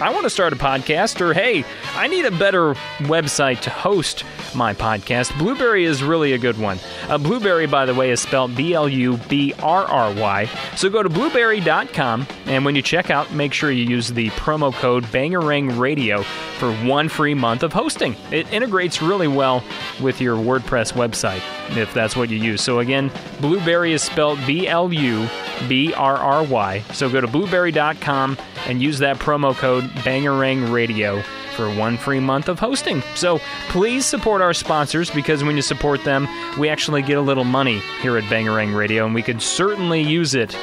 I 0.00 0.10
want 0.10 0.24
to 0.24 0.30
start 0.30 0.52
a 0.52 0.56
podcast, 0.56 1.20
or 1.20 1.34
hey, 1.34 1.64
I 1.94 2.06
need 2.06 2.24
a 2.24 2.30
better 2.30 2.74
website 3.00 3.60
to 3.62 3.70
host 3.70 4.24
my 4.54 4.72
podcast. 4.72 5.36
Blubrry 5.38 5.84
is 5.84 6.02
really 6.04 6.32
a 6.34 6.38
good 6.38 6.56
one. 6.56 6.78
Uh, 7.08 7.18
Blubrry, 7.18 7.66
by 7.66 7.84
the 7.84 7.94
way, 7.94 8.10
is 8.10 8.20
spelled 8.20 8.54
B 8.54 8.74
L 8.74 8.88
U 8.88 9.16
B 9.28 9.52
R 9.58 9.84
R 9.84 10.14
Y. 10.14 10.48
So 10.76 10.88
go 10.88 11.02
to 11.02 11.08
blubrry.com, 11.08 12.26
and 12.46 12.64
when 12.64 12.76
you 12.76 12.82
check 12.82 13.10
out, 13.10 13.32
make 13.32 13.52
sure 13.52 13.72
you 13.72 13.84
use 13.84 14.08
the 14.08 14.30
promo 14.30 14.72
code 14.72 15.04
Bangarang 15.06 15.78
Radio 15.78 16.22
for 16.22 16.72
one 16.84 17.08
free 17.08 17.34
month 17.34 17.64
of 17.64 17.72
hosting. 17.72 18.14
It 18.30 18.52
integrates 18.52 19.02
really 19.02 19.28
well 19.28 19.64
with 20.00 20.20
your 20.20 20.36
WordPress 20.36 20.92
website 20.92 21.42
if 21.76 21.92
that's 21.92 22.16
what 22.16 22.30
you 22.30 22.38
use. 22.38 22.62
So 22.62 22.78
again, 22.78 23.10
Blubrry 23.40 23.92
is 23.92 24.02
spelled 24.02 24.38
B 24.46 24.68
L 24.68 24.92
U 24.92 25.28
B 25.68 25.92
R 25.92 26.16
R 26.16 26.44
Y. 26.44 26.82
So 26.92 27.10
go 27.10 27.20
to 27.20 27.26
blubrry.com 27.26 28.38
and 28.66 28.82
use 28.82 28.98
that 29.00 29.18
promo 29.18 29.54
code 29.54 29.87
Bangarang 30.04 30.72
Radio 30.72 31.22
for 31.56 31.68
one 31.74 31.96
free 31.96 32.20
month 32.20 32.48
of 32.48 32.58
hosting. 32.58 33.02
So 33.14 33.40
please 33.68 34.06
support 34.06 34.40
our 34.40 34.54
sponsors 34.54 35.10
because 35.10 35.42
when 35.42 35.56
you 35.56 35.62
support 35.62 36.04
them, 36.04 36.28
we 36.58 36.68
actually 36.68 37.02
get 37.02 37.18
a 37.18 37.20
little 37.20 37.44
money 37.44 37.80
here 38.00 38.16
at 38.16 38.24
Bangarang 38.24 38.76
Radio 38.76 39.04
and 39.06 39.14
we 39.14 39.22
could 39.22 39.42
certainly 39.42 40.00
use 40.02 40.34
it. 40.34 40.56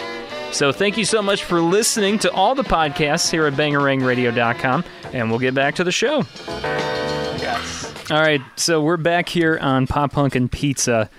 So 0.52 0.72
thank 0.72 0.98
you 0.98 1.04
so 1.04 1.22
much 1.22 1.44
for 1.44 1.60
listening 1.60 2.18
to 2.20 2.32
all 2.32 2.56
the 2.56 2.64
podcasts 2.64 3.30
here 3.30 3.46
at 3.46 3.54
bangarangradio.com 3.54 4.86
and 5.12 5.30
we'll 5.30 5.40
get 5.40 5.54
back 5.54 5.76
to 5.76 5.84
the 5.84 5.92
show. 5.92 6.24
Yes. 6.48 7.94
All 8.10 8.22
right, 8.22 8.42
so 8.56 8.82
we're 8.82 8.98
back 8.98 9.28
here 9.28 9.58
on 9.62 9.88
Pop 9.88 10.14
Punk 10.14 10.36
and 10.36 10.50
Pizza 10.52 11.10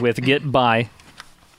with 0.00 0.16
Get 0.22 0.50
By. 0.50 0.88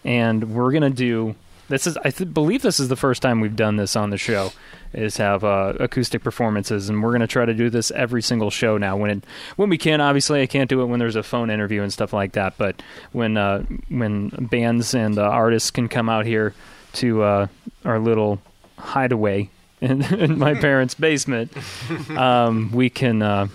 and 0.04 0.56
we're 0.56 0.72
gonna 0.72 0.90
do. 0.90 1.36
This 1.72 1.88
is, 1.88 1.98
I 2.04 2.12
th- 2.12 2.34
believe, 2.34 2.64
this 2.64 2.82
is 2.82 2.90
the 2.90 2.98
first 2.98 3.22
time 3.22 3.40
we've 3.40 3.56
done 3.56 3.78
this 3.78 3.96
on 3.96 4.10
the 4.10 4.18
show. 4.18 4.52
Is 4.94 5.16
have 5.16 5.46
uh, 5.46 5.72
acoustic 5.80 6.22
performances, 6.22 6.90
and 6.90 7.02
we're 7.02 7.14
gonna 7.14 7.28
try 7.28 7.46
to 7.46 7.54
do 7.54 7.70
this 7.70 7.92
every 7.92 8.22
single 8.22 8.52
show 8.52 8.78
now. 8.78 8.98
When 8.98 9.10
it, 9.10 9.24
when 9.56 9.70
we 9.70 9.78
can, 9.78 10.02
obviously, 10.02 10.42
I 10.42 10.48
can't 10.48 10.70
do 10.70 10.82
it 10.82 10.88
when 10.88 11.00
there's 11.00 11.16
a 11.16 11.24
phone 11.24 11.50
interview 11.50 11.82
and 11.82 11.94
stuff 11.94 12.12
like 12.12 12.34
that. 12.34 12.58
But 12.58 12.84
when 13.14 13.38
uh, 13.38 13.64
when 13.88 14.28
bands 14.52 14.94
and 14.94 15.18
uh, 15.18 15.22
artists 15.22 15.72
can 15.72 15.88
come 15.88 16.10
out 16.10 16.26
here 16.26 16.54
to 16.96 17.24
uh, 17.24 17.48
our 17.86 18.00
little 18.00 18.42
hideaway 18.78 19.50
in, 19.82 20.02
in 20.14 20.38
my 20.38 20.56
parents' 20.56 20.94
basement, 20.94 21.54
um, 22.10 22.70
we 22.74 22.90
can 22.90 23.22
uh, 23.22 23.48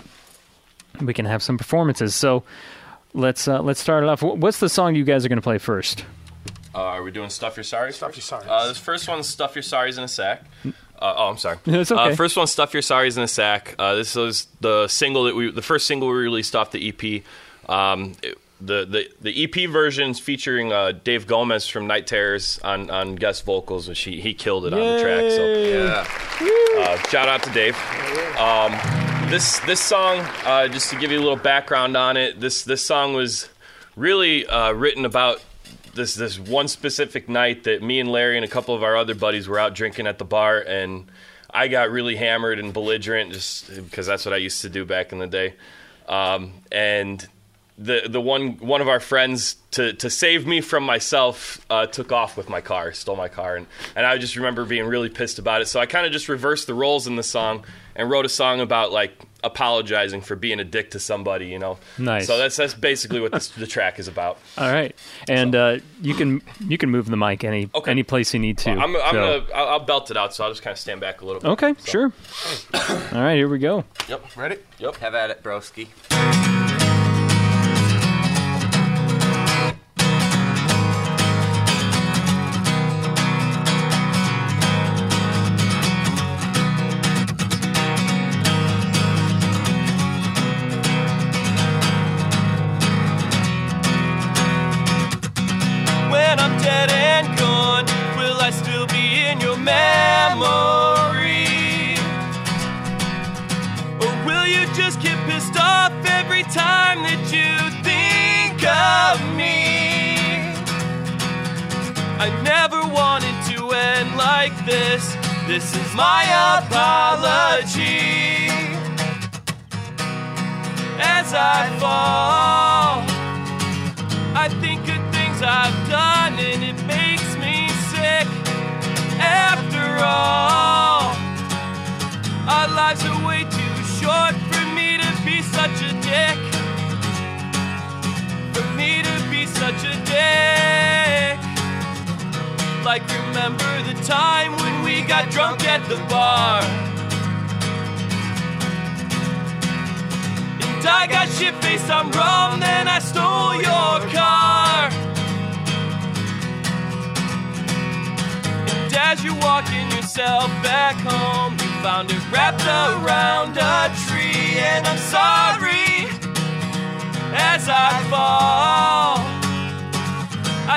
we 1.01 1.13
can 1.13 1.25
have 1.25 1.43
some 1.43 1.59
performances. 1.59 2.15
So 2.15 2.41
let's 3.13 3.47
uh, 3.47 3.61
let's 3.61 3.79
start 3.79 4.03
it 4.03 4.09
off. 4.09 4.23
What's 4.23 4.59
the 4.59 4.69
song 4.69 4.95
you 4.95 5.03
guys 5.03 5.23
are 5.23 5.29
going 5.29 5.37
to 5.37 5.43
play 5.43 5.59
first? 5.59 6.03
Uh, 6.77 6.81
are 6.81 7.01
we 7.01 7.09
doing 7.09 7.29
stuff 7.31 7.57
your 7.57 7.63
sorries? 7.63 7.93
Stuff 7.93 8.15
Your 8.15 8.21
Sorries. 8.21 8.47
Uh, 8.47 8.67
this 8.67 8.77
first 8.77 9.07
one's 9.07 9.27
stuff 9.27 9.55
your 9.55 9.63
sorries 9.63 9.97
in 9.97 10.03
a 10.03 10.07
sack. 10.07 10.43
Uh, 10.63 10.71
oh, 11.17 11.29
I'm 11.29 11.37
sorry. 11.39 11.57
It's 11.65 11.91
okay. 11.91 12.11
Uh, 12.11 12.15
first 12.15 12.37
one, 12.37 12.45
stuff 12.45 12.71
your 12.73 12.83
sorries 12.83 13.17
in 13.17 13.23
a 13.23 13.27
sack. 13.27 13.73
Uh, 13.79 13.95
this 13.95 14.13
was 14.13 14.45
the 14.61 14.87
single 14.87 15.23
that 15.23 15.35
we, 15.35 15.49
the 15.49 15.63
first 15.63 15.87
single 15.87 16.07
we 16.09 16.13
released 16.13 16.55
off 16.55 16.69
the 16.71 16.87
EP. 16.89 17.23
Um, 17.69 18.13
it- 18.21 18.37
the, 18.59 18.85
the 18.85 19.07
the 19.21 19.43
EP 19.43 19.69
version's 19.69 20.19
featuring 20.19 20.73
uh, 20.73 20.91
Dave 21.03 21.27
Gomez 21.27 21.67
from 21.67 21.85
Night 21.85 22.07
Terrors 22.07 22.57
on, 22.63 22.89
on 22.89 23.13
guest 23.13 23.45
vocals, 23.45 23.87
which 23.87 23.99
he, 23.99 24.19
he 24.19 24.33
killed 24.33 24.65
it 24.65 24.73
on 24.73 24.79
the 24.79 24.99
track. 24.99 25.29
So 25.29 25.53
yeah, 25.53 26.81
uh, 26.83 26.97
shout 27.07 27.27
out 27.27 27.43
to 27.43 27.51
Dave. 27.51 27.77
Um, 28.39 28.71
this 29.29 29.59
this 29.59 29.79
song, 29.79 30.21
uh, 30.43 30.67
just 30.69 30.89
to 30.89 30.95
give 30.97 31.11
you 31.11 31.19
a 31.19 31.21
little 31.21 31.35
background 31.35 31.95
on 31.95 32.17
it, 32.17 32.39
this 32.39 32.63
this 32.63 32.83
song 32.83 33.13
was 33.13 33.47
really 33.95 34.47
uh, 34.47 34.71
written 34.71 35.05
about 35.05 35.39
this 35.97 36.15
this 36.15 36.39
one 36.39 36.69
specific 36.69 37.27
night 37.27 37.65
that 37.65 37.83
me 37.83 37.99
and 37.99 38.09
Larry 38.09 38.37
and 38.37 38.45
a 38.45 38.47
couple 38.47 38.73
of 38.73 38.83
our 38.83 38.95
other 38.95 39.15
buddies 39.15 39.47
were 39.47 39.59
out 39.59 39.75
drinking 39.75 40.07
at 40.07 40.17
the 40.17 40.25
bar, 40.25 40.59
and 40.59 41.11
I 41.49 41.67
got 41.67 41.91
really 41.91 42.15
hammered 42.15 42.59
and 42.59 42.73
belligerent, 42.73 43.33
just 43.33 43.75
because 43.75 44.07
that's 44.07 44.25
what 44.25 44.33
I 44.33 44.37
used 44.37 44.61
to 44.61 44.69
do 44.69 44.85
back 44.85 45.11
in 45.11 45.19
the 45.19 45.27
day. 45.27 45.55
Um, 46.07 46.53
and 46.71 47.27
the 47.77 48.03
the 48.07 48.21
one 48.21 48.57
one 48.57 48.81
of 48.81 48.87
our 48.87 48.99
friends 48.99 49.57
to 49.71 49.93
to 49.93 50.09
save 50.09 50.47
me 50.47 50.61
from 50.61 50.83
myself 50.83 51.63
uh, 51.69 51.85
took 51.85 52.11
off 52.11 52.35
with 52.35 52.49
my 52.49 52.61
car, 52.61 52.91
stole 52.93 53.15
my 53.15 53.27
car, 53.27 53.55
and 53.55 53.67
and 53.95 54.05
I 54.05 54.17
just 54.17 54.35
remember 54.35 54.65
being 54.65 54.85
really 54.85 55.09
pissed 55.09 55.37
about 55.37 55.61
it. 55.61 55.67
So 55.67 55.79
I 55.79 55.85
kind 55.85 56.05
of 56.05 56.11
just 56.11 56.27
reversed 56.27 56.65
the 56.67 56.73
roles 56.73 57.05
in 57.05 57.15
the 57.15 57.23
song 57.23 57.65
and 57.95 58.09
wrote 58.09 58.25
a 58.25 58.29
song 58.29 58.61
about 58.61 58.91
like 58.91 59.13
apologizing 59.43 60.21
for 60.21 60.35
being 60.35 60.59
a 60.59 60.63
dick 60.63 60.91
to 60.91 60.99
somebody, 60.99 61.47
you 61.47 61.59
know. 61.59 61.77
Nice. 61.97 62.27
So 62.27 62.37
that's 62.37 62.55
that's 62.55 62.73
basically 62.73 63.19
what 63.19 63.31
this, 63.31 63.47
the 63.57 63.67
track 63.67 63.99
is 63.99 64.07
about. 64.07 64.37
All 64.57 64.71
right, 64.71 64.95
and 65.29 65.55
uh, 65.55 65.77
you 66.01 66.13
can 66.13 66.41
you 66.67 66.77
can 66.77 66.89
move 66.89 67.05
the 67.07 67.17
mic 67.17 67.43
any 67.43 67.69
Okay. 67.75 67.91
any 67.91 68.03
place 68.03 68.33
you 68.33 68.39
need 68.39 68.57
to. 68.59 68.71
I'm, 68.71 68.95
I'm 68.95 69.11
So- 69.11 69.11
gonna 69.41 69.45
I'll, 69.55 69.67
I'll 69.69 69.79
belt 69.79 70.11
it 70.11 70.17
out, 70.17 70.33
so 70.33 70.43
I'll 70.43 70.51
just 70.51 70.61
kind 70.63 70.73
of 70.73 70.79
stand 70.79 71.01
back 71.01 71.21
a 71.21 71.25
little 71.25 71.41
bit. 71.41 71.49
Okay, 71.51 71.73
So- 71.79 71.91
sure. 71.91 72.13
All 73.13 73.21
right, 73.23 73.35
here 73.35 73.47
we 73.47 73.59
go. 73.59 73.83
Yep. 74.09 74.35
Ready? 74.37 74.57
Yep. 74.79 74.95
Have 74.97 75.15
at 75.15 75.29
it, 75.29 75.43
broski. 75.43 75.87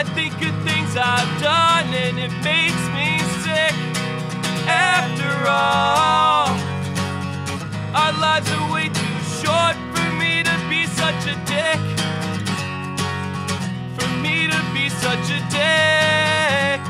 I 0.00 0.02
think 0.02 0.32
of 0.32 0.54
things 0.64 0.96
I've 0.96 1.42
done, 1.42 1.92
and 1.92 2.18
it 2.18 2.32
makes 2.42 2.82
me 2.96 3.20
sick. 3.44 3.74
After 4.66 5.28
all, 5.46 6.48
our 7.94 8.12
lives 8.18 8.50
are 8.50 8.72
way 8.72 8.88
too 8.88 9.18
short 9.44 9.76
for 9.92 10.08
me 10.16 10.42
to 10.42 10.56
be 10.70 10.86
such 10.86 11.26
a 11.28 11.36
dick. 11.44 11.80
For 13.98 14.08
me 14.24 14.48
to 14.48 14.60
be 14.72 14.88
such 14.88 15.26
a 15.36 15.40
dick. 15.52 16.80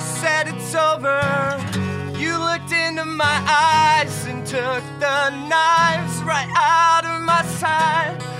Said 0.00 0.48
it's 0.48 0.74
over. 0.74 1.22
You 2.18 2.36
looked 2.36 2.72
into 2.72 3.04
my 3.04 3.38
eyes 3.46 4.26
and 4.26 4.44
took 4.44 4.82
the 4.98 5.30
knives 5.46 6.20
right 6.24 6.50
out 6.56 7.04
of 7.04 7.22
my 7.22 7.44
side. 7.44 8.33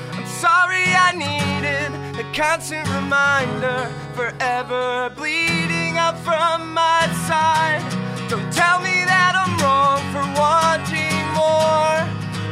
Sorry 0.45 0.85
I 0.93 1.11
needed 1.17 1.91
a 2.21 2.25
constant 2.37 2.87
reminder, 2.89 3.89
forever 4.13 5.11
bleeding 5.17 5.97
out 5.97 6.19
from 6.19 6.75
my 6.75 7.09
side. 7.27 7.81
Don't 8.29 8.53
tell 8.53 8.79
me 8.81 8.97
that 9.09 9.33
I'm 9.41 9.57
wrong 9.65 10.05
for 10.13 10.25
wanting 10.37 11.17
more 11.33 11.97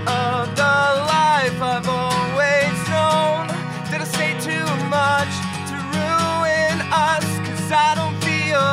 of 0.08 0.48
the 0.56 0.78
life 1.16 1.58
I've 1.60 1.86
always 1.86 2.76
known. 2.88 3.44
Did 3.90 4.00
I 4.00 4.08
say 4.16 4.32
too 4.40 4.68
much 4.88 5.32
to 5.68 5.76
ruin 5.92 6.76
us? 6.88 7.28
Cause 7.44 7.68
I 7.72 7.92
don't 8.00 8.16
feel 8.24 8.72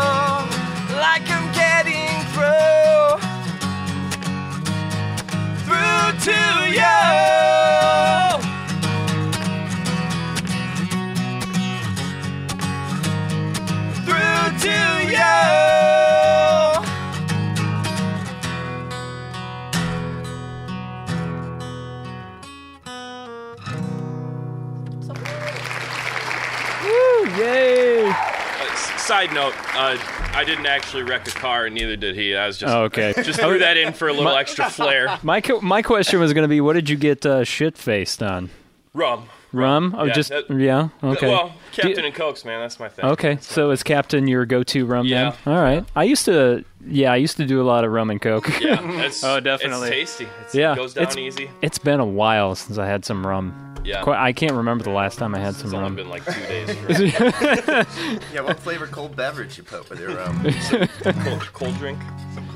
like 0.95 1.27
I'm 1.27 1.47
getting 1.59 2.23
through. 2.31 3.19
Through 5.67 6.07
to 6.27 6.39
you. 6.71 7.38
Side 29.09 29.33
note, 29.33 29.55
uh, 29.73 29.97
I 30.35 30.43
didn't 30.45 30.67
actually 30.67 31.01
wreck 31.01 31.27
a 31.27 31.31
car, 31.31 31.65
and 31.65 31.73
neither 31.73 31.95
did 31.95 32.15
he. 32.15 32.35
I 32.35 32.45
was 32.45 32.59
just 32.59 32.71
Oh, 32.71 32.83
okay. 32.83 33.11
just 33.23 33.39
threw 33.39 33.57
that 33.57 33.75
in 33.75 33.91
for 33.91 34.07
a 34.07 34.13
little 34.13 34.35
extra 34.35 34.69
flair. 34.69 35.17
My 35.23 35.41
my 35.63 35.81
question 35.81 36.19
was 36.19 36.31
going 36.33 36.43
to 36.43 36.47
be, 36.47 36.61
what 36.61 36.73
did 36.73 36.89
you 36.91 36.95
get 36.95 37.25
uh, 37.25 37.43
shit 37.43 37.75
faced 37.75 38.21
on? 38.21 38.51
Rum. 38.93 39.27
Rum? 39.51 39.95
Oh, 39.97 40.03
Yeah, 40.03 40.13
just 40.13 40.29
that- 40.29 40.47
yeah. 40.51 40.89
Okay. 41.03 41.27
Well, 41.27 41.53
Captain 41.71 41.99
you- 42.01 42.05
and 42.05 42.13
Cokes, 42.13 42.45
man, 42.45 42.59
that's 42.59 42.79
my 42.79 42.87
thing. 42.87 43.05
Okay, 43.05 43.39
so 43.41 43.71
is 43.71 43.81
Captain 43.81 44.27
your 44.27 44.45
go-to 44.45 44.85
rum 44.85 45.07
Yeah. 45.07 45.35
then? 45.43 45.55
All 45.55 45.59
right. 45.61 45.83
I 45.95 46.03
used 46.03 46.25
to, 46.25 46.63
yeah, 46.85 47.11
I 47.11 47.15
used 47.15 47.37
to 47.37 47.45
do 47.47 47.59
a 47.59 47.65
lot 47.65 47.83
of 47.85 47.91
rum 47.91 48.11
and 48.11 48.21
coke. 48.21 48.47
Yeah, 48.61 48.77
Oh, 49.23 49.39
definitely. 49.39 49.87
It's 49.89 50.17
tasty. 50.17 50.27
It's, 50.43 50.53
yeah, 50.53 50.73
it 50.73 50.75
goes 50.75 50.93
down 50.93 51.05
it's, 51.05 51.17
easy. 51.17 51.49
It's 51.63 51.79
been 51.79 51.99
a 51.99 52.05
while 52.05 52.53
since 52.53 52.77
I 52.77 52.85
had 52.85 53.05
some 53.05 53.25
rum. 53.25 53.68
Yeah. 53.83 54.03
Quite, 54.03 54.19
I 54.19 54.33
can't 54.33 54.53
remember 54.53 54.83
the 54.83 54.89
last 54.91 55.17
time 55.17 55.33
I 55.33 55.39
had 55.39 55.55
some 55.55 55.67
It's 55.67 55.73
only 55.73 55.83
rum. 55.85 55.95
been 55.95 56.09
like 56.09 56.25
two 56.25 56.41
days. 56.41 56.69
Yeah, 58.33 58.41
what 58.41 58.59
flavor 58.59 58.87
cold 58.87 59.15
beverage 59.15 59.57
you 59.57 59.63
put 59.63 59.89
with 59.89 59.99
your 59.99 60.21
um? 60.21 60.43
cold, 61.23 61.53
cold 61.53 61.75
drink. 61.77 61.99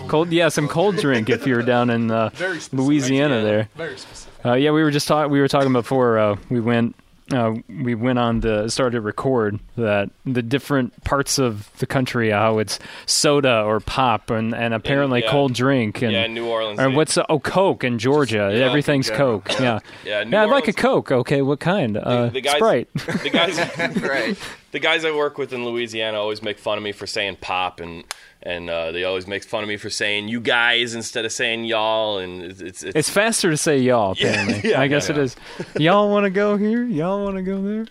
Cold, 0.08 0.32
yeah, 0.32 0.50
some 0.50 0.68
cold 0.68 0.98
drink 0.98 1.30
if 1.30 1.48
you're 1.48 1.64
down 1.64 1.90
in 1.90 2.12
uh, 2.12 2.30
Very 2.34 2.60
specific. 2.60 2.80
Louisiana 2.86 3.42
there. 3.42 3.70
Very 3.76 3.98
specific. 3.98 4.46
Uh, 4.46 4.54
yeah, 4.54 4.72
we 4.72 4.84
were 4.84 4.92
just 4.92 5.08
talking. 5.08 5.32
We 5.32 5.40
were 5.40 5.48
talking 5.48 5.72
before 5.74 6.18
uh, 6.20 6.36
we 6.50 6.60
went. 6.60 6.96
Uh, 7.32 7.54
we 7.70 7.96
went 7.96 8.20
on 8.20 8.42
the 8.42 8.68
started 8.68 8.98
to 8.98 9.02
record 9.02 9.58
that 9.78 10.10
the 10.26 10.42
different 10.42 11.04
parts 11.06 11.40
of 11.40 11.72
the 11.78 11.86
country, 11.86 12.30
how 12.32 12.60
it's 12.60 12.80
soda 13.06 13.62
or 13.64 13.80
pop, 13.80 14.30
and, 14.30 14.54
and 14.54 14.74
apparently 14.74 15.22
yeah. 15.24 15.32
cold 15.32 15.54
drink, 15.54 16.02
and 16.02 16.12
Yeah, 16.12 16.28
New 16.28 16.46
Orleans. 16.48 16.80
or 16.80 16.90
they- 16.90 16.96
what's 16.96 17.18
oh 17.18 17.40
Coke 17.40 17.86
in 17.86 17.98
Georgia? 17.98 18.52
Yeah, 18.54 18.66
Everything's 18.66 19.08
yeah. 19.10 19.16
Coke. 19.18 19.50
Yeah, 19.60 19.80
Yeah, 20.06 20.24
New 20.26 20.32
yeah. 20.32 20.44
I'd 20.44 20.50
like 20.50 20.68
a 20.68 20.74
Coke. 20.74 21.12
Okay, 21.12 21.42
what 21.42 21.62
kind? 21.62 21.96
Uh, 21.98 22.28
the 22.28 22.42
guys, 22.42 22.56
Sprite. 22.58 22.90
The 22.96 23.30
guys, 23.30 23.58
right. 24.02 24.38
The 24.74 24.80
guys 24.80 25.06
I 25.06 25.12
work 25.12 25.38
with 25.38 25.54
in 25.54 25.66
Louisiana 25.66 26.20
always 26.20 26.42
make 26.42 26.58
fun 26.58 26.78
of 26.78 26.84
me 26.84 26.92
for 26.92 27.06
saying 27.08 27.38
pop, 27.40 27.80
and 27.80 28.04
and 28.42 28.70
uh, 28.70 28.92
they 28.92 29.04
always 29.04 29.28
make 29.28 29.44
fun 29.44 29.64
of 29.64 29.70
me 29.70 29.78
for 29.78 29.90
saying 29.90 30.28
you 30.28 30.42
guys 30.42 30.96
instead 30.96 31.26
of 31.26 31.32
saying 31.32 31.64
y'all, 31.66 32.18
and 32.18 32.44
it's 32.44 32.60
it's, 32.60 32.84
it's, 32.84 32.96
It's 32.96 33.10
faster 33.10 33.52
to 33.52 33.56
say 33.56 33.78
y'all. 33.78 34.12
Apparently, 34.20 34.72
yeah, 34.72 34.82
I 34.82 34.88
guess 34.88 35.08
yeah. 35.08 35.16
it 35.16 35.18
is. 35.20 35.36
Y'all 35.78 36.10
want 36.10 36.26
to 36.26 36.32
go 36.32 36.58
here? 36.58 36.84
Y'all 36.84 37.24
want 37.24 37.38
to 37.38 37.44
go 37.44 37.62
there? 37.62 37.86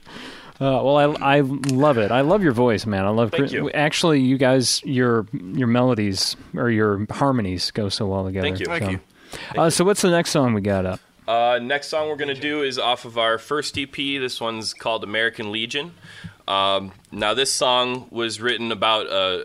Uh, 0.60 0.82
well, 0.82 1.16
I, 1.22 1.36
I 1.36 1.40
love 1.40 1.98
it. 1.98 2.10
I 2.10 2.20
love 2.20 2.42
your 2.42 2.52
voice, 2.52 2.84
man. 2.84 3.04
I 3.04 3.10
love. 3.10 3.30
Thank 3.30 3.52
you. 3.52 3.70
Actually, 3.70 4.20
you 4.20 4.36
guys, 4.36 4.82
your 4.84 5.26
your 5.32 5.68
melodies 5.68 6.36
or 6.56 6.68
your 6.68 7.06
harmonies 7.10 7.70
go 7.70 7.88
so 7.88 8.06
well 8.06 8.24
together. 8.24 8.44
Thank 8.44 8.58
you. 8.58 8.66
So, 8.66 8.78
Thank 8.78 8.90
you. 8.90 9.00
Uh, 9.56 9.70
so, 9.70 9.84
what's 9.84 10.02
the 10.02 10.10
next 10.10 10.30
song 10.30 10.52
we 10.52 10.60
got 10.60 10.84
up? 10.84 11.00
Uh, 11.26 11.60
next 11.62 11.88
song 11.88 12.08
we're 12.08 12.16
gonna 12.16 12.34
do 12.34 12.62
is 12.62 12.78
off 12.78 13.04
of 13.04 13.16
our 13.16 13.38
first 13.38 13.78
EP. 13.78 13.94
This 13.94 14.40
one's 14.40 14.74
called 14.74 15.04
American 15.04 15.52
Legion. 15.52 15.94
Um, 16.48 16.92
now, 17.11 17.35
this 17.35 17.52
song 17.52 18.09
was 18.11 18.40
written 18.40 18.72
about. 18.72 19.09
Uh, 19.09 19.44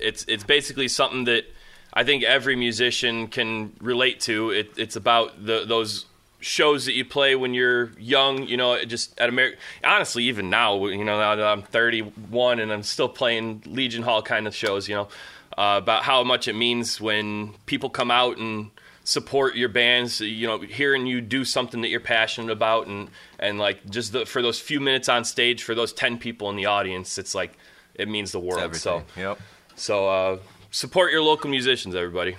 it's 0.00 0.24
it's 0.28 0.44
basically 0.44 0.88
something 0.88 1.24
that 1.24 1.44
I 1.92 2.04
think 2.04 2.24
every 2.24 2.56
musician 2.56 3.28
can 3.28 3.72
relate 3.80 4.20
to. 4.20 4.50
It, 4.50 4.72
it's 4.76 4.96
about 4.96 5.44
the, 5.44 5.64
those 5.64 6.06
shows 6.40 6.84
that 6.84 6.92
you 6.92 7.04
play 7.04 7.34
when 7.36 7.54
you're 7.54 7.92
young. 7.98 8.46
You 8.46 8.56
know, 8.56 8.84
just 8.84 9.18
at 9.18 9.28
American. 9.28 9.58
Honestly, 9.82 10.24
even 10.24 10.50
now, 10.50 10.86
you 10.86 11.04
know, 11.04 11.18
now 11.18 11.36
that 11.36 11.46
I'm 11.46 11.62
31 11.62 12.60
and 12.60 12.72
I'm 12.72 12.82
still 12.82 13.08
playing 13.08 13.62
Legion 13.66 14.02
Hall 14.02 14.22
kind 14.22 14.46
of 14.46 14.54
shows. 14.54 14.88
You 14.88 14.96
know, 14.96 15.08
uh, 15.56 15.78
about 15.82 16.02
how 16.02 16.24
much 16.24 16.48
it 16.48 16.54
means 16.54 17.00
when 17.00 17.54
people 17.66 17.88
come 17.88 18.10
out 18.10 18.38
and 18.38 18.70
support 19.06 19.54
your 19.54 19.68
bands 19.68 20.20
you 20.20 20.46
know 20.46 20.58
hearing 20.60 21.06
you 21.06 21.20
do 21.20 21.44
something 21.44 21.82
that 21.82 21.88
you're 21.88 22.00
passionate 22.00 22.50
about 22.50 22.86
and 22.86 23.10
and 23.38 23.58
like 23.58 23.84
just 23.90 24.12
the, 24.12 24.24
for 24.24 24.40
those 24.40 24.58
few 24.58 24.80
minutes 24.80 25.08
on 25.10 25.24
stage 25.24 25.62
for 25.62 25.74
those 25.74 25.92
10 25.92 26.16
people 26.18 26.48
in 26.48 26.56
the 26.56 26.64
audience 26.64 27.18
it's 27.18 27.34
like 27.34 27.52
it 27.94 28.08
means 28.08 28.32
the 28.32 28.40
world 28.40 28.74
so 28.74 29.04
Yep. 29.16 29.38
so 29.76 30.08
uh, 30.08 30.38
support 30.70 31.12
your 31.12 31.22
local 31.22 31.50
musicians 31.50 31.94
everybody 31.94 32.36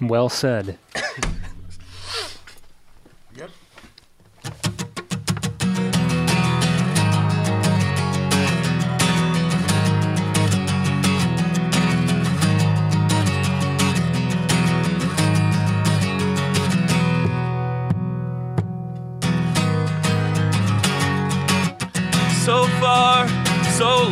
Well 0.00 0.28
said. 0.28 0.78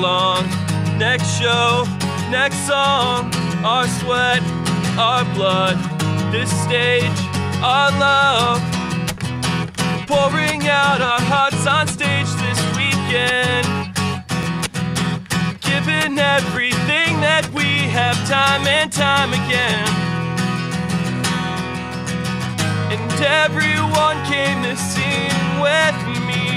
so 0.00 0.06
long. 0.06 0.44
Next 0.98 1.38
show 1.38 1.84
next 2.30 2.66
song. 2.66 3.32
Our 3.64 3.86
sweat 3.86 4.42
our 4.98 5.24
blood. 5.34 5.76
This 6.32 6.50
stage 6.64 7.18
our 7.62 7.90
love. 7.98 8.60
Pouring 10.06 10.66
out 10.68 11.00
our 11.00 11.20
hearts 11.20 11.66
on 11.66 11.86
stage 11.86 12.30
this 12.44 12.60
weekend. 12.76 13.66
Giving 15.60 16.18
everything 16.18 17.20
that 17.20 17.48
we 17.54 17.88
have 17.98 18.16
time 18.28 18.66
and 18.66 18.92
time 18.92 19.32
again. 19.32 19.88
And 22.92 23.22
everyone 23.22 24.16
came 24.26 24.62
to 24.62 24.76
sing 24.76 25.60
with 25.60 26.26
me 26.26 26.49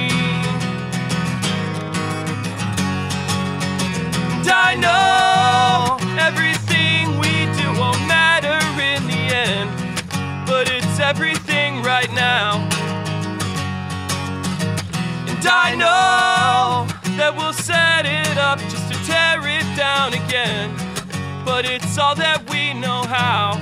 And 4.44 4.52
I 4.52 4.76
know 4.76 5.98
everything 6.20 7.18
we 7.18 7.46
do 7.56 7.80
won't 7.80 8.06
matter 8.10 8.60
in 8.82 9.08
the 9.08 9.24
end, 9.34 9.72
but 10.46 10.70
it's 10.70 11.00
everything 11.00 11.82
right 11.82 12.12
now. 12.12 12.56
And 15.30 15.46
I 15.48 15.76
know 15.76 16.86
that 17.16 17.34
we'll 17.38 17.54
set 17.54 18.06
it 18.06 18.38
up 18.38 18.60
just 18.60 18.92
to 18.92 18.98
tear 19.06 19.40
it 19.48 19.64
down 19.78 20.14
again, 20.14 20.76
but 21.46 21.64
it's 21.64 21.98
all 21.98 22.16
that 22.16 22.44
we 22.50 22.74
know 22.74 23.04
how. 23.04 23.54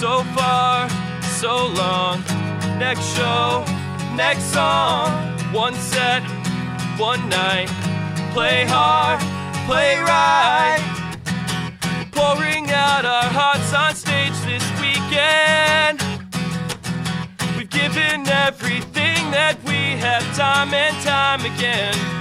So 0.00 0.24
far, 0.32 0.88
so 1.36 1.66
long. 1.66 2.20
Next 2.78 3.04
show, 3.14 3.62
next 4.16 4.44
song, 4.54 5.10
one 5.52 5.74
set, 5.74 6.22
one 6.96 7.28
night. 7.28 7.68
Play 8.32 8.64
hard, 8.64 9.18
play 9.66 9.98
right. 9.98 10.80
Pouring 12.12 12.70
out 12.70 13.04
our 13.04 13.24
hearts 13.24 13.74
on 13.74 13.94
stage 13.94 14.38
this 14.46 14.64
weekend. 14.80 16.00
We've 17.56 17.68
given 17.68 18.28
everything 18.28 19.32
that 19.32 19.58
we 19.64 19.98
have 19.98 20.22
time 20.36 20.72
and 20.72 20.96
time 21.02 21.44
again. 21.44 22.19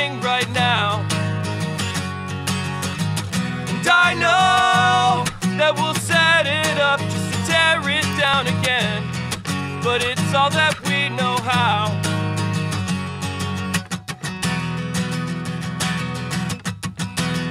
Everything 0.00 0.20
right 0.20 0.50
now. 0.52 1.00
And 3.68 3.86
I 3.86 4.14
know 4.14 5.24
that 5.58 5.74
we'll 5.76 5.94
set 5.94 6.46
it 6.46 6.78
up 6.78 7.00
just 7.00 7.32
to 7.32 7.38
tear 7.46 7.80
it 7.88 8.04
down 8.18 8.46
again, 8.46 9.02
but 9.82 10.02
it's 10.02 10.34
all 10.34 10.50
that 10.50 10.74
we 10.86 11.08
know 11.10 11.36
how. 11.42 11.90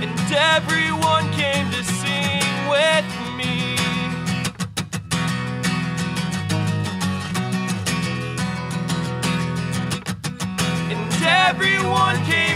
And 0.01 0.31
everyone 0.31 1.31
came 1.33 1.69
to 1.71 1.83
sing 1.83 2.69
with 2.69 3.18
everyone 11.49 12.15
came 12.25 12.48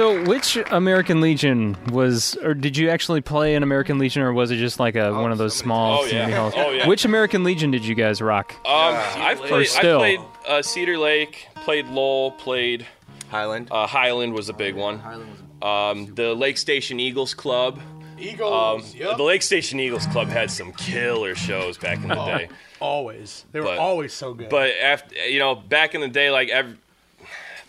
So, 0.00 0.24
which 0.24 0.56
American 0.70 1.20
Legion 1.20 1.76
was, 1.92 2.34
or 2.36 2.54
did 2.54 2.74
you 2.74 2.88
actually 2.88 3.20
play 3.20 3.54
an 3.54 3.62
American 3.62 3.98
Legion, 3.98 4.22
or 4.22 4.32
was 4.32 4.50
it 4.50 4.56
just 4.56 4.80
like 4.80 4.96
a 4.96 5.12
one 5.12 5.30
of 5.30 5.36
those 5.36 5.54
small 5.54 5.98
Oh, 5.98 6.04
yeah. 6.04 6.08
community 6.08 6.32
halls? 6.38 6.54
Oh, 6.56 6.70
yeah. 6.70 6.88
Which 6.88 7.04
American 7.04 7.44
Legion 7.44 7.70
did 7.70 7.84
you 7.84 7.94
guys 7.94 8.22
rock? 8.22 8.54
Um, 8.64 8.94
I've 8.96 9.38
Or 9.42 9.46
played, 9.48 9.60
I 9.60 9.64
still. 9.64 9.98
played 9.98 10.20
uh, 10.48 10.62
Cedar 10.62 10.96
Lake, 10.96 11.48
played 11.54 11.86
Lowell, 11.88 12.30
played 12.30 12.86
Highland. 13.28 13.68
uh, 13.70 13.86
Highland 13.86 14.32
was 14.32 14.48
a 14.48 14.54
big 14.54 14.74
one. 14.74 15.00
Highland 15.00 15.28
was 15.60 15.96
Um, 15.98 16.14
the 16.14 16.34
Lake 16.34 16.56
Station 16.56 16.98
Eagles 16.98 17.34
Club 17.34 17.78
Eagles. 18.18 18.94
yep. 18.94 19.18
The 19.18 19.22
Lake 19.22 19.42
Station 19.42 19.80
Eagles 19.80 20.06
Club 20.06 20.28
had 20.28 20.50
some 20.50 20.72
killer 20.72 21.34
shows 21.34 21.76
back 21.76 21.98
in 22.02 22.08
the 22.08 22.14
day. 22.14 22.48
always. 22.80 23.44
They 23.52 23.60
were 23.60 23.66
But- 23.66 23.78
always 23.78 24.14
so 24.14 24.32
good. 24.32 24.48
But 24.48 24.70
after 24.82 25.14
you 25.26 25.38
know, 25.40 25.54
back 25.54 25.94
in 25.94 26.00
the 26.00 26.08
day, 26.08 26.30
like 26.30 26.48
ev 26.48 26.78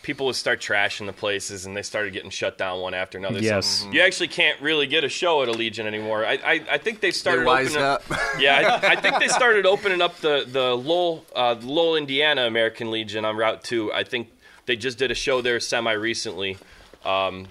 people 0.04 0.26
would 0.26 0.36
start 0.36 0.60
trashing 0.60 1.06
the 1.06 1.14
places, 1.14 1.66
and 1.66 1.76
they 1.78 1.82
started 1.84 2.12
getting 2.14 2.30
shut 2.32 2.58
down 2.58 2.80
one 2.82 2.94
after 2.94 3.18
another. 3.18 3.40
Yes. 3.40 3.66
so 3.84 3.92
you 3.92 4.02
actually 4.02 4.28
can't 4.30 4.60
really 4.62 4.88
get 4.88 5.04
a 5.04 5.10
show 5.10 5.42
at 5.44 5.48
a 5.48 5.52
Legion 5.52 5.86
anymore. 5.88 6.26
I 6.26 6.34
I, 6.44 6.62
I 6.72 6.78
think 6.78 7.02
they 7.02 7.12
started 7.12 7.42
They 7.42 7.46
wised 7.46 7.78
opening 7.78 7.86
up. 7.88 8.04
yeah, 8.40 8.80
I, 8.84 8.88
I 8.94 8.96
think 8.96 9.20
they 9.20 9.28
started 9.40 9.66
opening 9.66 10.02
up 10.02 10.18
the 10.18 10.46
the 10.48 10.76
Lowell, 10.76 11.26
uh, 11.36 11.56
Lowell, 11.62 11.96
Indiana 11.96 12.46
American 12.48 12.92
Legion 12.92 13.26
on 13.26 13.38
Route 13.38 13.64
Two. 13.64 13.92
I 13.94 14.04
think 14.04 14.30
they 14.66 14.76
just 14.76 14.98
did 14.98 15.12
a 15.12 15.16
show 15.16 15.42
there 15.42 15.60
semi 15.60 15.92
recently 15.94 16.58
um, 17.06 17.48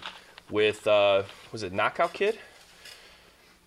with 0.51 0.87
uh, 0.87 1.23
was 1.53 1.63
it 1.63 1.73
Knockout 1.73 2.13
Kid? 2.13 2.39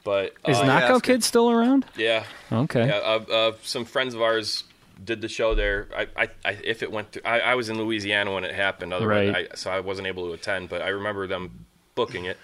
But 0.03 0.33
Is 0.45 0.57
uh, 0.57 0.65
Knockout 0.65 0.89
that's 0.89 1.01
Kid 1.01 1.23
still 1.23 1.49
around? 1.49 1.85
yeah, 1.95 2.25
Okay. 2.51 2.87
yeah, 2.87 2.95
uh, 2.97 3.23
uh, 3.31 3.51
some 3.63 3.85
friends 3.85 4.13
of 4.13 4.21
ours 4.21 4.65
did 5.03 5.21
the 5.21 5.27
show 5.27 5.55
there. 5.55 5.87
I, 5.95 6.07
I, 6.15 6.29
I 6.45 6.51
if 6.63 6.83
it 6.83 6.91
went 6.91 7.11
through, 7.11 7.23
I, 7.25 7.39
I 7.39 7.55
was 7.55 7.69
in 7.69 7.77
Louisiana 7.77 8.33
when 8.33 8.43
it 8.43 8.53
happened, 8.53 8.93
otherwise, 8.93 9.33
Right. 9.33 9.47
I, 9.51 9.55
so 9.55 9.71
I 9.71 9.79
wasn't 9.79 10.07
able 10.07 10.27
to 10.27 10.33
attend. 10.33 10.69
But 10.69 10.81
I 10.81 10.89
remember 10.89 11.27
them 11.27 11.65
booking 11.95 12.25
it. 12.25 12.37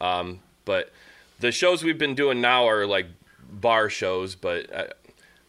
Um, 0.00 0.40
but 0.64 0.92
the 1.40 1.52
shows 1.52 1.82
we've 1.82 1.98
been 1.98 2.14
doing 2.14 2.40
now 2.40 2.68
are 2.68 2.86
like 2.86 3.06
bar 3.50 3.88
shows. 3.88 4.34
But 4.34 4.70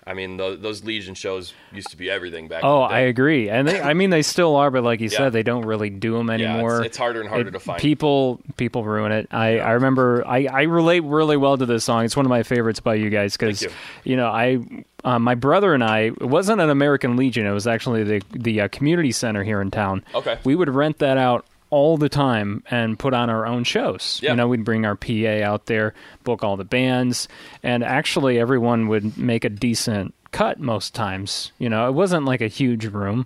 I, 0.07 0.13
mean, 0.13 0.37
tho- 0.37 0.55
those 0.55 0.83
Legion 0.83 1.15
shows 1.15 1.53
used 1.71 1.89
to 1.89 1.97
be 1.97 2.09
everything 2.11 2.47
back. 2.47 2.63
Oh, 2.63 2.81
I 2.81 2.99
agree, 2.99 3.49
and 3.49 3.67
they, 3.67 3.81
I 3.81 3.93
mean 3.95 4.11
they 4.11 4.21
still 4.21 4.55
are, 4.55 4.69
but 4.69 4.83
like 4.83 4.99
you 4.99 5.09
Yeah. 5.09 5.17
said, 5.17 5.33
they 5.33 5.41
don't 5.43 5.65
really 5.65 5.89
do 5.89 6.13
them 6.17 6.27
Yeah, 6.29 6.35
it's- 6.35 6.49
anymore. 6.49 6.83
it's 6.85 6.97
harder 6.97 7.21
and 7.21 7.29
harder 7.29 7.49
to 7.51 7.59
find. 7.59 7.79
People, 7.81 8.39
people 8.57 8.83
ruin 8.83 9.11
it. 9.11 9.27
I, 9.31 9.57
I 9.59 9.71
remember, 9.71 10.23
I, 10.27 10.45
I 10.45 10.61
relate 10.63 11.03
really 11.03 11.37
well 11.37 11.57
to 11.57 11.65
this 11.65 11.83
song. 11.83 12.05
It's 12.05 12.15
one 12.15 12.25
of 12.25 12.29
my 12.29 12.43
favorites 12.43 12.79
by 12.79 12.95
you 12.95 13.09
guys 13.09 13.35
because, 13.35 13.61
Thank 13.61 13.73
you. 14.03 14.15
know, 14.15 14.27
I, 14.27 14.59
uh, 15.03 15.17
my 15.19 15.35
brother 15.35 15.73
and 15.73 15.83
I, 15.83 15.99
it 16.01 16.21
wasn't 16.21 16.61
an 16.61 16.69
American 16.69 17.15
Legion. 17.15 17.45
It 17.47 17.51
was 17.51 17.65
actually 17.67 18.03
the 18.03 18.21
the 18.31 18.61
uh, 18.61 18.67
community 18.69 19.11
center 19.11 19.43
here 19.43 19.61
in 19.61 19.69
town. 19.71 20.03
Okay. 20.15 20.37
we 20.43 20.55
would 20.55 20.69
rent 20.69 20.99
that 20.99 21.17
out 21.17 21.45
all 21.75 21.97
the 21.97 22.07
time 22.09 22.63
and 22.71 22.97
put 22.97 23.13
on 23.13 23.29
our 23.29 23.45
own 23.45 23.65
shows. 23.65 24.19
Yeah. 24.23 24.29
You 24.31 24.35
know, 24.37 24.47
we'd 24.47 24.63
bring 24.63 24.85
our 24.85 24.95
PA 24.95 25.43
out 25.43 25.65
there, 25.65 25.93
book 26.23 26.41
all 26.41 26.55
the 26.55 26.63
bands, 26.63 27.27
and 27.63 27.83
actually 27.83 28.39
everyone 28.39 28.87
would 28.87 29.17
make 29.17 29.43
a 29.43 29.49
decent 29.49 30.13
cut 30.31 30.57
most 30.59 30.93
times. 30.95 31.51
You 31.59 31.69
know, 31.69 31.87
it 31.89 31.91
wasn't 31.93 32.23
like 32.25 32.39
a 32.39 32.47
huge 32.47 32.85
room, 32.85 33.25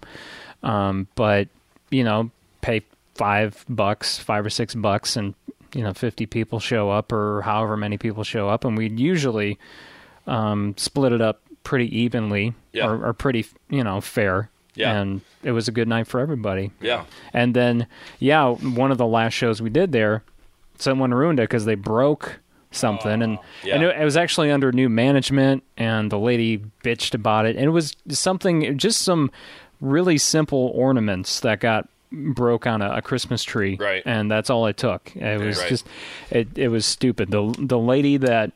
um, 0.64 1.08
but 1.14 1.48
you 1.92 2.04
know, 2.04 2.32
pay 2.62 2.82
five 3.14 3.64
bucks, 3.70 4.18
five 4.18 4.46
or 4.46 4.50
six 4.50 4.74
bucks, 4.74 5.16
and 5.16 5.36
you 5.76 5.84
know, 5.84 5.94
fifty 5.94 6.26
people 6.26 6.60
show 6.60 6.90
up 6.90 7.12
or 7.12 7.42
however 7.44 7.78
many 7.78 7.98
people 8.00 8.24
show 8.24 8.50
up, 8.50 8.66
and 8.66 8.76
we'd 8.76 9.00
usually 9.00 9.60
um, 10.26 10.74
split 10.78 11.12
it 11.14 11.22
up 11.22 11.42
pretty 11.64 12.00
evenly 12.00 12.54
Yeah. 12.74 12.88
or, 12.88 13.06
or 13.10 13.14
pretty, 13.14 13.46
you 13.70 13.84
know, 13.84 14.02
fair. 14.02 14.50
Yeah. 14.80 15.00
And 15.00 15.22
it 15.44 15.52
was 15.52 15.68
a 15.68 15.72
good 15.72 15.88
night 15.88 16.08
for 16.08 16.20
everybody. 16.20 16.72
Yeah. 16.82 17.06
And 17.34 17.54
then, 17.56 17.88
yeah, 18.20 18.50
one 18.50 18.92
of 18.92 18.98
the 18.98 19.06
last 19.06 19.34
shows 19.34 19.62
we 19.62 19.70
did 19.70 19.92
there, 19.92 20.24
someone 20.78 21.14
ruined 21.14 21.40
it 21.40 21.44
because 21.44 21.66
they 21.66 21.76
broke 21.76 22.40
something, 22.72 23.22
and 23.24 23.38
oh, 23.40 23.44
Yeah. 23.64 23.76
and 23.76 23.84
it, 23.84 23.96
it 24.00 24.04
was 24.06 24.16
actually 24.16 24.52
under 24.52 24.72
new 24.72 24.90
management, 24.90 25.64
and 25.76 26.12
the 26.12 26.20
lady 26.20 26.60
bitched 26.84 27.14
about 27.16 27.46
it, 27.46 27.56
and 27.56 27.66
it 27.66 27.70
was 27.70 27.96
something, 28.10 28.78
just 28.78 29.02
some 29.02 29.32
really 29.82 30.18
simple 30.18 30.72
ornaments 30.76 31.40
that 31.40 31.60
got 31.60 31.90
broke 32.12 32.66
on 32.68 32.82
a, 32.82 32.92
a 32.98 33.02
Christmas 33.02 33.44
tree, 33.44 33.76
Right. 33.80 34.04
And 34.06 34.30
that's 34.32 34.50
all 34.50 34.66
it 34.68 34.78
took. 34.78 35.16
It 35.16 35.40
was 35.40 35.58
Right. 35.60 35.70
just, 35.70 35.88
it 36.32 36.48
it 36.58 36.68
was 36.70 36.86
stupid. 36.86 37.32
The 37.32 37.54
the 37.60 37.78
lady 37.80 38.18
that 38.18 38.52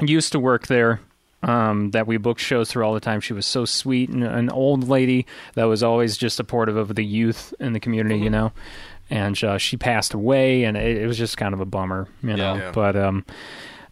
used 0.00 0.32
to 0.32 0.38
work 0.40 0.66
there 0.68 1.00
um, 1.42 1.90
that 1.92 2.06
we 2.06 2.16
booked 2.16 2.40
shows 2.40 2.70
through 2.70 2.84
all 2.84 2.94
the 2.94 3.00
time. 3.00 3.20
She 3.20 3.32
was 3.32 3.46
so 3.46 3.64
sweet 3.64 4.08
and 4.10 4.22
an 4.24 4.50
old 4.50 4.88
lady 4.88 5.26
that 5.54 5.64
was 5.64 5.82
always 5.82 6.16
just 6.16 6.36
supportive 6.36 6.76
of 6.76 6.94
the 6.94 7.04
youth 7.04 7.52
in 7.60 7.72
the 7.72 7.80
community, 7.80 8.16
Mm-hmm. 8.16 8.24
you 8.24 8.30
know. 8.30 8.52
And 9.10 9.42
uh, 9.44 9.58
she 9.58 9.76
passed 9.76 10.14
away, 10.14 10.64
and 10.64 10.74
it, 10.76 10.98
it 11.02 11.06
was 11.06 11.18
just 11.18 11.36
kind 11.36 11.52
of 11.52 11.60
a 11.60 11.66
bummer, 11.66 12.08
you 12.22 12.34
know. 12.36 12.54
Yeah. 12.54 12.70
But 12.72 12.96
um, 12.96 13.26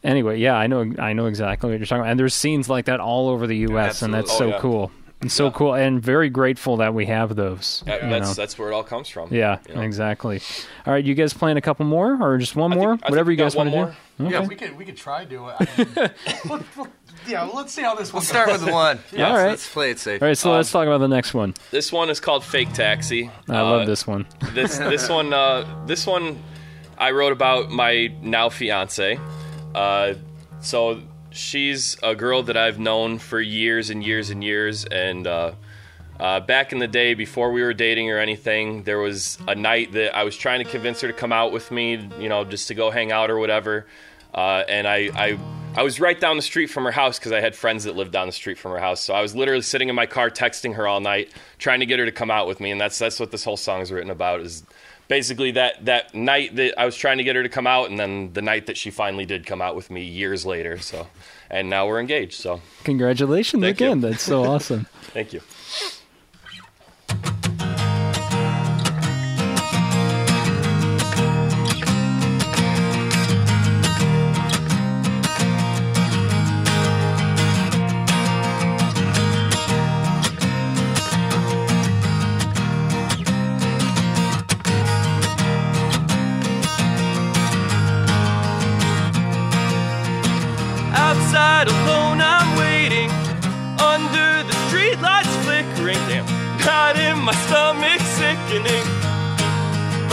anyway, 0.03 0.39
yeah, 0.39 0.55
I 0.55 0.67
know, 0.67 0.91
I 0.99 1.13
know 1.13 1.27
exactly 1.27 1.69
what 1.71 1.79
you're 1.79 1.85
talking 1.87 2.01
about. 2.03 2.11
And 2.11 2.19
there's 2.19 2.33
scenes 2.35 2.71
like 2.71 2.87
that 2.87 3.01
all 3.01 3.29
over 3.29 3.47
the 3.47 3.59
U.S., 3.59 4.01
and 4.01 4.15
that's 4.15 4.35
so 4.37 4.47
Oh, 4.47 4.49
yeah. 4.49 4.59
cool. 4.61 4.93
It's 5.23 5.35
so 5.35 5.47
Yeah. 5.47 5.51
cool, 5.53 5.75
and 5.75 6.01
very 6.03 6.31
grateful 6.31 6.79
that 6.79 6.95
we 6.95 7.05
have 7.07 7.37
those. 7.37 7.83
That- 7.87 8.03
you 8.03 8.09
that's 8.09 8.29
know. 8.29 8.35
that's 8.35 8.59
where 8.59 8.71
it 8.71 8.75
all 8.75 8.83
comes 8.83 9.09
from. 9.09 9.29
yeah, 9.33 9.59
you 9.69 9.75
know? 9.75 9.83
exactly. 9.83 10.41
All 10.87 10.95
right, 10.95 11.05
you 11.05 11.15
guys 11.15 11.35
playing 11.35 11.59
a 11.59 11.61
couple 11.61 11.85
more, 11.85 12.17
or 12.23 12.39
just 12.39 12.57
one 12.57 12.73
I 12.73 12.77
think- 12.77 12.87
more? 12.87 12.99
I 13.03 13.11
Whatever 13.11 13.31
you 13.31 13.37
guys 13.37 13.55
want 13.55 13.71
to 13.71 13.95
do. 14.19 14.29
yeah, 14.31 14.41
we 14.47 14.55
could 14.55 14.79
we 14.79 14.85
could 14.87 14.97
try 14.97 15.25
do 15.25 15.49
it. 15.49 15.55
I 15.59 15.67
mean, 15.77 15.89
let, 16.49 16.63
let- 16.79 16.89
yeah, 17.29 17.43
let's 17.43 17.73
see 17.75 17.83
how 17.83 17.95
this 17.95 18.15
We'll 18.15 18.23
start 18.23 18.51
with 18.51 18.63
one. 18.63 18.99
All 19.19 19.19
right. 19.37 19.49
Let's 19.49 19.71
play 19.71 19.91
it 19.91 19.99
safe. 19.99 20.23
All 20.23 20.29
right, 20.29 20.39
so 20.39 20.53
let's 20.53 20.71
talk 20.73 20.87
about 20.87 20.99
the 20.99 21.09
next 21.09 21.35
one. 21.35 21.53
This 21.71 21.93
one 21.93 22.09
is 22.09 22.19
called 22.19 22.43
Fake 22.43 22.73
Taxi. 22.73 23.31
I 23.49 23.59
Uh, 23.59 23.65
love 23.65 23.87
this 23.87 24.07
one. 24.07 24.25
this 24.55 24.79
this 24.79 25.07
one 25.11 25.35
uh, 25.35 25.67
this 25.87 26.07
one 26.07 26.43
I 26.97 27.11
wrote 27.11 27.33
about 27.33 27.71
my 27.71 28.11
now 28.23 28.49
fiance. 28.49 29.19
Uh, 29.75 30.15
so 30.61 31.03
she's 31.31 31.97
a 32.03 32.15
girl 32.15 32.43
that 32.45 32.57
I've 32.57 32.79
known 32.79 33.19
for 33.19 33.41
years 33.41 33.91
and 33.91 34.05
years 34.05 34.31
and 34.31 34.43
years, 34.43 34.85
and 34.85 35.27
uh, 35.27 35.53
uh, 36.19 36.41
back 36.41 36.73
in 36.73 36.79
the 36.79 36.89
day 36.89 37.15
before 37.15 37.51
we 37.51 37.63
were 37.63 37.73
dating 37.73 38.11
or 38.11 38.19
anything, 38.19 38.83
there 38.83 38.99
was 38.99 39.39
a 39.49 39.55
night 39.55 39.93
that 39.93 40.15
I 40.15 40.25
was 40.25 40.37
trying 40.37 40.63
to 40.63 40.71
convince 40.71 41.01
her 41.01 41.09
to 41.09 41.15
come 41.15 41.33
out 41.33 41.51
with 41.51 41.71
me, 41.71 42.09
you 42.19 42.29
know, 42.29 42.45
just 42.45 42.69
to 42.69 42.75
go 42.75 42.91
hang 42.91 43.11
out 43.11 43.31
or 43.31 43.39
whatever. 43.39 43.87
Uh, 44.35 44.63
and 44.69 44.87
I, 44.87 45.11
I 45.15 45.39
I 45.77 45.83
was 45.85 46.01
right 46.01 46.19
down 46.19 46.37
the 46.37 46.43
street 46.43 46.67
from 46.67 46.85
her 46.85 46.91
house 46.91 47.19
because 47.19 47.31
I 47.31 47.41
had 47.41 47.55
friends 47.55 47.85
that 47.85 47.95
lived 47.95 48.11
down 48.11 48.27
the 48.27 48.33
street 48.33 48.59
from 48.59 48.73
her 48.73 48.79
house. 48.79 49.01
So 49.01 49.15
I 49.15 49.23
was 49.23 49.37
literally 49.37 49.63
sitting 49.63 49.89
in 49.89 49.95
my 49.95 50.07
car 50.07 50.29
texting 50.29 50.75
her 50.75 50.87
all 50.87 51.01
night, 51.01 51.33
trying 51.59 51.79
to 51.79 51.87
get 51.87 52.01
her 52.01 52.07
to 52.07 52.13
come 52.13 52.31
out 52.31 52.49
with 52.49 52.61
me. 52.61 52.73
And 52.73 52.81
that's 52.81 52.99
that's 52.99 53.21
what 53.21 53.31
this 53.31 53.45
whole 53.45 53.57
song 53.57 53.81
is 53.81 53.93
written 53.93 54.11
about. 54.11 54.41
Is 54.41 54.65
basically 55.11 55.51
that 55.51 55.85
that 55.85 56.15
night 56.15 56.57
that 56.57 56.81
I 56.81 56.87
was 56.87 56.97
trying 56.97 57.19
to 57.19 57.25
get 57.25 57.37
her 57.37 57.43
to 57.43 57.49
come 57.51 57.67
out, 57.67 57.91
and 57.91 57.99
then 57.99 58.33
the 58.33 58.41
night 58.41 58.65
that 58.67 58.79
she 58.79 58.91
finally 58.91 59.27
did 59.27 59.45
come 59.45 59.61
out 59.61 59.77
with 59.77 59.91
me 59.91 60.03
years 60.03 60.47
later. 60.47 60.79
So, 60.79 61.09
and 61.51 61.69
now 61.69 61.87
we're 61.87 62.01
engaged. 62.01 62.41
So, 62.41 62.63
Congratulations 62.85 63.63
Thank 63.63 63.81
you. 63.81 63.87
again. 63.89 64.01
That's 64.01 64.23
so 64.23 64.45
awesome. 64.45 64.87
thank 65.13 65.35
you. 65.35 65.43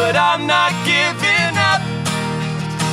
But 0.07 0.15
I'm 0.15 0.47
not 0.47 0.71
giving 0.87 1.55
up. 1.71 1.83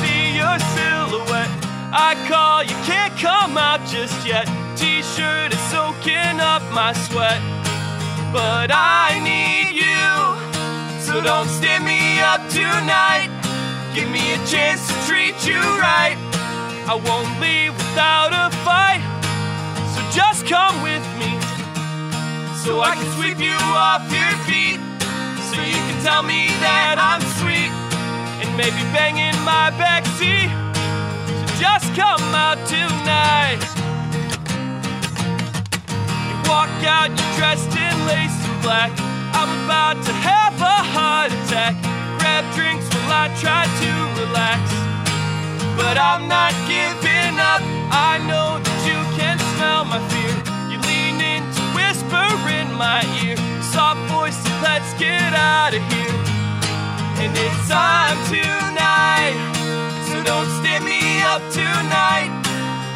See 0.03 0.35
your 0.35 0.59
silhouette. 0.75 1.53
I 1.95 2.11
call, 2.27 2.61
you 2.61 2.75
can't 2.83 3.15
come 3.17 3.57
out 3.57 3.79
just 3.87 4.27
yet. 4.27 4.43
T-shirt 4.75 5.53
is 5.53 5.63
soaking 5.71 6.37
up 6.43 6.61
my 6.73 6.91
sweat, 6.91 7.39
but 8.35 8.67
I 8.69 9.15
need 9.23 9.79
you. 9.79 10.11
So 11.07 11.23
don't 11.23 11.47
stand 11.47 11.85
me 11.85 12.19
up 12.19 12.43
tonight. 12.51 13.31
Give 13.95 14.09
me 14.11 14.33
a 14.35 14.39
chance 14.51 14.85
to 14.89 14.95
treat 15.07 15.37
you 15.47 15.63
right. 15.79 16.19
I 16.91 16.95
won't 17.07 17.31
leave 17.39 17.71
without 17.79 18.35
a 18.35 18.51
fight. 18.67 18.99
So 19.95 19.99
just 20.11 20.45
come 20.51 20.83
with 20.83 21.05
me. 21.15 21.31
So 22.59 22.81
I 22.81 22.91
can 22.99 23.07
sweep 23.15 23.39
you 23.39 23.55
off 23.71 24.03
your 24.11 24.35
feet. 24.43 24.83
So 25.55 25.61
you 25.63 25.84
tell 26.05 26.21
me 26.21 26.53
that 26.61 27.01
I'm 27.01 27.23
sweet. 27.41 27.73
And 28.37 28.49
maybe 28.53 28.77
bang 28.93 29.17
in 29.17 29.33
my 29.41 29.73
backseat. 29.73 30.53
So 31.25 31.45
just 31.57 31.89
come 31.97 32.21
out 32.29 32.61
tonight. 32.69 33.57
You 36.29 36.35
walk 36.45 36.69
out, 36.85 37.09
you're 37.09 37.33
dressed 37.41 37.73
in 37.73 37.95
lace 38.05 38.37
and 38.37 38.61
black. 38.61 38.93
I'm 39.33 39.49
about 39.65 39.97
to 40.05 40.13
have 40.13 40.53
a 40.61 40.77
heart 40.93 41.33
attack. 41.33 41.73
Grab 42.21 42.45
drinks 42.53 42.85
while 42.93 43.25
I 43.25 43.33
try 43.41 43.65
to 43.65 43.91
relax 44.21 44.61
but 45.75 45.97
I'm 45.97 46.27
not 46.27 46.53
giving 46.69 47.35
up. 47.37 47.61
I 47.91 48.17
know 48.29 48.59
that 48.63 48.79
you 48.87 48.99
can 49.17 49.37
smell 49.55 49.83
my 49.85 49.99
fear. 50.09 50.33
You 50.71 50.77
lean 50.87 51.19
in 51.19 51.43
to 51.43 51.63
whisper 51.75 52.29
in 52.47 52.71
my 52.73 53.03
ear, 53.23 53.35
soft 53.61 53.99
voice, 54.09 54.39
let's 54.63 54.84
get 54.97 55.33
out 55.33 55.73
of 55.73 55.83
here. 55.91 56.19
And 57.19 57.31
it's 57.35 57.67
time 57.67 58.17
tonight. 58.31 59.35
So 60.07 60.23
don't 60.23 60.49
stay 60.61 60.79
me 60.79 61.21
up 61.21 61.41
tonight. 61.51 62.31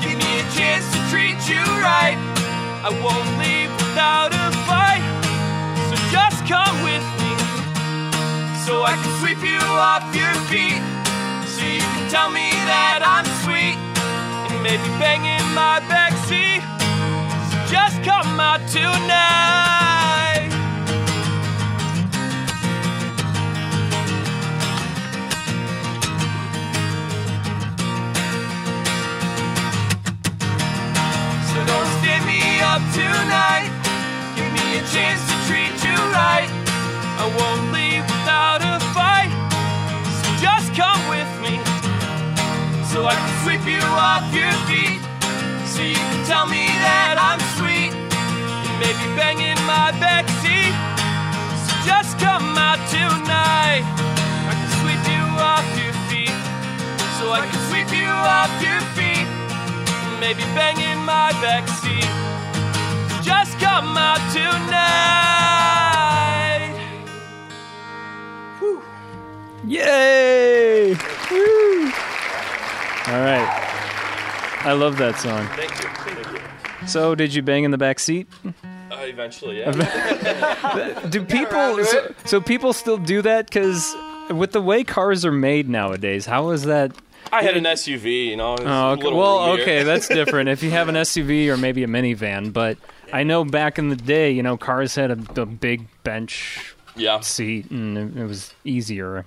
Give 0.02 0.18
me 0.18 0.32
a 0.40 0.46
chance 0.56 0.86
to 0.94 1.00
treat 1.12 1.40
you 1.50 1.64
right. 1.84 2.18
I 2.84 2.90
won't 3.04 3.30
leave 3.40 3.72
without 3.84 4.32
a 4.32 4.48
fight. 4.68 5.04
So 5.90 5.96
just 6.12 6.40
come 6.48 6.76
with 6.84 7.04
me. 7.20 7.34
So 8.64 8.84
I 8.84 8.96
can 8.96 9.14
sweep 9.20 9.42
you 9.44 9.60
off 9.60 10.04
your 10.16 10.36
feet. 10.48 10.84
So 11.48 11.64
you 11.66 11.84
can 11.84 12.10
tell 12.10 12.30
me 12.30 12.52
that 12.72 13.04
I'm 13.04 13.28
sweet. 13.44 13.78
And 14.48 14.64
maybe 14.64 14.88
bang 15.00 15.26
in 15.26 15.46
my 15.54 15.84
backseat. 15.92 16.64
So 17.52 17.58
just 17.68 18.04
come 18.04 18.40
out 18.40 18.62
tonight. 18.70 19.89
Up 32.80 32.94
tonight. 32.96 33.72
Give 34.36 34.50
me 34.56 34.80
a 34.80 34.84
chance 34.88 35.20
to 35.28 35.36
treat 35.48 35.76
you 35.84 35.98
right. 36.16 36.50
I 37.20 37.26
won't 37.36 37.72
leave 37.76 38.04
without 38.08 38.62
a 38.64 38.80
fight. 38.96 39.32
So 40.20 40.28
just 40.40 40.72
come 40.74 41.02
with 41.12 41.32
me. 41.44 41.60
So 42.92 43.06
I 43.06 43.14
can 43.20 43.34
sweep 43.44 43.64
you 43.68 43.84
off 43.84 44.26
your 44.32 44.54
feet. 44.68 45.02
So 45.68 45.84
you 45.84 46.00
can 46.00 46.22
tell 46.26 46.48
me 46.48 46.68
that 46.86 47.16
I'm 47.20 47.42
sweet. 47.60 47.92
And 47.92 48.76
maybe 48.80 49.06
bang 49.20 49.40
in 49.44 49.60
my 49.68 49.92
backseat. 50.00 50.74
So 51.66 51.72
just 51.84 52.16
come 52.20 52.58
out 52.58 52.80
tonight. 52.88 53.84
I 54.48 54.54
can 54.56 54.72
sweep 54.82 55.04
you 55.12 55.26
off 55.52 55.68
your 55.76 55.96
feet. 56.08 56.38
So 57.20 57.32
I 57.36 57.44
can 57.44 57.60
sweep 57.70 57.92
you 57.92 58.08
off 58.08 58.52
your 58.64 58.82
feet 58.96 59.28
maybe 60.20 60.44
bang 60.54 60.78
in 60.78 61.00
my 61.06 61.32
backseat. 61.42 62.29
Just 63.30 63.60
come 63.60 63.96
out 63.98 64.20
tonight. 65.60 66.74
Woo! 68.62 68.82
Yay! 69.68 70.94
Woo! 71.32 71.86
All 73.08 73.22
right. 73.22 73.48
I 74.66 74.74
love 74.74 74.98
that 74.98 75.18
song. 75.20 75.48
Thank 75.56 75.72
you. 75.72 75.88
Thank 75.90 76.28
you. 76.82 76.88
So, 76.88 77.14
did 77.16 77.34
you 77.34 77.42
bang 77.42 77.64
in 77.66 77.72
the 77.72 77.78
back 77.78 78.00
seat? 78.00 78.28
Uh, 78.46 78.52
eventually, 79.02 79.60
yeah. 79.60 79.72
Do 81.10 81.24
people 81.24 81.84
so, 81.86 82.14
so 82.26 82.42
people 82.42 82.74
still 82.74 82.98
do 82.98 83.22
that 83.22 83.52
cuz 83.52 83.96
with 84.32 84.52
the 84.52 84.62
way 84.62 84.84
cars 84.84 85.24
are 85.26 85.32
made 85.32 85.70
nowadays, 85.70 86.26
how 86.26 86.50
is 86.50 86.64
that 86.64 86.92
I 87.32 87.44
had 87.44 87.56
an 87.56 87.66
SUV, 87.66 88.26
you 88.28 88.36
know. 88.38 88.56
it 88.56 88.62
was 88.62 88.68
Oh, 88.68 88.72
a 88.72 88.92
okay. 88.94 89.04
little 89.04 89.20
well, 89.20 89.46
roomier. 89.48 89.62
okay, 89.62 89.84
that's 89.84 90.08
different. 90.08 90.50
if 90.56 90.64
you 90.64 90.72
have 90.72 90.90
an 90.90 90.96
SUV 90.96 91.48
or 91.50 91.58
maybe 91.58 91.84
a 91.84 91.88
minivan, 91.88 92.52
but 92.52 92.78
I 93.12 93.24
know 93.24 93.44
back 93.44 93.80
in 93.80 93.90
the 93.90 93.96
day, 93.96 94.32
you 94.32 94.44
know, 94.44 94.58
cars 94.58 94.96
had 94.96 95.12
a, 95.12 95.42
a 95.42 95.46
big 95.46 95.88
bench 96.04 96.76
yeah. 96.96 97.20
seat, 97.22 97.70
and 97.72 97.98
it, 97.98 98.18
it 98.18 98.26
was 98.26 98.54
easier. 98.64 99.26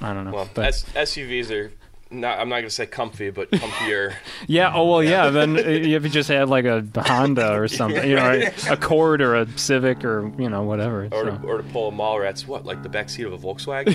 I 0.00 0.12
don't 0.12 0.24
know, 0.24 0.32
Well, 0.32 0.50
but 0.54 0.66
S- 0.66 0.84
SUVs 0.94 1.50
are 1.50 1.72
not. 2.10 2.38
I'm 2.38 2.48
not 2.48 2.56
gonna 2.56 2.70
say 2.70 2.86
comfy, 2.86 3.30
but 3.30 3.50
comfier. 3.50 4.14
yeah. 4.46 4.72
Oh 4.74 4.90
well, 4.90 5.02
yeah. 5.02 5.30
Then 5.30 5.56
if 5.58 6.02
you 6.02 6.08
just 6.08 6.28
had 6.28 6.48
like 6.48 6.64
a 6.64 6.86
Honda 6.96 7.54
or 7.54 7.68
something, 7.68 8.08
you 8.08 8.16
know, 8.16 8.30
a 8.68 8.72
Accord 8.72 9.22
or 9.22 9.36
a 9.36 9.58
Civic 9.58 10.04
or 10.04 10.30
you 10.38 10.48
know 10.50 10.62
whatever. 10.62 11.06
or, 11.06 11.10
so. 11.10 11.24
to, 11.24 11.46
or 11.46 11.56
to 11.58 11.62
pull 11.64 11.88
a 11.88 11.92
Mallrats. 11.92 12.46
What, 12.46 12.64
like 12.64 12.82
the 12.82 12.88
back 12.88 13.08
seat 13.08 13.26
of 13.26 13.32
a 13.32 13.38
Volkswagen? 13.38 13.94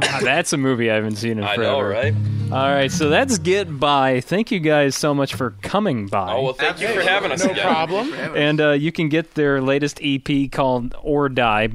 That's 0.22 0.52
a 0.52 0.56
movie 0.56 0.90
I 0.90 0.94
haven't 0.94 1.16
seen 1.16 1.38
in 1.38 1.44
I 1.44 1.54
forever. 1.56 1.72
know, 1.72 1.80
right? 1.82 2.14
All 2.52 2.68
right, 2.72 2.92
so 2.92 3.08
that's 3.08 3.38
Get 3.38 3.80
By. 3.80 4.20
Thank 4.20 4.52
you 4.52 4.60
guys 4.60 4.94
so 4.94 5.12
much 5.14 5.34
for 5.34 5.50
coming 5.62 6.06
by. 6.06 6.32
Oh 6.32 6.42
well, 6.42 6.52
thank 6.52 6.80
you 6.80 6.86
for 6.88 7.00
having 7.00 7.32
us 7.32 7.44
No 7.44 7.50
again. 7.50 7.62
problem. 7.64 8.12
and 8.14 8.60
uh, 8.60 8.70
you 8.72 8.92
can 8.92 9.08
get 9.08 9.34
their 9.34 9.60
latest 9.60 9.98
EP 10.02 10.50
called 10.52 10.94
Or 11.02 11.28
Die. 11.28 11.68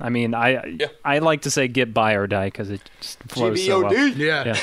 I 0.00 0.08
mean, 0.10 0.34
I 0.34 0.64
Yeah. 0.66 0.88
I 1.04 1.20
like 1.20 1.42
to 1.42 1.50
say 1.50 1.66
Get 1.66 1.94
By 1.94 2.12
or 2.12 2.26
Die 2.26 2.46
because 2.48 2.68
it 2.70 2.82
just 3.00 3.22
flows 3.24 3.64
so 3.64 3.82
well. 3.84 4.08
Yeah. 4.08 4.54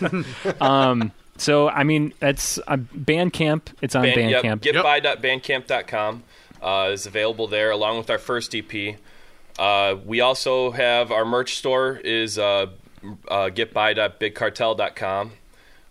Um, 0.60 1.10
so 1.36 1.68
I 1.68 1.82
mean, 1.82 2.14
that's 2.20 2.58
uh, 2.68 2.76
Bandcamp. 2.76 3.62
It's 3.82 3.96
on 3.96 4.04
Band, 4.04 4.30
yep, 4.30 4.44
Bandcamp. 4.44 4.60
getby.bandcamp.com 4.60 6.22
uh, 6.62 6.90
is 6.92 7.06
available 7.06 7.48
there, 7.48 7.70
along 7.72 7.98
with 7.98 8.08
our 8.08 8.18
first 8.18 8.54
EP. 8.54 8.96
Uh, 9.58 9.96
we 10.04 10.20
also 10.20 10.70
have 10.70 11.10
our 11.10 11.24
merch 11.24 11.56
store 11.56 11.96
is 11.96 12.38
uh, 12.38 12.66
uh, 13.28 13.48
getby.bigcartel.com. 13.48 15.32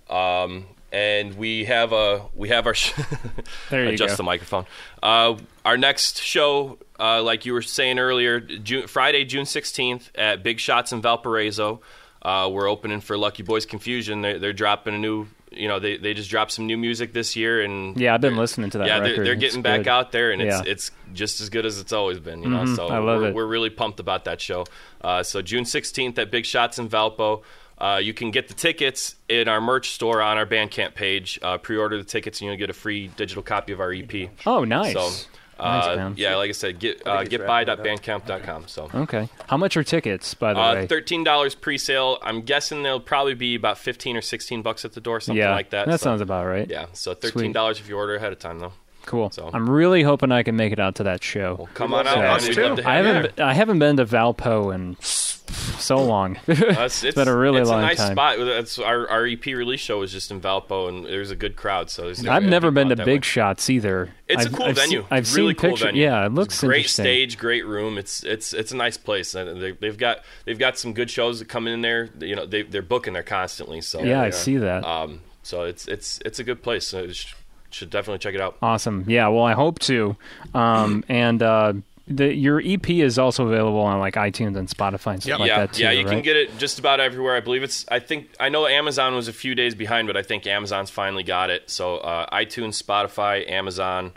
Um, 0.09 0.65
and 0.91 1.35
we 1.37 1.65
have 1.65 1.91
a 1.91 2.25
we 2.35 2.49
have 2.49 2.67
our 2.67 2.73
sh- 2.73 2.93
There 3.69 3.83
you 3.85 3.89
adjust 3.91 4.13
go. 4.13 4.17
the 4.17 4.23
microphone. 4.23 4.65
Uh, 5.03 5.37
our 5.65 5.77
next 5.77 6.21
show, 6.21 6.77
uh, 6.99 7.21
like 7.23 7.45
you 7.45 7.53
were 7.53 7.61
saying 7.63 7.99
earlier, 7.99 8.39
June, 8.39 8.87
Friday, 8.87 9.25
June 9.25 9.45
sixteenth 9.45 10.09
at 10.15 10.43
Big 10.43 10.59
Shots 10.59 10.93
in 10.93 11.01
Valparaiso. 11.01 11.81
Uh, 12.21 12.49
we're 12.51 12.69
opening 12.69 13.01
for 13.01 13.17
Lucky 13.17 13.43
Boys 13.43 13.65
Confusion. 13.65 14.21
They're, 14.21 14.39
they're 14.39 14.53
dropping 14.53 14.95
a 14.95 14.97
new, 14.97 15.27
you 15.55 15.67
know, 15.67 15.79
they, 15.79 15.97
they 15.97 16.13
just 16.13 16.29
dropped 16.29 16.51
some 16.51 16.65
new 16.67 16.77
music 16.77 17.13
this 17.13 17.35
year, 17.35 17.61
and 17.61 17.95
Yeah, 17.99 18.13
I've 18.13 18.21
been 18.21 18.37
listening 18.37 18.69
to 18.71 18.77
that 18.79 18.87
Yeah, 18.87 18.99
they're, 18.99 19.23
they're 19.23 19.33
It's 19.33 19.39
getting 19.41 19.61
back 19.61 19.79
good. 19.81 19.87
out 19.89 20.11
there, 20.11 20.31
and 20.31 20.41
it's 20.41 20.55
Yeah. 20.65 20.71
it's 20.71 20.91
just 21.13 21.41
as 21.41 21.49
good 21.49 21.65
as 21.65 21.79
it's 21.79 21.93
always 21.93 22.19
been. 22.19 22.43
You 22.43 22.49
know, 22.49 22.63
Mhm, 22.63 22.75
so 22.75 22.87
I 22.87 22.97
love 22.99 23.21
we're, 23.21 23.27
it. 23.29 23.35
we're 23.35 23.45
really 23.45 23.69
pumped 23.69 23.99
about 23.99 24.25
that 24.25 24.41
show. 24.41 24.65
Uh, 25.01 25.23
so 25.23 25.41
June 25.41 25.65
sixteenth 25.65 26.17
at 26.19 26.31
Big 26.31 26.45
Shots 26.45 26.77
in 26.79 26.89
Valpo. 26.89 27.41
Uh, 27.77 27.99
you 28.01 28.13
can 28.13 28.31
get 28.31 28.47
the 28.47 28.53
tickets 28.53 29.15
in 29.27 29.49
our 29.49 29.59
merch 29.59 29.89
store 29.89 30.21
on 30.21 30.37
our 30.37 30.45
Bandcamp 30.45 30.93
page. 30.95 31.37
Uh, 31.41 31.57
pre-order 31.57 31.97
the 31.97 32.03
tickets, 32.05 32.39
and 32.39 32.47
you'll 32.47 32.57
get 32.57 32.69
a 32.69 32.73
free 32.73 33.07
digital 33.17 33.43
copy 33.43 33.73
of 33.73 33.81
our 33.81 33.91
EP. 33.91 34.29
Oh, 34.45 34.63
nice. 34.63 34.93
So, 34.93 35.09
Nice, 35.57 35.85
uh, 35.85 35.95
man. 35.95 36.13
yeah, 36.17 36.35
like 36.35 36.49
I 36.49 36.53
said, 36.53 36.79
get 36.79 37.05
uh, 37.07 37.23
getby.bandcamp.com. 37.23 38.67
So, 38.67 38.89
Okay. 38.93 39.29
How 39.47 39.57
much 39.57 39.77
are 39.77 39.83
tickets, 39.83 40.33
by 40.33 40.53
the 40.53 40.59
uh, 40.59 40.73
way? 40.75 40.87
thirteen 40.87 41.23
dollars 41.23 41.55
pre-sale. 41.55 42.17
I'm 42.21 42.41
guessing 42.41 42.83
they'll 42.83 42.99
probably 42.99 43.35
be 43.35 43.55
about 43.55 43.77
fifteen 43.77 44.17
or 44.17 44.21
sixteen 44.21 44.61
bucks 44.61 44.83
at 44.85 44.93
the 44.93 45.01
door, 45.01 45.19
something 45.21 45.37
yeah, 45.37 45.51
like 45.51 45.69
that. 45.71 45.87
That 45.87 45.99
So, 45.99 46.03
sounds 46.05 46.21
about 46.21 46.45
right. 46.45 46.69
yeah. 46.69 46.87
So 46.93 47.13
thirteen 47.13 47.51
dollars 47.53 47.79
if 47.79 47.87
you 47.87 47.95
order 47.97 48.15
ahead 48.15 48.33
of 48.33 48.39
time, 48.39 48.59
though. 48.59 48.73
Cool. 49.05 49.29
So- 49.31 49.49
I'm 49.53 49.69
really 49.69 50.03
hoping 50.03 50.31
I 50.31 50.43
can 50.43 50.55
make 50.55 50.73
it 50.73 50.79
out 50.79 50.95
to 50.95 51.03
that 51.03 51.23
show. 51.23 51.55
Well, 51.59 51.69
come 51.73 51.93
on 51.93 52.07
out, 52.07 52.13
So- 52.15 52.19
man. 52.21 52.31
Us 52.35 52.47
too. 52.47 52.61
love 52.63 52.79
I 52.85 52.95
have 52.95 53.05
you 53.05 53.13
haven't. 53.13 53.35
Been, 53.35 53.45
I 53.45 53.53
haven't 53.53 53.79
been 53.79 53.97
to 53.97 54.05
Valpo 54.05 54.73
in 54.73 54.97
so 55.01 56.03
long. 56.03 56.37
Uh, 56.47 56.85
it's, 56.85 57.03
it's 57.03 57.15
been 57.15 57.27
a 57.27 57.35
really 57.35 57.61
it's 57.61 57.69
long 57.69 57.79
a 57.79 57.85
nice 57.85 57.97
time. 57.97 58.13
spot. 58.13 58.37
That's 58.39 58.79
our, 58.79 59.07
our 59.09 59.25
EP 59.25 59.45
release 59.45 59.79
show 59.81 59.99
was 59.99 60.11
just 60.11 60.31
in 60.31 60.41
Valpo, 60.41 60.89
and 60.89 61.05
there's 61.05 61.29
a 61.31 61.35
good 61.35 61.55
crowd. 61.55 61.89
So 61.89 62.03
there's 62.03 62.25
I've 62.25 62.43
never 62.43 62.71
been 62.71 62.89
to 62.89 62.95
Big 62.95 63.07
way. 63.07 63.21
Shots 63.21 63.69
either. 63.69 64.09
It's 64.27 64.45
I've, 64.45 64.53
a 64.53 64.57
cool 64.57 64.65
I've 64.67 64.75
venue. 64.75 64.99
Seen, 65.01 65.07
I've 65.11 65.35
really 65.35 65.53
seen 65.53 65.55
cool 65.59 65.69
pictures. 65.71 65.85
venue. 65.85 66.03
Yeah, 66.03 66.25
it 66.25 66.31
looks 66.33 66.55
It's 66.55 66.63
great 66.63 66.77
interesting. 66.77 67.03
stage, 67.03 67.37
great 67.37 67.65
room. 67.65 67.97
It's 67.97 68.23
it's 68.23 68.53
it's 68.53 68.71
a 68.71 68.75
nice 68.75 68.97
place. 68.97 69.35
And 69.35 69.61
they, 69.61 69.71
they've 69.71 69.97
got 69.97 70.19
they've 70.45 70.57
got 70.59 70.77
some 70.79 70.93
good 70.93 71.09
shows 71.11 71.39
that 71.39 71.47
come 71.47 71.67
in 71.67 71.81
there. 71.81 72.09
You 72.19 72.35
know, 72.35 72.45
they 72.45 72.63
they're 72.63 72.81
booking 72.81 73.13
there 73.13 73.23
constantly. 73.23 73.81
So 73.81 74.01
Yeah, 74.01 74.21
I 74.21 74.31
see 74.31 74.57
that. 74.57 74.83
Um, 74.83 75.21
so 75.43 75.63
it's 75.63 75.87
it's 75.87 76.19
it's 76.25 76.39
a 76.39 76.43
good 76.43 76.63
place. 76.63 76.87
So 76.87 77.03
you 77.03 77.13
sh- 77.13 77.35
should 77.75 77.89
definitely 77.89 78.19
check 78.19 78.33
it 78.33 78.41
out. 78.41 78.57
Awesome. 78.61 79.03
Yeah. 79.07 79.27
Well, 79.27 79.43
I 79.43 79.53
hope 79.53 79.79
to. 79.79 80.15
Um, 80.53 81.03
and 81.09 81.43
uh, 81.43 81.73
the 82.07 82.33
your 82.33 82.61
EP 82.63 82.89
is 82.89 83.19
also 83.19 83.47
available 83.47 83.81
on 83.81 83.99
like 83.99 84.15
iTunes 84.15 84.55
and 84.55 84.69
Spotify 84.69 85.15
and 85.15 85.23
stuff 85.23 85.39
like 85.39 85.49
yeah, 85.49 85.59
that 85.59 85.73
too. 85.73 85.83
yeah, 85.83 85.91
you 85.91 86.05
can 86.05 86.21
get 86.21 86.37
it 86.37 86.57
just 86.57 86.79
about 86.79 86.99
everywhere. 86.99 87.35
I 87.35 87.41
believe 87.41 87.63
it's. 87.63 87.85
I 87.89 87.99
think 87.99 88.29
I 88.39 88.49
know 88.49 88.65
Amazon 88.65 89.13
was 89.13 89.27
a 89.27 89.33
few 89.33 89.55
days 89.55 89.75
behind, 89.75 90.07
but 90.07 90.15
I 90.15 90.21
think 90.21 90.47
Amazon's 90.47 90.89
finally 90.89 91.23
got 91.23 91.49
it. 91.49 91.69
So 91.69 91.97
uh, 91.97 92.33
iTunes, 92.33 92.81
Spotify, 92.81 93.49
Amazon. 93.49 94.13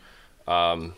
Um, 0.46 0.94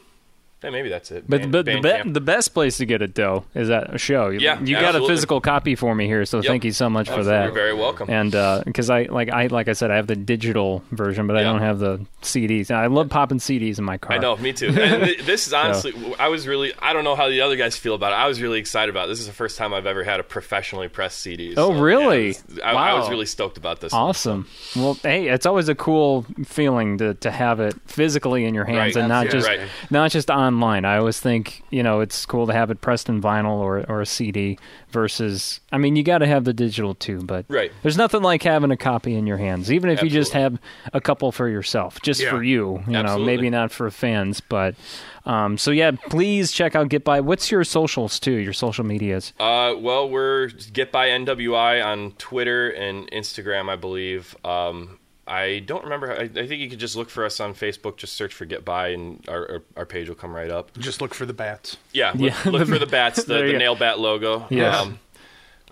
yeah, 0.62 0.70
maybe 0.70 0.88
that's 0.88 1.10
it. 1.10 1.24
But, 1.28 1.40
Band- 1.42 1.52
but 1.52 1.64
the, 1.66 1.80
be- 2.04 2.10
the 2.12 2.20
best 2.20 2.52
place 2.54 2.76
to 2.78 2.86
get 2.86 3.02
it 3.02 3.14
though 3.14 3.44
is 3.54 3.70
at 3.70 3.94
a 3.94 3.98
show. 3.98 4.28
You- 4.28 4.40
Yeah, 4.40 4.60
you 4.60 4.74
got 4.80 4.94
a 4.96 5.06
physical 5.06 5.40
copy 5.40 5.74
for 5.74 5.94
me 5.94 6.06
here, 6.06 6.24
so 6.24 6.38
Yep. 6.38 6.46
thank 6.46 6.64
you 6.64 6.72
so 6.72 6.90
much 6.90 7.08
for 7.08 7.24
that. 7.24 7.44
You're 7.44 7.52
very 7.52 7.74
welcome. 7.74 8.10
And 8.10 8.34
uh, 8.34 8.62
because 8.64 8.90
I 8.90 9.04
like 9.04 9.30
I 9.30 9.46
like 9.46 9.68
I 9.68 9.72
said, 9.72 9.90
I 9.90 9.96
have 9.96 10.06
the 10.06 10.16
digital 10.16 10.82
version, 10.90 11.26
but 11.26 11.36
I 11.36 11.42
don't 11.42 11.60
have 11.60 11.78
the 11.78 12.04
CDs. 12.22 12.70
And 12.70 12.78
I 12.78 12.86
love 12.86 13.08
popping 13.08 13.38
CDs 13.38 13.78
in 13.78 13.84
my 13.84 13.98
car. 13.98 14.16
I 14.16 14.18
know, 14.18 14.36
me 14.36 14.52
too. 14.52 14.72
Th- 14.72 15.22
this 15.24 15.46
is 15.46 15.52
honestly, 15.52 15.92
I 16.18 16.28
was 16.28 16.46
really, 16.46 16.72
I 16.78 16.92
don't 16.92 17.04
know 17.04 17.16
how 17.16 17.28
the 17.28 17.40
other 17.40 17.56
guys 17.56 17.76
feel 17.76 17.94
about 17.94 18.12
it. 18.12 18.16
I 18.16 18.26
was 18.26 18.40
really 18.42 18.58
excited 18.58 18.90
about 18.90 19.06
it. 19.06 19.08
This 19.08 19.20
is 19.20 19.26
the 19.26 19.32
first 19.32 19.56
time 19.56 19.72
I've 19.74 19.86
ever 19.86 20.04
had 20.04 20.20
a 20.20 20.22
professionally 20.22 20.88
pressed 20.88 21.20
CD. 21.20 21.54
Oh, 21.56 21.72
really? 21.72 22.36
yeah, 22.54 22.64
I, 22.64 22.90
I 22.90 22.94
was 22.94 23.08
really 23.08 23.26
stoked 23.26 23.56
about 23.56 23.80
this. 23.80 23.92
one. 23.92 24.02
Awesome. 24.02 24.46
Well, 24.76 24.94
hey, 25.02 25.28
it's 25.28 25.46
always 25.46 25.68
a 25.68 25.74
cool 25.74 26.26
feeling 26.44 26.98
to, 26.98 27.14
to 27.14 27.30
have 27.30 27.60
it 27.60 27.74
physically 27.86 28.44
in 28.44 28.54
your 28.54 28.64
hands 28.64 28.94
Right. 28.94 28.96
and 28.96 29.08
not 29.08 29.24
just 29.26 29.46
Absolutely. 29.48 29.64
Right. 29.64 29.90
not 29.90 30.10
just 30.10 30.30
online. 30.54 30.84
I 30.84 30.98
always 30.98 31.20
think 31.20 31.62
you 31.70 31.82
know 31.82 32.00
it's 32.00 32.26
cool 32.26 32.46
to 32.46 32.52
have 32.52 32.70
it 32.70 32.80
pressed 32.80 33.08
in 33.08 33.20
vinyl 33.22 33.58
or, 33.58 33.84
or 33.88 34.00
a 34.00 34.06
CD 34.06 34.58
versus. 34.90 35.60
I 35.72 35.78
mean, 35.78 35.96
you 35.96 36.02
got 36.02 36.18
to 36.18 36.26
have 36.26 36.44
the 36.44 36.52
digital 36.52 36.94
too, 36.94 37.22
but 37.22 37.44
Right. 37.48 37.72
there's 37.82 37.96
nothing 37.96 38.22
like 38.22 38.42
having 38.42 38.70
a 38.70 38.76
copy 38.76 39.14
in 39.14 39.26
your 39.26 39.36
hands, 39.38 39.70
even 39.72 39.88
if 39.90 40.02
you 40.02 40.10
just 40.10 40.32
have 40.32 40.58
a 40.92 41.00
couple 41.00 41.30
for 41.32 41.48
yourself, 41.48 42.00
just 42.02 42.20
Yeah. 42.20 42.30
for 42.30 42.42
you. 42.42 42.82
You 42.86 43.02
know, 43.02 43.18
maybe 43.18 43.48
not 43.50 43.70
for 43.72 43.90
fans, 43.90 44.40
but. 44.40 44.74
Um, 45.26 45.58
so 45.58 45.70
yeah, 45.70 45.90
please 46.08 46.50
check 46.50 46.74
out 46.74 46.88
Get 46.88 47.04
By. 47.04 47.20
What's 47.20 47.50
your 47.50 47.62
socials 47.62 48.18
too? 48.18 48.32
Your 48.32 48.54
social 48.54 48.84
medias? 48.86 49.34
Uh, 49.38 49.74
well, 49.78 50.08
we're 50.08 50.48
Get 50.72 50.90
By 50.90 51.08
NWI 51.08 51.84
on 51.84 52.12
Twitter 52.12 52.70
and 52.70 53.08
Instagram, 53.10 53.68
I 53.68 53.76
believe. 53.76 54.34
Um, 54.46 54.98
I 55.26 55.62
don't 55.64 55.84
remember. 55.84 56.12
I, 56.12 56.22
I 56.22 56.28
think 56.28 56.60
you 56.60 56.68
could 56.68 56.80
just 56.80 56.96
look 56.96 57.08
for 57.10 57.24
us 57.24 57.38
on 57.40 57.54
Facebook. 57.54 57.96
Just 57.96 58.14
search 58.14 58.34
for 58.34 58.44
Get 58.46 58.64
By, 58.64 58.88
and 58.88 59.24
our, 59.28 59.38
our, 59.50 59.62
our 59.76 59.86
page 59.86 60.08
will 60.08 60.16
come 60.16 60.34
right 60.34 60.50
up. 60.50 60.76
Just 60.78 61.00
look 61.00 61.14
for 61.14 61.24
the 61.26 61.32
bats. 61.34 61.76
Yeah, 61.92 62.10
look, 62.14 62.32
Yeah. 62.44 62.50
look 62.50 62.66
for 62.68 62.78
the 62.78 62.86
bats, 62.86 63.22
the, 63.24 63.34
the 63.34 63.52
nail 63.52 63.76
bat 63.76 63.98
logo. 64.00 64.46
Yeah. 64.50 64.76
Um, 64.80 64.98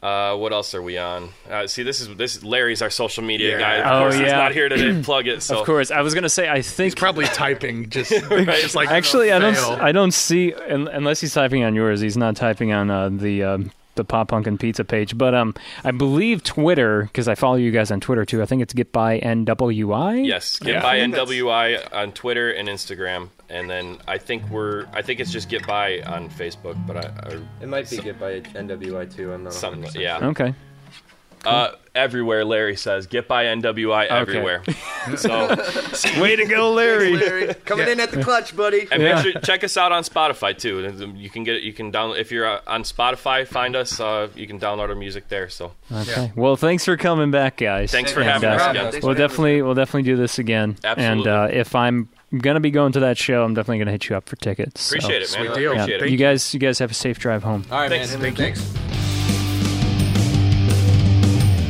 uh, 0.00 0.36
what 0.36 0.52
else 0.52 0.76
are 0.76 0.82
we 0.82 0.96
on? 0.96 1.30
Uh, 1.50 1.66
see, 1.66 1.82
this 1.82 2.00
is 2.00 2.14
this 2.16 2.44
Larry's 2.44 2.82
our 2.82 2.90
social 2.90 3.24
media 3.24 3.58
Yeah. 3.58 3.58
guy. 3.58 3.74
Of 3.78 3.86
Oh, 3.86 3.98
course, 4.04 4.14
he's 4.14 4.22
yeah. 4.28 4.36
not 4.36 4.52
here 4.52 4.68
to 4.68 5.02
plug 5.02 5.26
it. 5.26 5.42
So 5.42 5.58
Of 5.58 5.66
course, 5.66 5.90
I 5.90 6.02
was 6.02 6.14
gonna 6.14 6.28
say 6.28 6.48
I 6.48 6.62
think 6.62 6.96
Probably 6.96 7.24
typing, 7.24 7.90
just, 7.90 8.10
just 8.30 8.76
like 8.76 8.90
Actually, 8.90 9.32
I 9.32 9.40
don't. 9.40 9.56
fail. 9.56 9.76
I 9.80 9.90
don't 9.90 10.12
see 10.12 10.52
unless 10.52 11.20
he's 11.20 11.34
typing 11.34 11.64
on 11.64 11.74
yours. 11.74 12.00
He's 12.00 12.16
not 12.16 12.36
typing 12.36 12.72
on 12.72 12.90
uh, 12.92 13.08
the 13.08 13.42
um, 13.42 13.72
the 13.98 14.04
Pop 14.04 14.28
Punk 14.28 14.46
and 14.46 14.58
Pizza 14.58 14.84
page. 14.84 15.18
But 15.18 15.34
um, 15.34 15.54
I 15.84 15.90
believe 15.90 16.42
Twitter 16.42 17.02
because 17.02 17.28
I 17.28 17.34
follow 17.34 17.56
you 17.56 17.70
guys 17.70 17.90
on 17.90 18.00
Twitter 18.00 18.24
too. 18.24 18.40
I 18.42 18.46
think 18.46 18.62
it's 18.62 18.72
Get 18.72 18.90
by 18.92 19.20
NWI. 19.20 20.26
yes, 20.26 20.58
Get 20.58 20.74
Yeah. 20.74 20.82
By 20.82 20.96
I 21.02 21.06
that's- 21.06 21.28
NWI 21.28 21.92
on 21.92 22.12
Twitter 22.12 22.50
and 22.50 22.68
Instagram, 22.68 23.28
and 23.48 23.68
then 23.68 23.98
I 24.08 24.18
think 24.18 24.48
we're 24.50 24.86
I 24.92 25.02
think 25.02 25.20
it's 25.20 25.30
just 25.32 25.48
Get 25.48 25.66
By 25.66 26.00
on 26.00 26.28
Facebook, 26.30 26.76
but 26.86 26.96
I, 26.96 27.28
I 27.30 27.40
It 27.62 27.68
might 27.68 27.90
be 27.90 27.98
get 27.98 28.18
by 28.18 28.40
NWI 28.40 29.14
too. 29.14 29.32
I'm 29.32 29.44
not 29.44 29.52
something 29.52 29.82
100% 29.82 30.00
yeah. 30.00 30.18
Okay. 30.28 30.54
Uh, 31.44 31.72
everywhere, 31.94 32.44
Larry 32.44 32.76
says 32.76 33.06
Get 33.06 33.26
By 33.28 33.44
NWI 33.46 34.06
everywhere. 34.06 34.62
so 35.16 35.48
Way 36.20 36.36
to 36.36 36.44
go, 36.46 36.72
Larry. 36.72 37.16
Larry, 37.16 37.54
coming 37.64 37.88
in 37.88 37.98
at 38.00 38.10
the 38.10 38.22
clutch, 38.22 38.54
buddy. 38.56 38.86
And 38.92 39.02
Yeah. 39.02 39.14
make 39.22 39.32
sure 39.32 39.40
check 39.42 39.64
us 39.64 39.76
out 39.76 39.90
on 39.92 40.02
Spotify 40.04 40.56
too. 40.56 40.80
You 41.16 41.30
can 41.30 41.44
get 41.44 41.56
it. 41.56 41.62
You 41.62 41.72
can 41.72 41.90
download 41.90 42.18
if 42.18 42.30
you're 42.30 42.46
uh, 42.46 42.60
on 42.66 42.82
Spotify. 42.82 43.46
Find 43.46 43.74
us. 43.76 43.98
Uh, 43.98 44.28
you 44.34 44.46
can 44.46 44.60
download 44.60 44.88
our 44.90 44.94
music 44.94 45.28
there. 45.28 45.48
So 45.48 45.72
Okay. 45.92 46.32
Well, 46.36 46.56
thanks 46.56 46.84
for 46.84 46.96
coming 46.96 47.30
back, 47.30 47.56
guys. 47.56 47.90
thanks 47.90 48.12
for 48.12 48.20
And, 48.20 48.30
having 48.30 48.48
uh, 48.50 48.52
us 48.54 48.70
again. 48.70 49.00
for 49.00 49.06
We'll 49.08 49.16
definitely 49.16 49.62
we'll 49.62 49.74
definitely 49.74 50.02
do 50.02 50.16
this 50.16 50.38
again. 50.38 50.76
Absolutely. 50.84 51.04
And 51.04 51.26
uh, 51.26 51.48
if 51.50 51.74
I'm 51.74 52.08
gonna 52.36 52.60
be 52.60 52.70
going 52.70 52.92
to 52.92 53.00
that 53.00 53.16
show, 53.18 53.42
I'm 53.42 53.54
definitely 53.54 53.78
gonna 53.78 53.92
hit 53.92 54.08
you 54.08 54.16
up 54.16 54.28
for 54.28 54.36
tickets. 54.36 54.82
So, 54.82 54.96
Appreciate 54.96 55.22
it, 55.22 55.32
man. 55.32 55.46
Sweet 55.46 55.54
deal. 55.54 55.62
Yeah, 55.74 55.82
Appreciate 55.82 56.00
Thank 56.00 56.10
it. 56.10 56.12
you 56.12 56.18
guys, 56.18 56.54
you 56.54 56.60
guys 56.60 56.78
have 56.78 56.90
a 56.90 56.94
safe 56.94 57.18
drive 57.18 57.42
home. 57.42 57.64
All 57.70 57.78
right, 57.78 57.88
Thanks. 57.88 58.12
man. 58.12 58.20
Thank 58.20 58.38
you. 58.38 58.44
Thanks. 58.44 58.97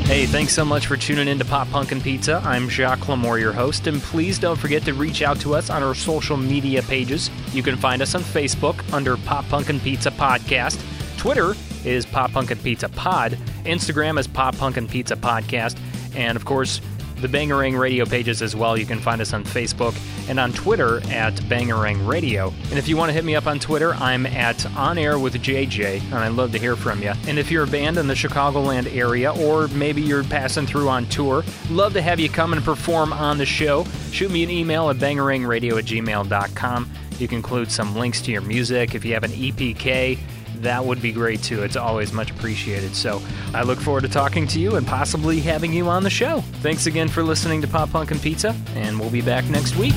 Hey, 0.09 0.25
thanks 0.25 0.55
so 0.55 0.65
much 0.65 0.87
for 0.87 0.97
tuning 0.97 1.29
in 1.29 1.39
to 1.39 1.45
Pop 1.45 1.69
Punk 1.69 1.93
and 1.93 2.03
Pizza. 2.03 2.41
I'm 2.43 2.71
Jacques 2.71 3.01
Lamour, 3.01 3.39
your 3.39 3.53
host, 3.53 3.87
and 3.87 4.01
please 4.01 4.39
don't 4.39 4.59
forget 4.59 4.83
to 4.87 4.95
reach 4.95 5.21
out 5.21 5.39
to 5.41 5.55
us 5.55 5.69
on 5.69 5.83
our 5.83 5.95
social 5.95 6.39
media 6.39 6.83
pages. 6.83 7.29
You 7.53 7.63
can 7.63 7.77
find 7.77 8.01
us 8.01 8.15
on 8.15 8.23
Facebook 8.23 8.91
under 8.91 9.19
Pop 9.19 9.47
Punk 9.51 9.69
and 9.69 9.83
Pizza 9.83 10.11
Podcast. 10.11 10.83
Twitter 11.19 11.55
is 11.85 12.07
Pop 12.07 12.33
Punk 12.33 12.51
and 12.51 12.63
Pizza 12.63 12.89
Pod. 12.89 13.33
Instagram 13.67 14.19
is 14.19 14.27
Pop 14.27 14.57
Punk 14.57 14.79
and 14.79 14.89
Pizza 14.89 15.15
Podcast. 15.15 15.79
And 16.15 16.37
of 16.37 16.47
course, 16.47 16.81
the 17.21 17.29
Bangarang 17.29 17.79
Radio 17.79 18.05
pages 18.05 18.43
as 18.43 18.55
well. 18.55 18.77
You 18.77 18.87
can 18.87 18.99
find 18.99 19.21
us 19.21 19.33
on 19.33 19.45
Facebook 19.45 19.97
and 20.29 20.39
on 20.39 20.53
Twitter 20.53 20.99
at 21.11 21.35
Bangarang 21.35 22.07
Radio. 22.07 22.53
And 22.71 22.79
if 22.79 22.89
you 22.89 22.97
want 22.97 23.11
to 23.11 23.13
hit 23.13 23.25
me 23.25 23.35
up 23.35 23.47
on 23.47 23.59
Twitter, 23.59 23.95
I'm 23.95 24.27
at 24.27 24.65
On 24.77 24.99
Air 24.99 25.19
with 25.19 25.35
JJ, 25.35 26.03
and 26.03 26.15
I'd 26.15 26.33
love 26.33 26.53
to 26.53 26.59
hear 26.59 26.77
from 26.77 27.03
you. 27.03 27.13
And 27.27 27.39
if 27.39 27.51
you're 27.51 27.65
a 27.65 27.69
band 27.69 27.99
in 27.99 28.07
the 28.07 28.15
Chicagoland 28.15 28.95
area, 28.95 29.33
or 29.33 29.69
maybe 29.69 30.03
you're 30.03 30.25
passing 30.25 30.67
through 30.67 30.89
on 30.89 31.07
tour, 31.07 31.45
love 31.71 31.93
to 31.95 32.03
have 32.03 32.21
you 32.21 32.29
come 32.29 32.53
and 32.53 32.65
perform 32.65 33.13
on 33.13 33.39
the 33.39 33.47
show. 33.47 33.85
Shoot 34.13 34.31
me 34.31 34.43
an 34.43 34.51
email 34.51 34.91
at 34.91 34.97
bangarangradio 34.97 35.79
at 35.79 35.85
gmail.com. 35.85 36.91
You 37.19 37.27
can 37.27 37.39
include 37.39 37.73
some 37.73 37.97
links 37.97 38.21
to 38.23 38.33
your 38.33 38.43
music. 38.43 38.95
If 38.95 39.05
you 39.05 39.15
have 39.15 39.25
an 39.25 39.33
EPK, 39.33 40.19
that 40.63 40.85
would 40.85 41.01
be 41.01 41.13
great 41.13 41.43
too. 41.43 41.63
It's 41.63 41.77
always 41.77 42.13
much 42.13 42.31
appreciated. 42.31 42.95
So 42.95 43.23
I 43.55 43.63
look 43.63 43.79
forward 43.81 44.03
to 44.03 44.09
talking 44.09 44.47
to 44.49 44.61
you 44.61 44.77
and 44.77 44.87
possibly 44.87 45.41
having 45.41 45.73
you 45.73 45.89
on 45.89 46.03
the 46.03 46.11
show. 46.11 46.41
Thanks 46.63 46.87
again 46.87 47.09
for 47.09 47.23
listening 47.23 47.61
to 47.63 47.69
Pop 47.69 47.91
Punk 47.91 48.11
and 48.11 48.21
Pizza, 48.21 48.55
and 48.75 48.99
we'll 48.99 49.11
be 49.11 49.23
back 49.23 49.45
next 49.47 49.77
week. 49.77 49.95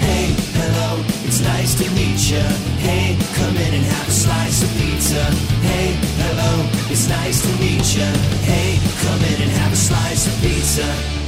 Hey, 0.00 0.34
hello, 0.56 1.02
it's 1.24 1.40
nice 1.42 1.74
to 1.76 1.90
meet 1.92 2.18
ya. 2.30 2.42
Hey, 2.80 3.16
come 3.36 3.56
in 3.56 3.74
and 3.74 3.84
have 3.84 4.08
a 4.08 4.10
slice 4.10 4.62
of 4.62 4.70
pizza. 4.80 5.22
Hey, 5.60 5.94
hello, 6.16 6.68
it's 6.90 7.08
nice 7.08 7.42
to 7.42 7.52
meet 7.60 7.84
ya. 7.96 8.06
Hey, 8.42 8.78
come 9.04 9.20
in 9.34 9.42
and 9.42 9.50
have 9.50 9.72
a 9.72 9.76
slice 9.76 10.26
of 10.26 10.42
pizza. 10.42 11.19